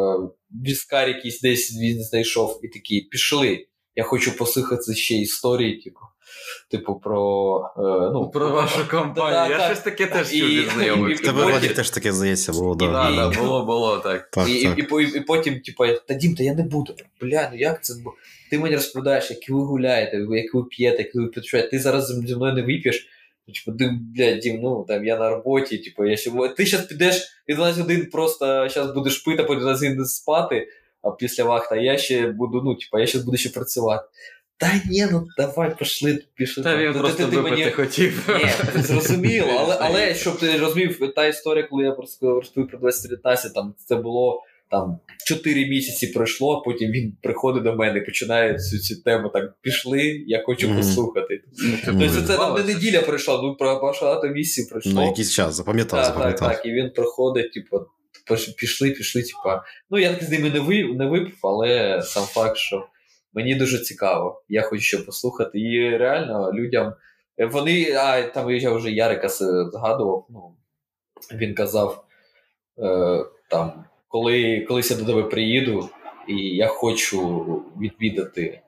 віскар 0.67 1.09
якийсь 1.09 1.41
десь 1.41 1.79
він 1.81 2.03
знайшов, 2.03 2.61
і 2.63 2.69
такий, 2.69 3.01
пішли. 3.01 3.67
Я 3.97 4.05
хочу 4.05 4.37
послухати 4.37 4.95
ще 4.95 5.15
історії, 5.15 5.83
типу. 5.83 6.01
Типу, 6.71 6.95
про 6.95 7.61
е, 7.77 8.11
ну, 8.13 8.31
про 8.31 8.51
вашу 8.51 8.89
компанію. 8.91 9.33
Да, 9.33 9.49
Я 9.49 9.59
так, 9.59 9.67
щось 9.67 9.85
таке 9.85 10.07
теж 10.07 10.31
чув 10.31 10.49
від 10.49 10.71
знайомих. 10.71 11.19
В 11.19 11.25
тебе 11.25 11.45
Владик 11.45 11.75
теж 11.75 11.91
таке 11.91 12.13
здається, 12.13 12.53
було, 12.53 12.75
да. 12.75 13.11
І, 13.11 13.17
да, 13.17 13.31
було, 13.31 13.65
було, 13.65 13.99
так. 13.99 14.31
так, 14.31 14.49
і, 14.49 14.65
так. 14.65 14.79
І, 14.79 14.83
і, 14.83 15.19
і, 15.19 15.21
потім, 15.21 15.61
типу, 15.61 15.85
та 16.09 16.15
Дім, 16.15 16.35
та 16.35 16.43
я 16.43 16.55
не 16.55 16.63
буду. 16.63 16.95
Бля, 17.21 17.49
ну 17.53 17.59
як 17.59 17.85
це? 17.85 17.95
Ти 18.51 18.59
мені 18.59 18.75
розповідаєш, 18.75 19.31
як 19.31 19.51
ви 19.51 19.65
гуляєте, 19.65 20.17
як 20.17 20.55
ви 20.55 20.65
п'єте, 20.65 21.03
як 21.03 21.15
ви 21.15 21.27
підшуєте. 21.27 21.69
Ти 21.69 21.79
зараз 21.79 22.07
зі 22.07 22.37
мною 22.37 22.55
не 22.55 22.63
вип'єш. 22.63 23.09
Типу, 23.47 23.79
ти, 23.79 23.91
блядь, 24.17 24.39
Дім, 24.39 24.61
ну 24.63 24.85
там 24.89 25.05
я 25.05 25.19
на 25.19 25.31
роботі, 25.31 25.79
типу, 25.79 26.05
я 26.05 26.17
ще 26.17 26.31
ти 26.57 26.67
зараз 26.67 26.87
підеш 26.87 27.29
і 27.47 27.55
12 27.55 27.81
годин 27.81 28.09
просто 28.13 28.69
зараз 28.69 28.95
будеш 28.95 29.19
пити, 29.19 29.43
потім 29.43 29.61
12 29.61 29.89
годин 29.89 30.07
спати, 30.07 30.69
а 31.03 31.11
після 31.11 31.45
вахта, 31.45 31.77
я 31.77 31.99
ще 31.99 32.27
буду, 32.27 32.63
ну, 32.65 32.75
типу, 32.75 32.99
я 32.99 33.07
ще 33.07 33.19
буду 33.19 33.37
ще 33.37 33.49
працювати. 33.49 34.05
Та 34.57 34.81
ні, 34.91 35.07
ну 35.13 35.27
давай 35.37 35.77
пішли, 35.79 36.25
пішли. 36.35 36.65
Та 36.65 36.77
він 36.77 36.93
просто 36.93 37.27
ти, 37.27 37.37
мені... 37.37 37.71
хотів. 37.71 38.29
Ні, 38.75 38.83
зрозуміло, 38.83 39.49
але, 39.59 39.77
але 39.81 40.15
щоб 40.15 40.39
ти 40.39 40.59
розумів, 40.59 41.15
та 41.15 41.27
історія, 41.27 41.67
коли 41.71 41.85
я 41.85 41.93
просто 41.93 42.35
розповів 42.35 42.69
про 42.69 42.79
2019, 42.79 43.55
там 43.55 43.75
це 43.87 43.97
було 43.97 44.43
там 44.73 44.99
4 45.27 45.67
місяці 45.67 46.07
пройшло, 46.07 46.57
а 46.57 46.65
потім 46.65 46.91
він 46.91 47.17
приходить 47.23 47.63
до 47.63 47.77
мене 47.77 48.01
починає 48.01 48.59
цю 48.59 48.79
цю 48.79 49.03
тему 49.03 49.29
так 49.29 49.55
пішли, 49.61 50.25
я 50.27 50.43
хочу 50.47 50.69
mm-hmm. 50.69 50.77
послухати. 50.77 51.35
Mm-hmm. 51.35 51.83
Тобто 51.85 52.09
це 52.09 52.37
там 52.37 52.55
не 52.55 52.75
неділя 52.75 53.01
пройшла, 53.01 53.43
ну 53.43 53.57
про 53.57 53.81
багато 53.81 54.29
місяців 54.29 54.71
пройшло. 54.71 54.93
Ну, 54.95 55.07
якийсь 55.07 55.33
час, 55.33 55.55
запам'ятав, 55.55 56.01
так, 56.01 56.15
запам'ятав. 56.15 56.49
Так, 56.49 56.57
так, 56.57 56.67
і 56.67 56.73
він 56.73 56.91
приходить, 56.91 57.53
типу, 57.53 57.81
пішли, 58.59 58.91
пішли, 58.91 59.23
типу. 59.23 59.61
Ну, 59.91 59.99
я 59.99 60.19
з 60.21 60.31
ними 60.31 60.51
не 60.51 60.61
випив, 60.61 60.97
не 60.97 61.07
випив, 61.07 61.39
але 61.43 62.03
сам 62.03 62.25
факт, 62.25 62.57
що 62.57 62.87
мені 63.33 63.55
дуже 63.55 63.79
цікаво. 63.79 64.43
Я 64.49 64.63
хочу 64.63 64.83
ще 64.83 64.99
послухати. 64.99 65.59
І 65.61 65.97
реально 65.97 66.53
людям. 66.53 66.95
Вони, 67.39 67.93
а 67.93 68.23
там 68.23 68.51
я 68.51 68.73
вже 68.73 68.91
Ярика 68.91 69.29
згадував, 69.29 70.27
ну, 70.31 70.57
він 71.39 71.55
казав 71.55 72.05
е, 72.79 73.25
там 73.51 73.85
коли 74.13 74.61
колись 74.69 74.91
я 74.91 74.97
до 74.97 75.05
тебе 75.05 75.23
приїду, 75.23 75.89
і 76.29 76.35
я 76.37 76.67
хочу 76.67 77.47
відвідати 77.81 78.61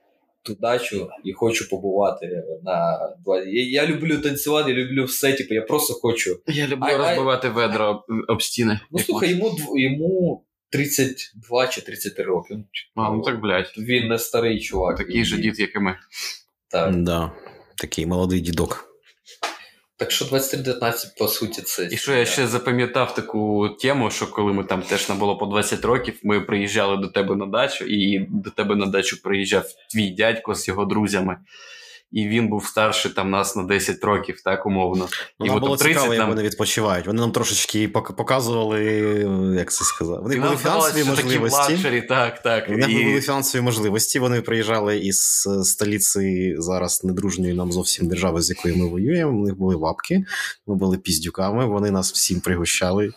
ту 0.43 0.55
дачу 0.55 1.09
і 1.25 1.33
хочу 1.33 1.69
побувати 1.69 2.43
на 2.63 3.09
два. 3.25 3.39
Я, 3.39 3.83
я 3.83 3.87
люблю 3.87 4.19
танцювати, 4.19 4.71
я 4.71 4.77
люблю 4.77 5.05
все. 5.05 5.33
Типу, 5.33 5.55
я 5.55 5.63
просто 5.63 5.95
хочу. 5.95 6.41
Я 6.47 6.67
люблю 6.67 6.87
а, 6.91 6.97
розбивати 6.99 7.49
а... 7.49 7.51
ведра 7.51 7.91
об, 7.91 8.03
об 8.29 8.43
стіни. 8.43 8.81
Ну 8.91 8.99
слухай, 8.99 9.31
йому 9.31 9.57
йому 9.77 10.45
32 10.71 11.67
чи 11.67 11.81
33 11.81 12.25
роки. 12.25 12.59
А, 12.95 13.11
ну 13.11 13.23
так 13.23 13.41
блядь. 13.41 13.75
Він 13.79 14.09
не 14.09 14.19
старий 14.19 14.61
чувак. 14.61 14.97
Такий 14.97 15.25
же 15.25 15.39
дід, 15.39 15.61
як 15.61 15.77
і 15.77 15.79
ми. 15.79 15.97
Так. 16.71 17.03
Да. 17.03 17.33
Такий 17.77 18.07
молодий 18.07 18.41
дідок. 18.41 18.94
Так 19.97 20.11
що 20.11 20.25
23-19, 20.25 21.19
по 21.19 21.29
суті, 21.29 21.63
це. 21.63 21.89
І 21.93 21.97
що 21.97 22.15
я 22.15 22.27
ще 22.27 22.47
запам'ятав 22.47 23.15
таку 23.15 23.69
тему, 23.69 24.11
що 24.11 24.31
коли 24.31 24.53
ми 24.53 24.65
там 24.65 24.83
теж 24.83 25.09
не 25.09 25.15
було 25.15 25.39
по 25.39 25.47
20 25.47 25.85
років, 25.85 26.21
ми 26.23 26.41
приїжджали 26.41 26.97
до 26.97 27.09
тебе 27.09 27.37
на 27.37 27.47
дачу, 27.47 27.85
і 27.85 28.27
до 28.31 28.51
тебе 28.51 28.77
на 28.77 28.87
дачу 28.87 29.23
приїжджав 29.23 29.67
твій 29.91 30.11
дядько 30.11 30.55
з 30.55 30.69
його 30.69 30.85
друзями 30.85 31.37
і 32.15 32.29
він 32.29 32.49
був 32.49 32.67
старший 32.67 33.11
там 33.11 33.31
нас 33.31 33.57
на 33.57 33.63
10 33.63 34.05
років, 34.05 34.41
так 34.45 34.67
умовно. 34.67 35.09
Ну, 35.41 35.47
і 35.47 35.49
нам 35.49 35.61
було 35.61 35.77
30, 35.77 35.95
цікаво, 35.95 36.15
як 36.15 36.29
вони 36.29 36.43
відпочивають. 36.43 37.07
Вони 37.07 37.21
нам 37.21 37.33
трошечки 37.33 37.89
показували, 37.89 38.83
як 39.59 39.73
це 39.73 39.85
сказати. 39.85 40.21
Вони 40.23 40.41
були 40.41 40.57
фінансові 40.57 41.05
можливості. 41.05 41.73
Luxury, 41.73 42.03
так, 42.03 42.43
так. 42.43 42.69
Них 42.69 42.89
і... 42.89 43.05
були 43.05 43.21
фінансові 43.21 43.63
можливості. 43.63 44.19
Вони 44.19 44.41
приїжджали 44.41 44.99
із 44.99 45.49
столиці 45.63 46.55
зараз 46.59 47.05
недружньої 47.05 47.55
нам 47.55 47.73
зовсім 47.73 48.09
держави, 48.09 48.43
з 48.43 48.51
якою 48.51 48.77
ми 48.77 48.89
воюємо. 48.89 49.41
У 49.41 49.45
них 49.47 49.59
були 49.59 49.75
лапки, 49.75 50.25
ми 50.67 50.75
були 50.75 50.99
піздюками, 50.99 51.67
вони 51.67 51.91
нас 51.91 52.13
всім 52.13 52.41
пригощали. 52.41 53.11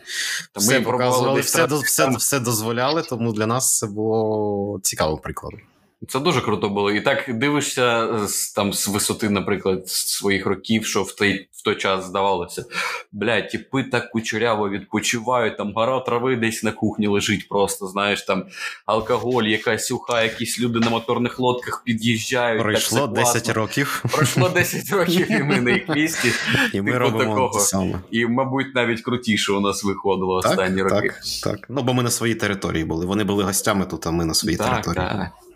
Та 0.53 0.59
все 0.59 0.79
ми 0.79 0.85
показували, 0.85 1.41
все, 1.41 1.65
все, 1.65 2.09
все 2.09 2.39
дозволяли, 2.39 3.03
тому 3.09 3.31
для 3.31 3.47
нас 3.47 3.77
це 3.77 3.87
було 3.87 4.79
цікавим 4.83 5.17
прикладом. 5.17 5.59
Це 6.07 6.19
дуже 6.19 6.41
круто 6.41 6.69
було. 6.69 6.91
І 6.91 7.01
так 7.01 7.37
дивишся 7.37 8.17
з 8.27 8.51
там 8.51 8.73
з 8.73 8.87
висоти, 8.87 9.29
наприклад, 9.29 9.89
своїх 9.89 10.45
років, 10.45 10.85
що 10.85 11.03
в 11.03 11.11
той 11.11 11.49
в 11.51 11.63
той 11.63 11.75
час 11.75 12.05
здавалося. 12.05 12.65
Блядь, 13.11 13.49
тіпи 13.49 13.83
так 13.83 14.11
кучеряво 14.11 14.69
відпочивають, 14.69 15.57
там 15.57 15.73
гора 15.73 15.99
трави 15.99 16.35
десь 16.35 16.63
на 16.63 16.71
кухні 16.71 17.07
лежить, 17.07 17.49
просто 17.49 17.87
знаєш, 17.87 18.21
там 18.21 18.45
алкоголь, 18.85 19.43
якась 19.43 19.91
уха, 19.91 20.23
якісь 20.23 20.59
люди 20.59 20.79
на 20.79 20.89
моторних 20.89 21.39
лодках 21.39 21.83
під'їжджають. 21.85 22.61
Пройшло 22.61 23.07
так 23.07 23.13
10 23.13 23.49
років. 23.49 24.03
Пройшло 24.11 24.49
10 24.49 24.91
років, 24.91 25.31
і 25.31 25.43
ми 25.43 25.61
на 25.61 25.71
їх 25.71 25.89
місці. 25.89 26.31
І 26.73 26.81
ми 26.81 26.91
типу 26.91 26.99
робимо 26.99 27.33
такого. 27.33 27.59
саме. 27.59 27.99
І, 28.11 28.25
мабуть, 28.25 28.75
навіть 28.75 29.01
крутіше 29.01 29.53
у 29.53 29.59
нас 29.59 29.83
виходило 29.83 30.41
так, 30.41 30.51
останні 30.51 30.81
роки. 30.81 31.07
Так, 31.43 31.53
так. 31.53 31.65
Ну, 31.69 31.81
бо 31.81 31.93
ми 31.93 32.03
на 32.03 32.11
своїй 32.11 32.35
території 32.35 32.85
були. 32.85 33.05
Вони 33.05 33.23
були 33.23 33.43
гостями 33.43 33.85
тут, 33.85 34.07
а 34.07 34.11
ми 34.11 34.25
на 34.25 34.33
своїй 34.33 34.57
так, 34.57 34.69
території. 34.69 35.09
Так. 35.11 35.46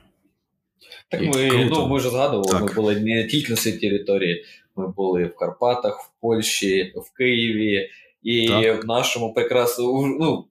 Так 1.11 1.21
ми 1.21 1.69
ну, 1.71 1.87
ми 1.87 1.97
вже 1.97 2.09
згадували, 2.09 2.51
так. 2.51 2.61
ми 2.61 2.73
були 2.73 2.99
не 2.99 3.27
тільки 3.27 3.51
на 3.51 3.57
цій 3.57 3.71
території, 3.71 4.45
ми 4.75 4.87
були 4.87 5.25
в 5.25 5.35
Карпатах, 5.35 5.99
в 5.99 6.21
Польщі, 6.21 6.93
в 6.95 7.17
Києві 7.17 7.89
і 8.23 8.47
так. 8.47 8.83
в 8.83 8.87
нашому 8.87 9.33
прекрасному 9.33 10.17
ну, 10.19 10.47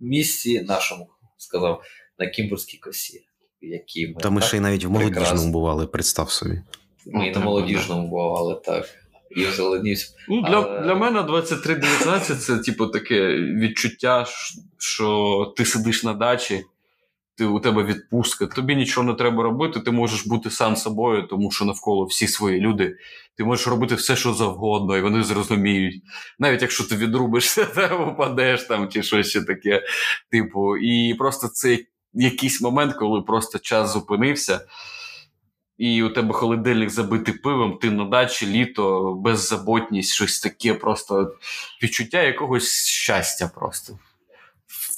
місці 0.00 0.62
нашому, 0.62 1.08
сказав, 1.36 1.82
на 2.18 2.26
Кімбурській 2.26 2.78
косі. 2.78 3.24
Які 3.60 4.08
ми, 4.08 4.14
Та 4.14 4.30
ми 4.30 4.40
ще 4.40 4.56
й 4.56 4.60
навіть 4.60 4.84
в 4.84 4.90
молодіжному 4.90 5.52
бували, 5.52 5.86
представ 5.86 6.30
собі. 6.30 6.62
Ми 7.06 7.28
і 7.28 7.30
на 7.30 7.40
молодіжному 7.40 8.08
бували, 8.08 8.60
так. 8.64 8.88
І 9.30 9.44
зеленівся. 9.44 10.14
Ну, 10.28 10.42
для 10.42 10.48
Але... 10.48 10.80
для 10.80 10.94
мене 10.94 11.20
23-19 11.20 12.36
це, 12.36 12.58
типу, 12.58 12.86
таке 12.86 13.36
відчуття, 13.36 14.26
що 14.78 15.54
ти 15.56 15.64
сидиш 15.64 16.04
на 16.04 16.14
дачі 16.14 16.64
ти 17.38 17.44
у 17.44 17.60
тебе 17.60 17.84
відпустка, 17.84 18.46
тобі 18.46 18.76
нічого 18.76 19.06
не 19.06 19.14
треба 19.14 19.42
робити, 19.42 19.80
ти 19.80 19.90
можеш 19.90 20.26
бути 20.26 20.50
сам 20.50 20.76
собою, 20.76 21.22
тому 21.22 21.50
що 21.50 21.64
навколо 21.64 22.04
всі 22.04 22.28
свої 22.28 22.60
люди. 22.60 22.96
Ти 23.36 23.44
можеш 23.44 23.66
робити 23.66 23.94
все, 23.94 24.16
що 24.16 24.34
завгодно, 24.34 24.96
і 24.96 25.00
вони 25.00 25.22
зрозуміють. 25.22 26.02
Навіть 26.38 26.62
якщо 26.62 26.84
ти 26.84 26.96
відрубишся, 26.96 27.64
та 27.74 27.96
упадеш 27.96 28.62
там 28.62 28.88
чи 28.88 29.02
щось 29.02 29.30
ще 29.30 29.42
таке. 29.42 29.82
Типу, 30.30 30.76
і 30.76 31.14
просто 31.14 31.48
це 31.48 31.78
якийсь 32.14 32.60
момент, 32.60 32.94
коли 32.94 33.22
просто 33.22 33.58
час 33.58 33.92
зупинився. 33.92 34.60
І 35.76 36.02
у 36.02 36.08
тебе 36.08 36.34
холодильник 36.34 36.90
забитий 36.90 37.34
пивом, 37.34 37.78
ти 37.78 37.90
на 37.90 38.04
дачі, 38.04 38.46
літо, 38.46 39.14
беззаботність, 39.14 40.12
щось 40.12 40.40
таке, 40.40 40.74
просто 40.74 41.32
відчуття 41.82 42.22
якогось 42.22 42.86
щастя 42.86 43.50
просто 43.54 43.98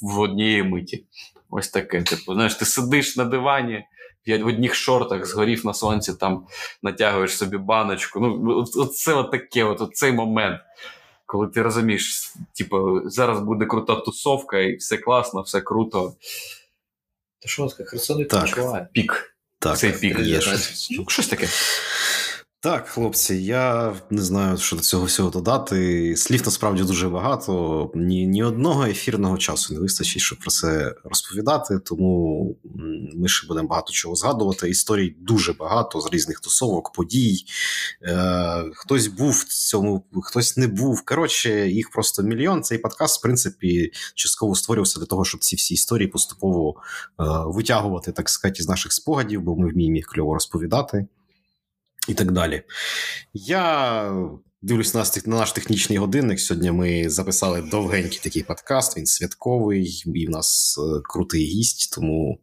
в 0.01 0.19
однієї 0.19 0.63
миті. 0.63 1.05
Ось 1.51 1.69
таке. 1.69 2.01
Типу, 2.01 2.33
знаєш, 2.33 2.55
ти 2.55 2.65
сидиш 2.65 3.17
на 3.17 3.25
дивані 3.25 3.85
в 4.27 4.45
одних 4.45 4.75
шортах, 4.75 5.25
згорів 5.25 5.65
на 5.65 5.73
сонці, 5.73 6.13
там 6.13 6.45
натягуєш 6.83 7.37
собі 7.37 7.57
баночку. 7.57 8.19
Ну, 8.19 8.65
Оце 8.75 9.13
от 9.13 9.31
таке, 9.31 9.63
от, 9.63 9.95
цей 9.95 10.11
момент, 10.11 10.61
коли 11.25 11.47
ти 11.47 11.61
розумієш, 11.61 12.33
типу, 12.57 13.01
зараз 13.05 13.39
буде 13.39 13.65
крута 13.65 13.95
тусовка, 13.95 14.59
і 14.59 14.75
все 14.75 14.97
класно, 14.97 15.41
все 15.41 15.61
круто. 15.61 16.13
Та 17.39 17.49
що, 17.49 17.67
Херсон 17.67 18.17
відпочиває? 18.17 18.87
Пік. 18.93 19.35
Так, 19.59 19.77
Цей 19.77 19.91
пік 19.91 20.19
є. 20.19 20.41
Щось 21.07 21.27
таке. 21.27 21.47
Так, 22.63 22.87
хлопці, 22.87 23.35
я 23.35 23.93
не 24.09 24.21
знаю, 24.21 24.57
що 24.57 24.75
до 24.75 24.81
цього 24.81 25.05
всього 25.05 25.29
додати. 25.29 26.13
Слів 26.17 26.41
насправді 26.45 26.83
дуже 26.83 27.09
багато. 27.09 27.91
Ні 27.95 28.27
ні 28.27 28.43
одного 28.43 28.85
ефірного 28.85 29.37
часу 29.37 29.73
не 29.73 29.79
вистачить, 29.79 30.21
щоб 30.21 30.39
про 30.39 30.51
це 30.51 30.95
розповідати. 31.03 31.79
Тому 31.79 32.55
ми 33.15 33.27
ще 33.27 33.47
будемо 33.47 33.67
багато 33.67 33.91
чого 33.91 34.15
згадувати. 34.15 34.69
Історій 34.69 35.15
дуже 35.19 35.53
багато 35.53 36.01
з 36.01 36.13
різних 36.13 36.39
тусовок, 36.39 36.91
подій. 36.91 37.45
Е, 38.03 38.63
Хтось 38.73 39.07
був 39.07 39.31
в 39.31 39.43
цьому, 39.43 40.03
хтось 40.23 40.57
не 40.57 40.67
був. 40.67 41.05
Коротше, 41.05 41.67
їх 41.67 41.89
просто 41.89 42.23
мільйон. 42.23 42.63
Цей 42.63 42.77
подкаст, 42.77 43.19
в 43.19 43.21
принципі, 43.21 43.91
частково 44.15 44.55
створювався 44.55 44.99
для 44.99 45.05
того, 45.05 45.25
щоб 45.25 45.41
ці 45.41 45.55
всі 45.55 45.73
історії 45.73 46.07
поступово 46.07 46.75
е, 46.75 47.23
витягувати, 47.45 48.11
так 48.11 48.29
сказати, 48.29 48.63
з 48.63 48.67
наших 48.67 48.93
спогадів, 48.93 49.41
бо 49.41 49.55
ми 49.55 49.71
вміємо 49.71 49.95
їх 49.95 50.05
кльово 50.05 50.33
розповідати 50.33 51.07
і 52.07 52.13
так 52.13 52.31
далі. 52.31 52.63
Я 53.33 54.13
дивлюсь 54.61 54.93
на, 54.93 55.03
на 55.25 55.39
наш 55.39 55.51
технічний 55.51 55.97
годинник. 55.97 56.39
Сьогодні 56.39 56.71
ми 56.71 57.09
записали 57.09 57.61
довгенький 57.61 58.19
такий 58.23 58.43
подкаст, 58.43 58.97
він 58.97 59.05
святковий, 59.05 60.03
і 60.05 60.27
в 60.27 60.29
нас 60.29 60.79
е, 60.79 61.01
крутий 61.03 61.45
гість, 61.45 61.95
тому 61.95 62.39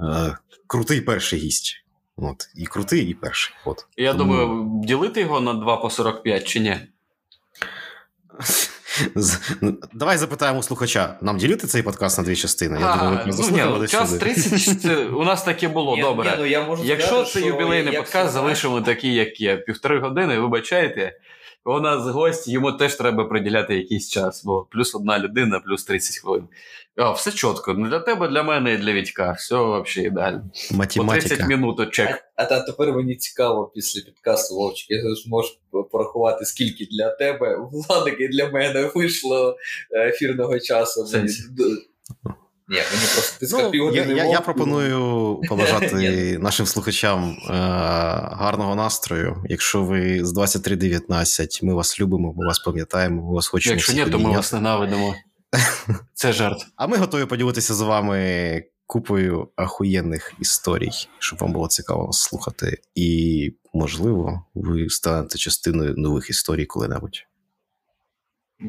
е, 0.00 0.36
крутий 0.66 1.00
перший 1.00 1.38
гість. 1.38 1.84
От, 2.16 2.48
І 2.56 2.66
крутий, 2.66 3.10
і 3.10 3.14
перший. 3.14 3.54
От. 3.64 3.86
Я 3.96 4.14
тому... 4.14 4.24
думаю, 4.24 4.80
ділити 4.84 5.20
його 5.20 5.40
на 5.40 5.54
2 5.54 5.76
по 5.76 5.90
45 5.90 6.44
чи 6.44 6.60
ні? 6.60 6.76
Ну, 9.60 9.78
давай 9.92 10.18
запитаємо 10.18 10.58
у 10.58 10.62
слухача. 10.62 11.18
Нам 11.20 11.38
ділити 11.38 11.66
цей 11.66 11.82
подкаст 11.82 12.18
на 12.18 12.24
дві 12.24 12.36
частини. 12.36 12.80
Я 12.80 12.96
думаю, 12.96 13.20
ми 13.26 13.34
ну, 13.38 13.78
ні, 13.80 13.88
Час 13.88 14.12
30 14.12 14.80
це 14.82 14.96
у 14.96 15.24
нас 15.24 15.42
таке 15.42 15.68
було. 15.68 15.96
Ні, 15.96 16.02
Добре. 16.02 16.30
Ні, 16.30 16.36
ну, 16.38 16.46
я 16.46 16.62
можу 16.62 16.84
Якщо 16.84 17.08
сказати, 17.08 17.30
це 17.32 17.40
юбілейний 17.40 17.96
подкаст, 17.96 18.32
залишимо 18.32 18.80
такий, 18.80 19.14
як 19.14 19.40
є. 19.40 19.56
Півтори 19.56 20.00
години, 20.00 20.38
вибачайте. 20.38 21.16
У 21.64 21.80
нас 21.80 22.06
гость, 22.06 22.48
йому 22.48 22.72
теж 22.72 22.94
треба 22.94 23.24
приділяти 23.24 23.76
якийсь 23.76 24.10
час, 24.10 24.44
бо 24.44 24.66
плюс 24.70 24.94
одна 24.94 25.18
людина, 25.18 25.60
плюс 25.60 25.84
30 25.84 26.16
хвилин. 26.16 26.48
О, 26.96 27.12
Все 27.12 27.32
чітко. 27.32 27.74
Для 27.74 27.98
тебе, 27.98 28.28
для 28.28 28.42
мене 28.42 28.74
і 28.74 28.76
для 28.76 28.92
Вітька. 28.92 29.32
Все 29.32 29.54
взагалі 29.54 30.06
ідеально. 30.08 30.50
Математика. 30.72 31.22
По 31.22 31.28
30 31.28 31.48
минут 31.48 31.90
чек. 31.90 32.24
А, 32.36 32.42
а 32.42 32.60
тепер 32.60 32.92
мені 32.92 33.16
цікаво 33.16 33.72
після 33.74 34.00
підкасту, 34.00 34.54
Вовчик, 34.54 34.90
я 34.90 35.14
зможу 35.14 35.48
порахувати, 35.92 36.44
скільки 36.44 36.86
для 36.90 37.10
тебе, 37.10 37.58
владик 37.72 38.20
і 38.20 38.28
для 38.28 38.48
мене 38.48 38.90
вийшло 38.94 39.56
е, 39.90 40.08
ефірного 40.08 40.58
часу. 40.58 41.06
Ні, 42.72 42.78
мені 42.78 43.06
просто 43.14 43.46
ти 43.46 43.72
ну, 43.78 43.94
я, 43.94 44.04
я, 44.04 44.24
я 44.24 44.40
пропоную 44.40 45.40
побажати 45.48 46.38
нашим 46.40 46.66
слухачам 46.66 47.30
е, 47.30 47.52
гарного 48.32 48.74
настрою. 48.74 49.44
Якщо 49.48 49.82
ви 49.82 50.24
з 50.24 50.36
23.19, 50.36 51.64
ми 51.64 51.74
вас 51.74 52.00
любимо, 52.00 52.34
ми 52.36 52.46
вас 52.46 52.58
пам'ятаємо, 52.58 53.22
ми 53.22 53.34
вас 53.34 53.46
хочемо. 53.46 53.74
Якщо 53.74 53.92
ні, 53.92 54.06
то 54.06 54.18
ми 54.18 54.30
вас 54.30 54.52
ненавидимо. 54.52 55.14
Це 56.14 56.32
жарт. 56.32 56.66
А 56.76 56.86
ми 56.86 56.96
готові 56.96 57.24
поділитися 57.24 57.74
з 57.74 57.80
вами 57.80 58.64
купою 58.86 59.48
ахуєнних 59.56 60.32
історій, 60.40 60.90
щоб 61.18 61.38
вам 61.38 61.52
було 61.52 61.68
цікаво 61.68 62.06
нас 62.06 62.22
слухати. 62.22 62.78
І, 62.94 63.50
можливо, 63.74 64.46
ви 64.54 64.88
станете 64.88 65.38
частиною 65.38 65.94
нових 65.96 66.30
історій 66.30 66.66
коли-небудь. 66.66 67.24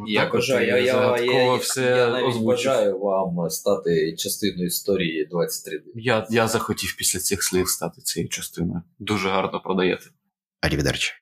Я 0.08 0.30
бажаю, 0.30 0.68
я, 0.68 0.78
я, 0.78 1.18
я, 1.18 1.56
все 1.56 1.82
я 1.82 2.10
навіть 2.10 2.42
бажаю 2.42 3.00
вам 3.00 3.50
стати 3.50 4.16
частиною 4.16 4.68
історії 4.68 5.28
23 5.32 5.82
Я 5.96 6.28
я 6.30 6.48
захотів 6.48 6.96
після 6.98 7.20
цих 7.20 7.44
слів 7.44 7.68
стати 7.68 8.02
цією 8.02 8.30
частиною. 8.30 8.82
Дуже 9.00 9.30
гарно 9.30 9.62
продаєте. 9.64 10.06
Арівдерчі. 10.62 11.14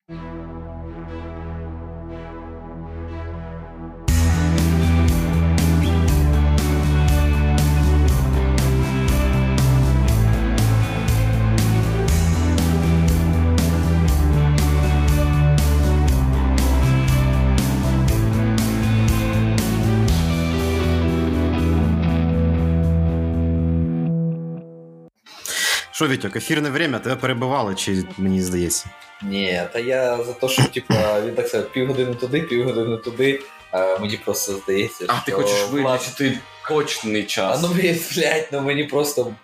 Що, 26.01 26.07
Вітьок, 26.07 26.35
ефірне 26.35 26.69
время, 26.69 26.99
тебе 26.99 27.15
перебивали, 27.15 27.75
чи 27.75 28.03
мені 28.17 28.41
здається? 28.41 28.89
Ні, 29.23 29.61
та 29.73 29.79
я 29.79 30.23
за 30.23 30.33
те, 30.33 30.47
що 30.47 30.63
типа, 30.63 31.21
він 31.25 31.35
так 31.35 31.47
сказав, 31.47 31.71
півгодини 31.71 32.15
туди, 32.15 32.41
півгодини 32.41 32.97
туди, 32.97 33.41
а 33.71 33.97
мені 33.99 34.17
просто 34.17 34.53
здається, 34.53 35.05
а, 35.07 35.13
що... 35.13 35.21
А 35.21 35.25
ти 35.25 35.31
хочеш 35.31 35.67
визначити 35.71 36.39
точний 36.67 37.23
час. 37.23 37.59
А 37.59 37.67
ну 37.67 37.73
блядь, 37.73 38.47
ну 38.51 38.61
мені 38.61 38.83
просто. 38.83 39.35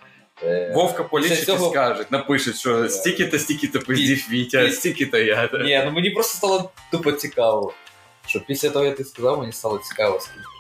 Е, 0.44 0.72
Вовка 0.76 1.04
полічить 1.04 1.46
цього... 1.46 1.68
і 1.68 1.70
скаже, 1.70 2.06
напише, 2.10 2.54
що 2.54 2.90
стільки-то, 2.90 3.40
стільки-то 3.40 3.80
пиздів 3.80 4.28
Вітя, 4.32 4.72
стільки-то 4.72 5.18
я. 5.18 5.50
Ні, 5.54 5.82
ну 5.86 5.92
мені 5.92 6.10
просто 6.10 6.38
стало 6.38 6.72
тупо 6.92 7.12
цікаво. 7.12 7.74
Що 8.28 8.40
після 8.40 8.70
того, 8.70 8.86
як 8.86 8.98
ти 8.98 9.04
сказав, 9.04 9.40
мені 9.40 9.52
стало 9.52 9.78
цікаво, 9.78 10.20
скільки 10.20 10.57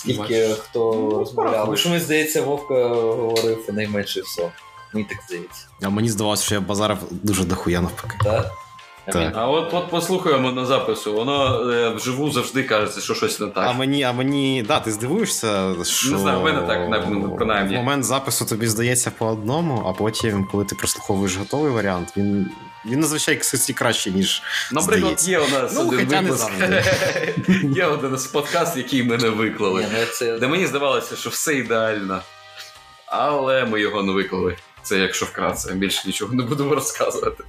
скільки 0.00 0.48
хто 0.48 0.94
ну, 0.94 1.18
розмовляв. 1.18 1.78
Що 1.78 1.88
мені 1.88 2.00
здається, 2.00 2.42
Вовка 2.42 2.88
говорив 2.88 3.64
найменше 3.68 4.20
все. 4.20 4.52
Мені 4.94 5.06
так 5.08 5.18
здається. 5.26 5.66
А 5.82 5.90
мені 5.90 6.08
здавалося, 6.08 6.44
що 6.44 6.54
я 6.54 6.60
базарив 6.60 6.98
дуже 7.10 7.44
дохуя 7.44 7.80
навпаки. 7.80 8.16
Так? 8.24 8.50
Так. 9.12 9.32
А 9.36 9.46
от 9.46 9.74
от 9.74 9.90
послухаємо 9.90 10.52
на 10.52 10.66
запису, 10.66 11.12
воно 11.12 11.70
е, 11.70 11.88
вживу 11.88 12.30
завжди 12.30 12.62
кажеться, 12.62 13.00
що 13.00 13.14
щось 13.14 13.40
не 13.40 13.46
так. 13.46 13.64
А 13.66 13.72
мені, 13.72 14.02
а 14.02 14.12
мені, 14.12 14.64
да, 14.68 14.80
ти 14.80 14.92
здивуєшся, 14.92 15.74
що 15.84 16.10
не 16.12 16.18
знаю, 16.18 16.40
в 16.40 16.44
мене 16.44 16.62
так 16.62 17.06
ну, 17.10 17.34
принаймні. 17.36 17.74
В 17.74 17.78
момент 17.78 18.04
запису 18.04 18.44
тобі 18.44 18.66
здається 18.66 19.10
по 19.18 19.26
одному, 19.26 19.82
а 19.86 19.92
потім, 19.92 20.48
коли 20.52 20.64
ти 20.64 20.74
прослуховуєш 20.74 21.36
готовий 21.36 21.72
варіант, 21.72 22.12
він 22.16 22.50
він 22.86 23.02
зазвичай 23.02 23.36
кстати, 23.36 23.72
краще, 23.72 24.10
ніж. 24.10 24.42
Наприклад, 24.72 25.28
є 25.28 25.38
у 25.38 25.48
нас 25.48 25.72
ну, 25.74 25.88
один 25.88 26.08
випуск. 26.08 26.50
Є 27.76 27.86
один 27.86 28.18
подкаст, 28.32 28.76
який 28.76 29.02
ми 29.02 29.16
не 29.16 29.28
виклали. 29.28 29.86
Ну, 30.20 30.38
де 30.38 30.48
мені 30.48 30.66
здавалося, 30.66 31.16
що 31.16 31.30
все 31.30 31.54
ідеально. 31.54 32.22
Але 33.06 33.64
ми 33.64 33.80
його 33.80 34.02
не 34.02 34.12
виклали. 34.12 34.56
Це 34.82 34.98
якщо 34.98 35.26
вкратце, 35.26 35.74
більше 35.74 36.02
нічого 36.06 36.34
не 36.34 36.42
будемо 36.42 36.74
розказувати. 36.74 37.44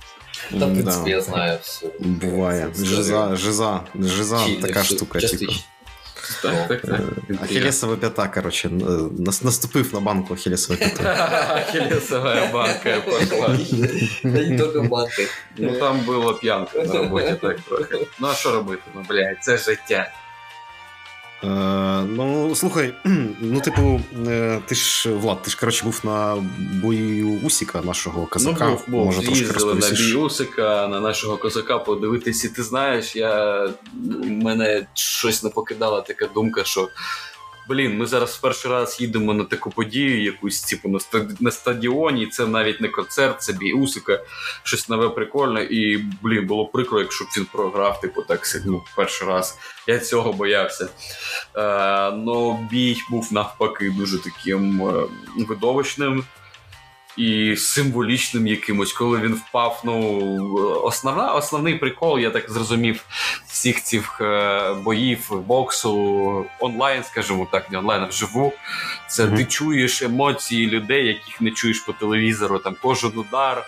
Та, 0.60 0.66
в 0.66 0.74
принципі, 0.74 1.10
я 1.10 1.22
знаю 1.22 1.60
все. 1.62 1.88
Буває. 2.00 2.70
Жиза, 2.76 3.36
жиза, 3.36 3.82
жиза 4.00 4.48
така 4.62 4.84
штука. 4.84 5.20
Типу. 5.20 5.54
Так, 6.43 6.69
так, 6.69 6.83
так. 6.83 7.01
Ахілесова 7.43 7.97
п'ята, 7.97 8.29
коротше, 8.29 8.71
наступив 9.43 9.95
на 9.95 10.01
банку 10.01 10.35
Ахілесова 10.35 10.79
п'ята. 10.79 11.65
Ахілесова 11.69 12.47
банка 12.53 13.01
пошла. 13.05 13.59
Та 14.23 14.29
не 14.29 14.59
тільки 14.59 14.81
банка. 14.81 15.23
Ну 15.57 15.73
там 15.73 16.01
було 16.01 16.35
п'янка 16.35 16.79
на 16.79 16.93
роботі 16.95 17.35
так 17.43 17.61
трохи. 17.61 18.07
Ну 18.21 18.29
а 18.29 18.35
що 18.35 18.53
робити? 18.53 18.83
Ну, 18.95 19.05
блядь, 19.09 19.37
це 19.41 19.59
життя. 19.59 20.11
Е, 21.44 21.48
ну, 22.08 22.56
слухай, 22.56 22.94
ну, 23.40 23.62
типу, 23.62 24.02
е, 24.28 24.60
ти 24.66 24.76
ж 24.76 25.10
Влад, 25.10 25.42
ти 25.42 25.52
ж 25.52 25.60
коротше 25.60 25.86
був 25.86 26.02
на 26.04 26.36
бою 26.84 27.40
Усіка, 27.44 27.82
нашого 27.82 28.26
козака. 28.26 28.66
Ну, 28.66 28.72
був, 28.72 28.84
був. 28.88 29.06
Може, 29.06 29.22
Їздили 29.22 29.76
на 29.76 29.90
бій 29.90 30.16
Усика, 30.16 30.88
на 30.88 31.00
нашого 31.00 31.38
козака 31.38 31.78
подивитись, 31.78 32.46
і 32.46 32.50
ти 32.50 32.64
знаєш, 32.64 33.16
я 33.16 33.70
мене 34.24 34.88
щось 34.94 35.44
не 35.44 35.50
покидала 35.50 36.02
така 36.02 36.28
думка, 36.28 36.64
що 36.64 36.90
блін, 37.72 37.98
ми 37.98 38.06
зараз 38.06 38.36
в 38.36 38.42
перший 38.42 38.72
раз 38.72 39.02
їдемо 39.02 39.34
на 39.34 39.44
таку 39.44 39.70
подію, 39.70 40.24
якусь 40.24 40.62
типу 40.62 41.00
на 41.40 41.52
стадіоні. 41.52 42.28
Це 42.28 42.48
навіть 42.48 42.82
не 42.82 42.88
концерт, 42.88 43.42
це 43.42 43.54
бій 43.54 43.74
Усика, 43.74 44.20
щось 44.64 44.90
нове 44.90 45.10
прикольне. 45.10 45.64
І 45.64 46.06
блін, 46.22 46.48
було 46.48 46.66
прикро, 46.66 47.00
якщо 47.00 47.26
б 47.26 47.28
він 47.38 47.46
програв, 47.52 48.02
типу 48.02 48.22
так 48.22 48.42
ну, 48.66 48.84
перший 48.96 49.28
раз. 49.28 49.58
Я 49.88 50.00
цього 50.00 50.34
боявся. 50.34 50.90
Е, 51.56 52.12
Но 52.12 52.68
бій 52.72 52.98
був 53.10 53.34
навпаки 53.34 53.94
дуже 53.98 54.24
таким 54.24 54.88
е, 54.88 55.08
видовищним 55.38 56.24
і 57.18 57.56
символічним 57.56 58.48
якимось, 58.48 58.94
коли 58.94 59.20
він 59.20 59.34
впав. 59.34 59.82
Ну 59.86 60.82
основна, 60.84 61.34
основний 61.34 61.76
прикол, 61.76 62.20
я 62.20 62.30
так 62.30 62.52
зрозумів, 62.52 63.04
всіх 63.48 63.84
цих 63.84 64.22
е, 64.22 64.74
боїв 64.74 65.44
боксу 65.48 66.46
онлайн, 66.60 67.04
скажімо 67.04 67.48
так, 67.52 67.72
не 67.72 67.78
онлайн 67.78 68.04
а 68.04 68.06
вживу. 68.06 68.54
Це 69.08 69.26
mm-hmm. 69.26 69.38
ти 69.38 69.46
чуєш 69.46 70.02
емоції 70.02 70.68
людей, 70.68 71.08
яких 71.08 71.42
не 71.42 71.52
чуєш 71.52 71.80
по 71.80 71.94
телевізору. 71.94 72.60
Там 72.60 72.76
кожен 72.82 73.18
удар, 73.18 73.64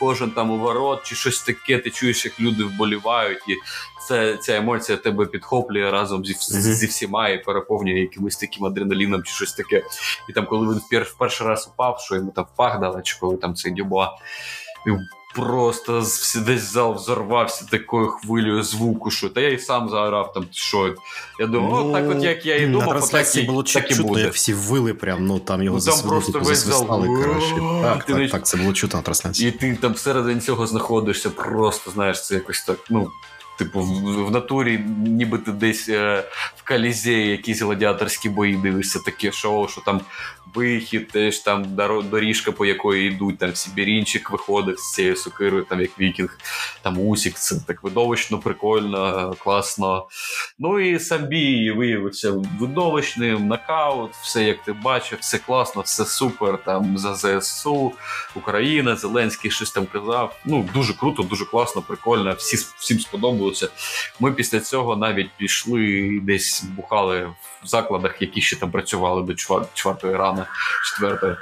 кожен 0.00 0.30
там 0.30 0.50
уворот 0.50 1.02
чи 1.02 1.14
щось 1.14 1.42
таке. 1.42 1.78
Ти 1.78 1.90
чуєш, 1.90 2.24
як 2.24 2.40
люди 2.40 2.64
вболівають, 2.64 3.48
і 3.48 3.54
це 4.08 4.36
ця 4.36 4.56
емоція 4.56 4.98
тебе 4.98 5.26
підхоплює 5.26 5.90
разом 5.90 6.24
зі 6.24 6.32
mm-hmm. 6.32 6.74
зі 6.74 6.86
всіма 6.86 7.28
і 7.28 7.44
переповнює 7.44 8.00
якимось 8.00 8.36
таким 8.36 8.64
адреналіном 8.64 9.22
чи 9.22 9.32
щось 9.32 9.52
таке. 9.52 9.82
І 10.28 10.32
там, 10.32 10.46
коли 10.46 10.66
він 10.66 11.02
в 11.02 11.18
перший 11.18 11.46
раз 11.46 11.70
упав, 11.74 12.00
що 12.00 12.14
йому 12.14 12.30
там 12.30 12.46
впах 12.54 12.80
дали, 12.80 13.02
чи 13.02 13.16
коли 13.20 13.36
там 13.36 13.54
цей 13.54 13.72
дюба 13.72 14.18
просто 15.34 16.04
десь 16.36 16.72
зал 16.72 16.94
взорвався 16.94 17.64
такою 17.70 18.08
хвилею 18.08 18.62
звуку, 18.62 19.10
що 19.10 19.28
та 19.28 19.40
я 19.40 19.50
і 19.50 19.58
сам 19.58 19.88
заорав 19.88 20.32
там, 20.32 20.46
що. 20.50 20.94
Я 21.40 21.46
думав, 21.46 21.86
ну, 21.86 21.92
так 21.92 22.10
от 22.10 22.24
як 22.24 22.46
я 22.46 22.56
і 22.56 22.66
думав, 22.66 22.86
на 22.86 22.92
трансляції 22.92 23.46
було 23.46 23.62
так 23.62 23.90
і 23.90 24.02
буде. 24.02 24.20
як 24.20 24.34
всі 24.34 24.54
вили 24.54 24.94
прям, 24.94 25.26
ну 25.26 25.38
там 25.38 25.62
його 25.62 25.78
ну, 25.86 25.92
там 25.92 26.08
просто 26.08 26.38
весь 26.38 26.58
зал. 26.58 26.86
коротше. 26.86 27.54
Так, 27.82 28.04
так, 28.04 28.30
так, 28.30 28.46
це 28.46 28.56
було 28.56 28.72
чутно 28.72 28.98
на 28.98 29.02
трансляції. 29.02 29.48
І 29.48 29.52
ти 29.52 29.78
там 29.80 29.92
всередині 29.92 30.40
цього 30.40 30.66
знаходишся, 30.66 31.30
просто 31.30 31.90
знаєш, 31.90 32.26
це 32.26 32.34
якось 32.34 32.62
так, 32.62 32.78
ну. 32.90 33.10
Типу, 33.58 33.80
в, 33.80 34.26
в 34.26 34.30
натурі, 34.30 34.78
ніби 35.06 35.38
ти 35.38 35.52
десь 35.52 35.88
е, 35.88 36.24
в 36.56 36.62
Колізеї 36.62 37.30
якісь 37.30 37.62
гладіаторські 37.62 38.28
бої 38.28 38.56
дивишся, 38.56 38.98
таке 38.98 39.32
шоу, 39.32 39.68
що 39.68 39.80
там 39.80 40.00
вихід, 40.54 41.08
теж 41.08 41.38
там 41.38 41.64
доріжка, 42.10 42.52
по 42.52 42.66
якої 42.66 43.08
йдуть, 43.08 43.38
там 43.38 43.54
Сіберінчик 43.54 44.30
виходить 44.30 44.80
з 44.80 44.92
цією 44.92 45.16
сокирою, 45.16 45.64
там 45.64 45.80
як 45.80 45.90
Вікінг, 46.00 46.38
там 46.82 46.98
Усік, 46.98 47.34
це 47.34 47.56
так 47.66 47.82
видовищно, 47.82 48.38
прикольно, 48.38 49.34
класно. 49.38 50.06
Ну 50.58 50.80
і 50.80 51.00
сам 51.00 51.26
бій 51.26 51.70
виявився 51.70 52.32
видовищним, 52.60 53.46
нокаут, 53.46 54.12
все 54.22 54.44
як 54.44 54.62
ти 54.64 54.72
бачив, 54.72 55.18
все 55.20 55.38
класно, 55.38 55.82
все 55.82 56.04
супер. 56.04 56.58
Там 56.64 56.98
за 56.98 57.40
ЗСУ, 57.40 57.92
Україна, 58.34 58.96
Зеленський 58.96 59.50
щось 59.50 59.70
там 59.70 59.86
казав. 59.86 60.36
Ну, 60.44 60.68
дуже 60.74 60.94
круто, 60.94 61.22
дуже 61.22 61.44
класно, 61.44 61.82
прикольно. 61.82 62.32
Всі, 62.32 62.56
Всім 62.76 63.00
сподобалося. 63.00 63.43
Ми 64.20 64.32
після 64.32 64.60
цього 64.60 64.96
навіть 64.96 65.30
пішли 65.36 66.20
десь 66.22 66.64
бухали 66.64 67.34
в 67.62 67.66
закладах, 67.66 68.22
які 68.22 68.40
ще 68.40 68.56
там 68.56 68.70
працювали 68.70 69.22
до 69.22 69.34
чвертої 69.74 70.16
рани 70.16 70.44
четвертої. 70.84 71.36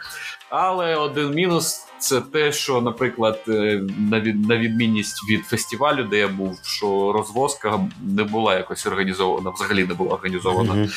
Але 0.48 0.96
один 0.96 1.30
мінус 1.30 1.86
це 2.02 2.20
те, 2.20 2.52
що, 2.52 2.80
наприклад, 2.80 3.44
е, 3.48 3.82
на 4.48 4.56
відмінність 4.56 5.30
від 5.30 5.44
фестивалю, 5.44 6.04
де 6.04 6.18
я 6.18 6.28
був, 6.28 6.60
що 6.62 7.12
розвозка 7.12 7.80
не 8.02 8.24
була 8.24 8.56
якось 8.56 8.86
організована, 8.86 9.50
взагалі 9.50 9.84
не 9.84 9.94
була 9.94 10.14
організована. 10.14 10.72
Mm-hmm. 10.72 10.90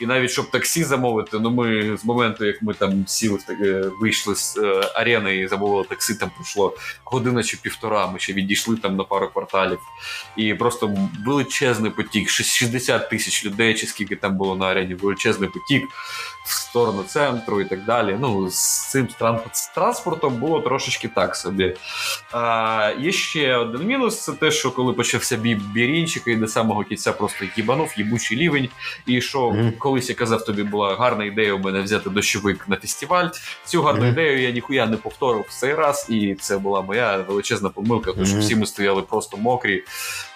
І 0.00 0.06
навіть 0.06 0.30
щоб 0.30 0.50
таксі 0.50 0.84
замовити, 0.84 1.38
ну 1.40 1.50
ми 1.50 1.96
з 1.96 2.04
моменту, 2.04 2.44
як 2.44 2.62
ми 2.62 2.74
там 2.74 3.06
сіли 3.06 3.38
е, 3.50 3.90
вийшли 4.00 4.34
з 4.34 4.56
е, 4.56 4.90
арени 4.94 5.36
і 5.36 5.48
замовили 5.48 5.84
таксі, 5.84 6.14
там 6.14 6.30
пройшло 6.36 6.76
година 7.04 7.42
чи 7.42 7.56
півтора. 7.56 8.06
Ми 8.06 8.18
ще 8.18 8.32
відійшли 8.32 8.76
там 8.76 8.96
на 8.96 9.04
пару 9.04 9.28
кварталів. 9.28 9.78
І 10.36 10.54
просто 10.54 10.96
величезний 11.26 11.90
потік, 11.90 12.30
60 12.30 13.10
тисяч 13.10 13.44
людей, 13.44 13.74
чи 13.74 13.86
скільки 13.86 14.16
там 14.16 14.36
було 14.36 14.56
на 14.56 14.66
арені, 14.66 14.94
величезний 14.94 15.48
потік 15.48 15.82
в 16.44 16.52
сторону 16.52 17.02
центру 17.02 17.60
і 17.60 17.64
так 17.64 17.84
далі. 17.84 18.16
Ну, 18.20 18.50
з 18.50 18.90
цим 18.90 19.08
транспортом 19.74 20.34
було 20.34 20.51
трошечки 20.60 21.08
так 21.08 21.36
собі. 21.36 21.76
А, 22.32 22.92
Є 22.98 23.12
ще 23.12 23.56
один 23.56 23.86
мінус: 23.86 24.24
це 24.24 24.32
те, 24.32 24.50
що 24.50 24.70
коли 24.70 24.92
почався 24.92 25.36
бій 25.36 25.54
Бірінчика 25.54 26.30
і 26.30 26.36
до 26.36 26.46
самого 26.46 26.84
кінця 26.84 27.12
просто 27.12 27.44
їбанув, 27.56 27.94
їбучий 27.96 28.38
рівень. 28.38 28.68
І 29.06 29.20
що 29.20 29.48
mm-hmm. 29.48 29.76
колись 29.78 30.08
я 30.08 30.14
казав, 30.14 30.44
тобі 30.44 30.62
була 30.62 30.94
гарна 30.96 31.24
ідея 31.24 31.54
у 31.54 31.58
мене 31.58 31.80
взяти 31.80 32.10
дощовик 32.10 32.68
на 32.68 32.76
фестиваль. 32.76 33.28
Цю 33.64 33.82
гарну 33.82 34.04
mm-hmm. 34.04 34.12
ідею 34.12 34.42
я 34.42 34.50
ніхуя 34.50 34.86
не 34.86 34.96
повторив 34.96 35.44
в 35.48 35.60
цей 35.60 35.74
раз, 35.74 36.06
і 36.10 36.34
це 36.34 36.58
була 36.58 36.82
моя 36.82 37.16
величезна 37.16 37.68
помилка, 37.68 38.12
тому 38.12 38.26
що 38.26 38.38
всі 38.38 38.56
ми 38.56 38.66
стояли 38.66 39.02
просто 39.02 39.36
мокрі. 39.36 39.84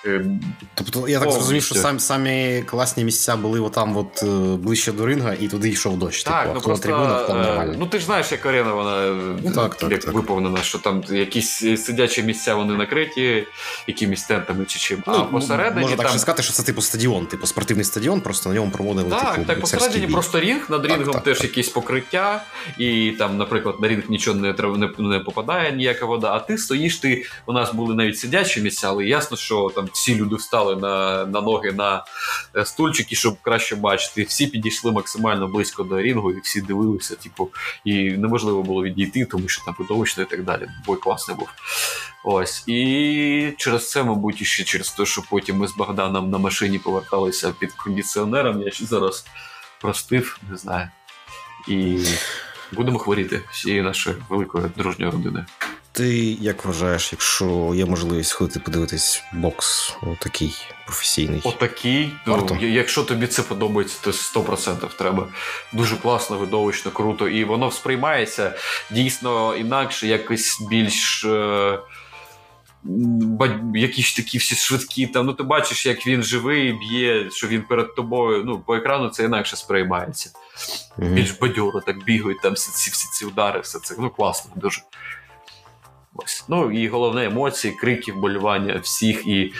Ем, 0.07 0.41
тобто 0.75 1.09
я 1.09 1.21
так 1.21 1.31
зрозумів, 1.31 1.63
що 1.63 1.75
самі 1.75 2.01
самі 2.01 2.63
класні 2.67 3.05
місця 3.05 3.37
були 3.37 3.61
отам, 3.61 3.97
от 3.97 4.23
е, 4.23 4.27
ближче 4.57 4.93
до 4.93 5.07
ринга, 5.07 5.35
і 5.41 5.49
туди 5.49 5.69
йшов 5.69 5.99
дощ. 5.99 6.25
Так, 6.25 6.43
типу, 6.43 6.55
ну 6.55 6.61
просто, 6.61 6.83
трибунах, 6.83 7.27
там 7.27 7.43
нормально. 7.43 7.75
Ну 7.79 7.87
ти 7.87 7.99
ж 7.99 8.05
знаєш, 8.05 8.33
як 8.33 8.47
арена 8.47 8.73
вона 8.73 9.07
ну, 9.45 9.53
так, 9.53 9.75
так, 9.75 9.91
як 9.91 10.05
так. 10.05 10.15
виповнена, 10.15 10.63
що 10.63 10.79
там 10.79 11.05
якісь 11.11 11.57
сидячі 11.85 12.23
місця 12.23 12.55
вони 12.55 12.75
накриті, 12.75 13.47
якимись 13.87 14.23
тентами 14.23 14.65
чи 14.65 14.79
чим. 14.79 15.03
Ну, 15.07 15.15
а 15.15 15.25
посередині. 15.25 15.81
Можна 15.81 15.97
так 15.97 16.07
там... 16.07 16.19
сказати, 16.19 16.43
що 16.43 16.53
це 16.53 16.63
типу 16.63 16.83
стадіон, 16.83 17.27
типу 17.27 17.47
спортивний 17.47 17.85
стадіон, 17.85 18.21
просто 18.21 18.49
на 18.49 18.55
ньому 18.55 18.71
проводили. 18.71 19.11
Так, 19.11 19.35
типу, 19.35 19.47
так, 19.47 19.61
посередині 19.61 20.07
просто 20.07 20.41
рінг, 20.41 20.67
над 20.69 20.87
рінгом 20.87 21.15
так, 21.15 21.23
теж 21.23 21.43
якісь 21.43 21.69
покриття, 21.69 22.43
і 22.79 23.15
там, 23.19 23.37
наприклад, 23.37 23.77
на 23.81 23.89
рінг 23.89 24.03
нічого 24.09 24.37
не 24.37 24.55
не, 24.77 24.91
не 24.99 25.19
попадає, 25.19 25.73
ніяка 25.73 26.07
вода. 26.07 26.33
А 26.33 26.39
ти 26.39 26.59
стоїш, 26.59 26.97
ти 26.97 27.25
у 27.47 27.53
нас 27.53 27.73
були 27.73 27.95
навіть 27.95 28.19
сидячі 28.19 28.61
місця, 28.61 28.89
але 28.89 29.05
ясно, 29.05 29.37
що 29.37 29.73
там 29.75 29.89
всі 29.97 30.15
люди 30.15 30.37
встали 30.37 30.77
на 30.77 31.27
на 31.27 31.41
ноги 31.41 31.73
на 31.73 32.05
е, 32.57 32.65
стульчики, 32.65 33.17
щоб 33.17 33.37
краще 33.43 33.77
бачити. 33.77 34.23
Всі 34.23 34.47
підійшли 34.47 34.93
максимально 34.93 35.49
близько 35.49 35.83
до 35.83 36.03
рінгу, 36.03 36.33
і 36.33 36.41
всі 36.41 36.61
дивилися, 36.61 37.17
типу, 37.17 37.51
і 37.85 38.11
неможливо 38.11 38.63
було 38.63 38.83
відійти, 38.83 39.25
тому 39.25 39.49
що 39.49 39.65
там 39.65 39.75
видовищно 39.79 40.23
і 40.23 40.27
так 40.27 40.45
далі. 40.45 40.69
Бой 40.87 40.97
класний 40.97 41.37
був. 41.37 41.49
Ось. 42.25 42.65
І 42.69 43.55
через 43.59 43.91
це, 43.91 44.03
мабуть, 44.03 44.47
ще 44.47 44.65
через 44.65 44.91
те, 44.91 45.07
що 45.07 45.23
потім 45.31 45.57
ми 45.57 45.69
з 45.69 45.77
Богданом 45.77 46.31
на 46.31 46.39
машині 46.39 46.79
поверталися 46.79 47.55
під 47.59 47.73
кондиціонером. 47.73 48.63
Я 48.63 48.71
ще 48.71 48.85
зараз 48.85 49.27
простив, 49.81 50.39
не 50.51 50.57
знаю. 50.57 50.89
І 51.69 52.05
будемо 52.73 52.99
хворіти 52.99 53.43
всією 53.51 53.83
нашою 53.83 54.17
великою 54.29 54.71
дружньою 54.77 55.13
родиною. 55.13 55.45
Ти 55.97 56.37
як 56.41 56.65
вважаєш, 56.65 57.13
якщо 57.13 57.73
є 57.75 57.87
можливість 57.87 58.33
ходити 58.33 58.61
подивитись 58.61 59.23
бокс 59.33 59.95
отакий 60.03 60.55
професійний? 60.87 61.41
Отакий? 61.45 62.13
Ну, 62.27 62.59
якщо 62.61 63.03
тобі 63.03 63.27
це 63.27 63.43
подобається, 63.43 63.99
то 64.03 64.11
100% 64.11 64.97
треба. 64.99 65.29
Дуже 65.73 65.97
класно, 65.97 66.39
видовищно, 66.39 66.91
круто. 66.91 67.29
І 67.29 67.45
воно 67.45 67.71
сприймається 67.71 68.55
дійсно 68.91 69.57
інакше, 69.57 70.07
якось 70.07 70.61
більш. 70.71 71.25
Е- 71.25 71.79
якісь 73.75 74.15
такі 74.15 74.39
всі 74.39 74.55
швидкі. 74.55 75.07
Там, 75.07 75.27
ну 75.27 75.33
ти 75.33 75.43
бачиш, 75.43 75.87
як 75.87 76.07
він 76.07 76.23
живий, 76.23 76.73
б'є, 76.73 77.31
що 77.31 77.47
він 77.47 77.63
перед 77.63 77.95
тобою. 77.95 78.45
Ну, 78.45 78.59
по 78.59 78.77
екрану 78.77 79.09
це 79.09 79.25
інакше 79.25 79.57
сприймається. 79.57 80.31
Mm-hmm. 80.99 81.15
Більш 81.15 81.31
бадьоро, 81.31 81.81
так 81.81 82.05
бігають 82.05 82.41
там 82.43 82.53
всі 82.53 82.91
всі 82.91 83.09
ці 83.13 83.25
удари, 83.25 83.61
все 83.61 83.79
це. 83.79 83.95
Ну, 83.99 84.11
класно, 84.11 84.51
дуже. 84.57 84.83
Ось. 86.17 86.45
Ну 86.49 86.73
і 86.73 86.89
головне 86.89 87.25
емоції, 87.25 87.75
крики, 87.75 88.13
вболівання 88.13 88.81
всіх. 88.83 89.27
І 89.27 89.53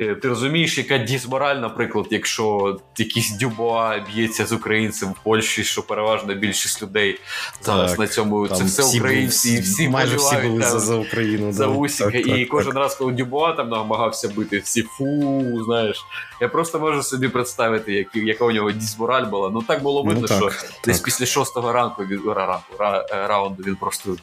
е, 0.00 0.14
ти 0.14 0.28
розумієш, 0.28 0.78
яка 0.78 0.98
дізмораль, 0.98 1.56
наприклад, 1.56 2.06
якщо 2.10 2.76
якийсь 2.98 3.30
дюбоа 3.30 3.98
б'ється 3.98 4.46
з 4.46 4.52
українцем 4.52 5.08
в 5.12 5.24
Польщі, 5.24 5.64
що 5.64 5.82
переважно 5.82 6.34
більшість 6.34 6.82
людей 6.82 7.20
зараз 7.62 7.90
так, 7.90 8.00
на 8.00 8.06
цьому 8.06 8.48
це 8.48 8.64
все 8.64 8.82
всі 8.82 8.98
українці, 8.98 9.50
і 9.50 9.60
всі 9.60 9.88
майже 9.88 10.16
всі 10.16 10.36
були 10.36 10.60
там, 10.60 10.70
за, 10.70 10.78
за 10.78 10.94
Україну. 10.94 11.52
За 11.52 11.66
да. 11.66 11.70
Усіка. 11.70 12.10
Так, 12.10 12.26
і 12.26 12.40
так, 12.40 12.48
кожен 12.48 12.72
раз, 12.72 12.94
коли 12.94 13.12
Дюбоа 13.12 13.52
там 13.52 13.68
намагався 13.68 14.28
бити, 14.28 14.58
всі 14.58 14.82
фу, 14.82 15.64
знаєш. 15.64 16.04
Я 16.40 16.48
просто 16.48 16.80
можу 16.80 17.02
собі 17.02 17.28
представити, 17.28 17.92
як, 17.92 18.16
яка 18.16 18.44
у 18.44 18.50
нього 18.50 18.70
дізмораль 18.70 19.24
була. 19.24 19.50
Ну 19.50 19.62
так 19.62 19.82
було 19.82 20.02
видно, 20.02 20.26
ну, 20.30 20.36
що 20.36 20.50
десь 20.84 21.00
після 21.00 21.26
шостого 21.26 21.72
ранку 21.72 22.04
від 22.04 22.20
ранку, 22.26 22.74
раунду 23.10 23.62
він 23.66 23.76
просто 23.76 24.16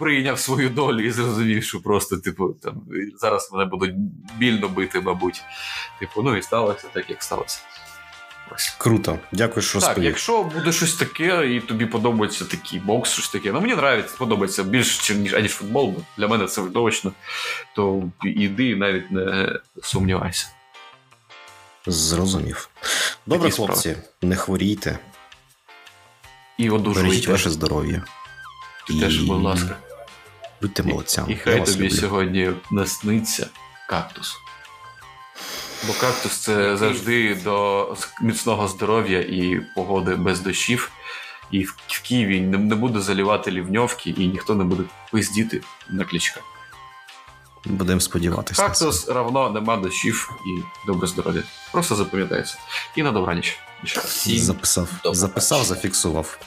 прийняв 0.00 0.38
свою 0.38 0.68
долю 0.68 1.04
і 1.04 1.10
зрозумів, 1.10 1.64
що 1.64 1.80
просто, 1.80 2.16
типу, 2.16 2.56
там 2.62 2.82
зараз 3.16 3.50
мене 3.52 3.64
будуть 3.64 3.94
більно 4.38 4.68
бити, 4.68 5.00
мабуть. 5.00 5.42
Типу, 6.00 6.22
ну 6.22 6.36
і 6.36 6.42
сталося 6.42 6.86
так, 6.92 7.10
як 7.10 7.22
сталося. 7.22 7.60
Круто, 8.78 9.18
дякую, 9.32 9.62
що 9.62 9.80
Так, 9.80 9.98
якщо 9.98 10.42
буде 10.42 10.72
щось 10.72 10.94
таке, 10.94 11.54
і 11.54 11.60
тобі 11.60 11.86
подобається 11.86 12.44
такий 12.44 12.78
бокс, 12.78 13.10
щось 13.10 13.28
таке. 13.28 13.52
Ну 13.52 13.60
мені 13.60 13.72
нравиться, 13.72 14.14
подобається 14.18 14.64
більше, 14.64 15.14
ніж 15.14 15.34
аніж 15.34 15.52
футбол, 15.52 15.90
бо 15.90 16.00
для 16.16 16.28
мене 16.28 16.46
це 16.46 16.60
видовищно, 16.60 17.12
то 17.74 18.02
іди 18.24 18.76
навіть 18.76 19.10
не 19.10 19.58
сумнівайся. 19.82 20.48
Зрозумів. 21.86 22.70
Добре, 23.26 23.50
Такі 23.50 23.56
хлопці, 23.56 23.90
справи. 23.90 24.08
не 24.22 24.36
хворійте. 24.36 24.98
І 26.58 26.70
одужуйте. 26.70 27.08
Бережіть 27.08 27.28
ваше 27.28 27.50
здоров'я. 27.50 28.04
І... 28.90 29.00
Теж, 29.00 29.18
будь 29.18 29.42
ласка. 29.42 29.76
Будьте 30.60 30.82
молодцями. 30.82 31.32
І, 31.32 31.32
і 31.32 31.36
хай 31.36 31.66
тобі 31.66 31.84
люблю. 31.84 31.96
сьогодні 31.96 32.50
насниться 32.70 33.46
кактус. 33.88 34.36
Бо 35.86 35.92
кактус 35.92 36.32
це 36.32 36.76
завжди 36.76 37.34
до 37.34 37.96
міцного 38.22 38.68
здоров'я 38.68 39.20
і 39.20 39.60
погоди 39.74 40.14
без 40.14 40.40
дощів. 40.40 40.90
І 41.50 41.64
в 41.64 42.02
Києві 42.02 42.40
не 42.40 42.74
буде 42.74 43.00
залівати 43.00 43.50
лівньовки, 43.50 44.10
і 44.10 44.28
ніхто 44.28 44.54
не 44.54 44.64
буде 44.64 44.82
пиздіти 45.12 45.62
на 45.90 46.04
клічка. 46.04 46.40
Будемо 47.64 48.00
сподіватися. 48.00 48.62
Кактус 48.62 49.08
равно 49.08 49.50
нема 49.50 49.76
дощів 49.76 50.30
і 50.46 50.62
добре 50.86 51.08
здоров'я. 51.08 51.42
Просто 51.72 51.96
запам'ятається. 51.96 52.56
І 52.96 53.02
на 53.02 53.12
добраніч. 53.12 53.58
Записав, 54.26 54.88
Записав, 55.04 55.64
зафіксував. 55.64 56.38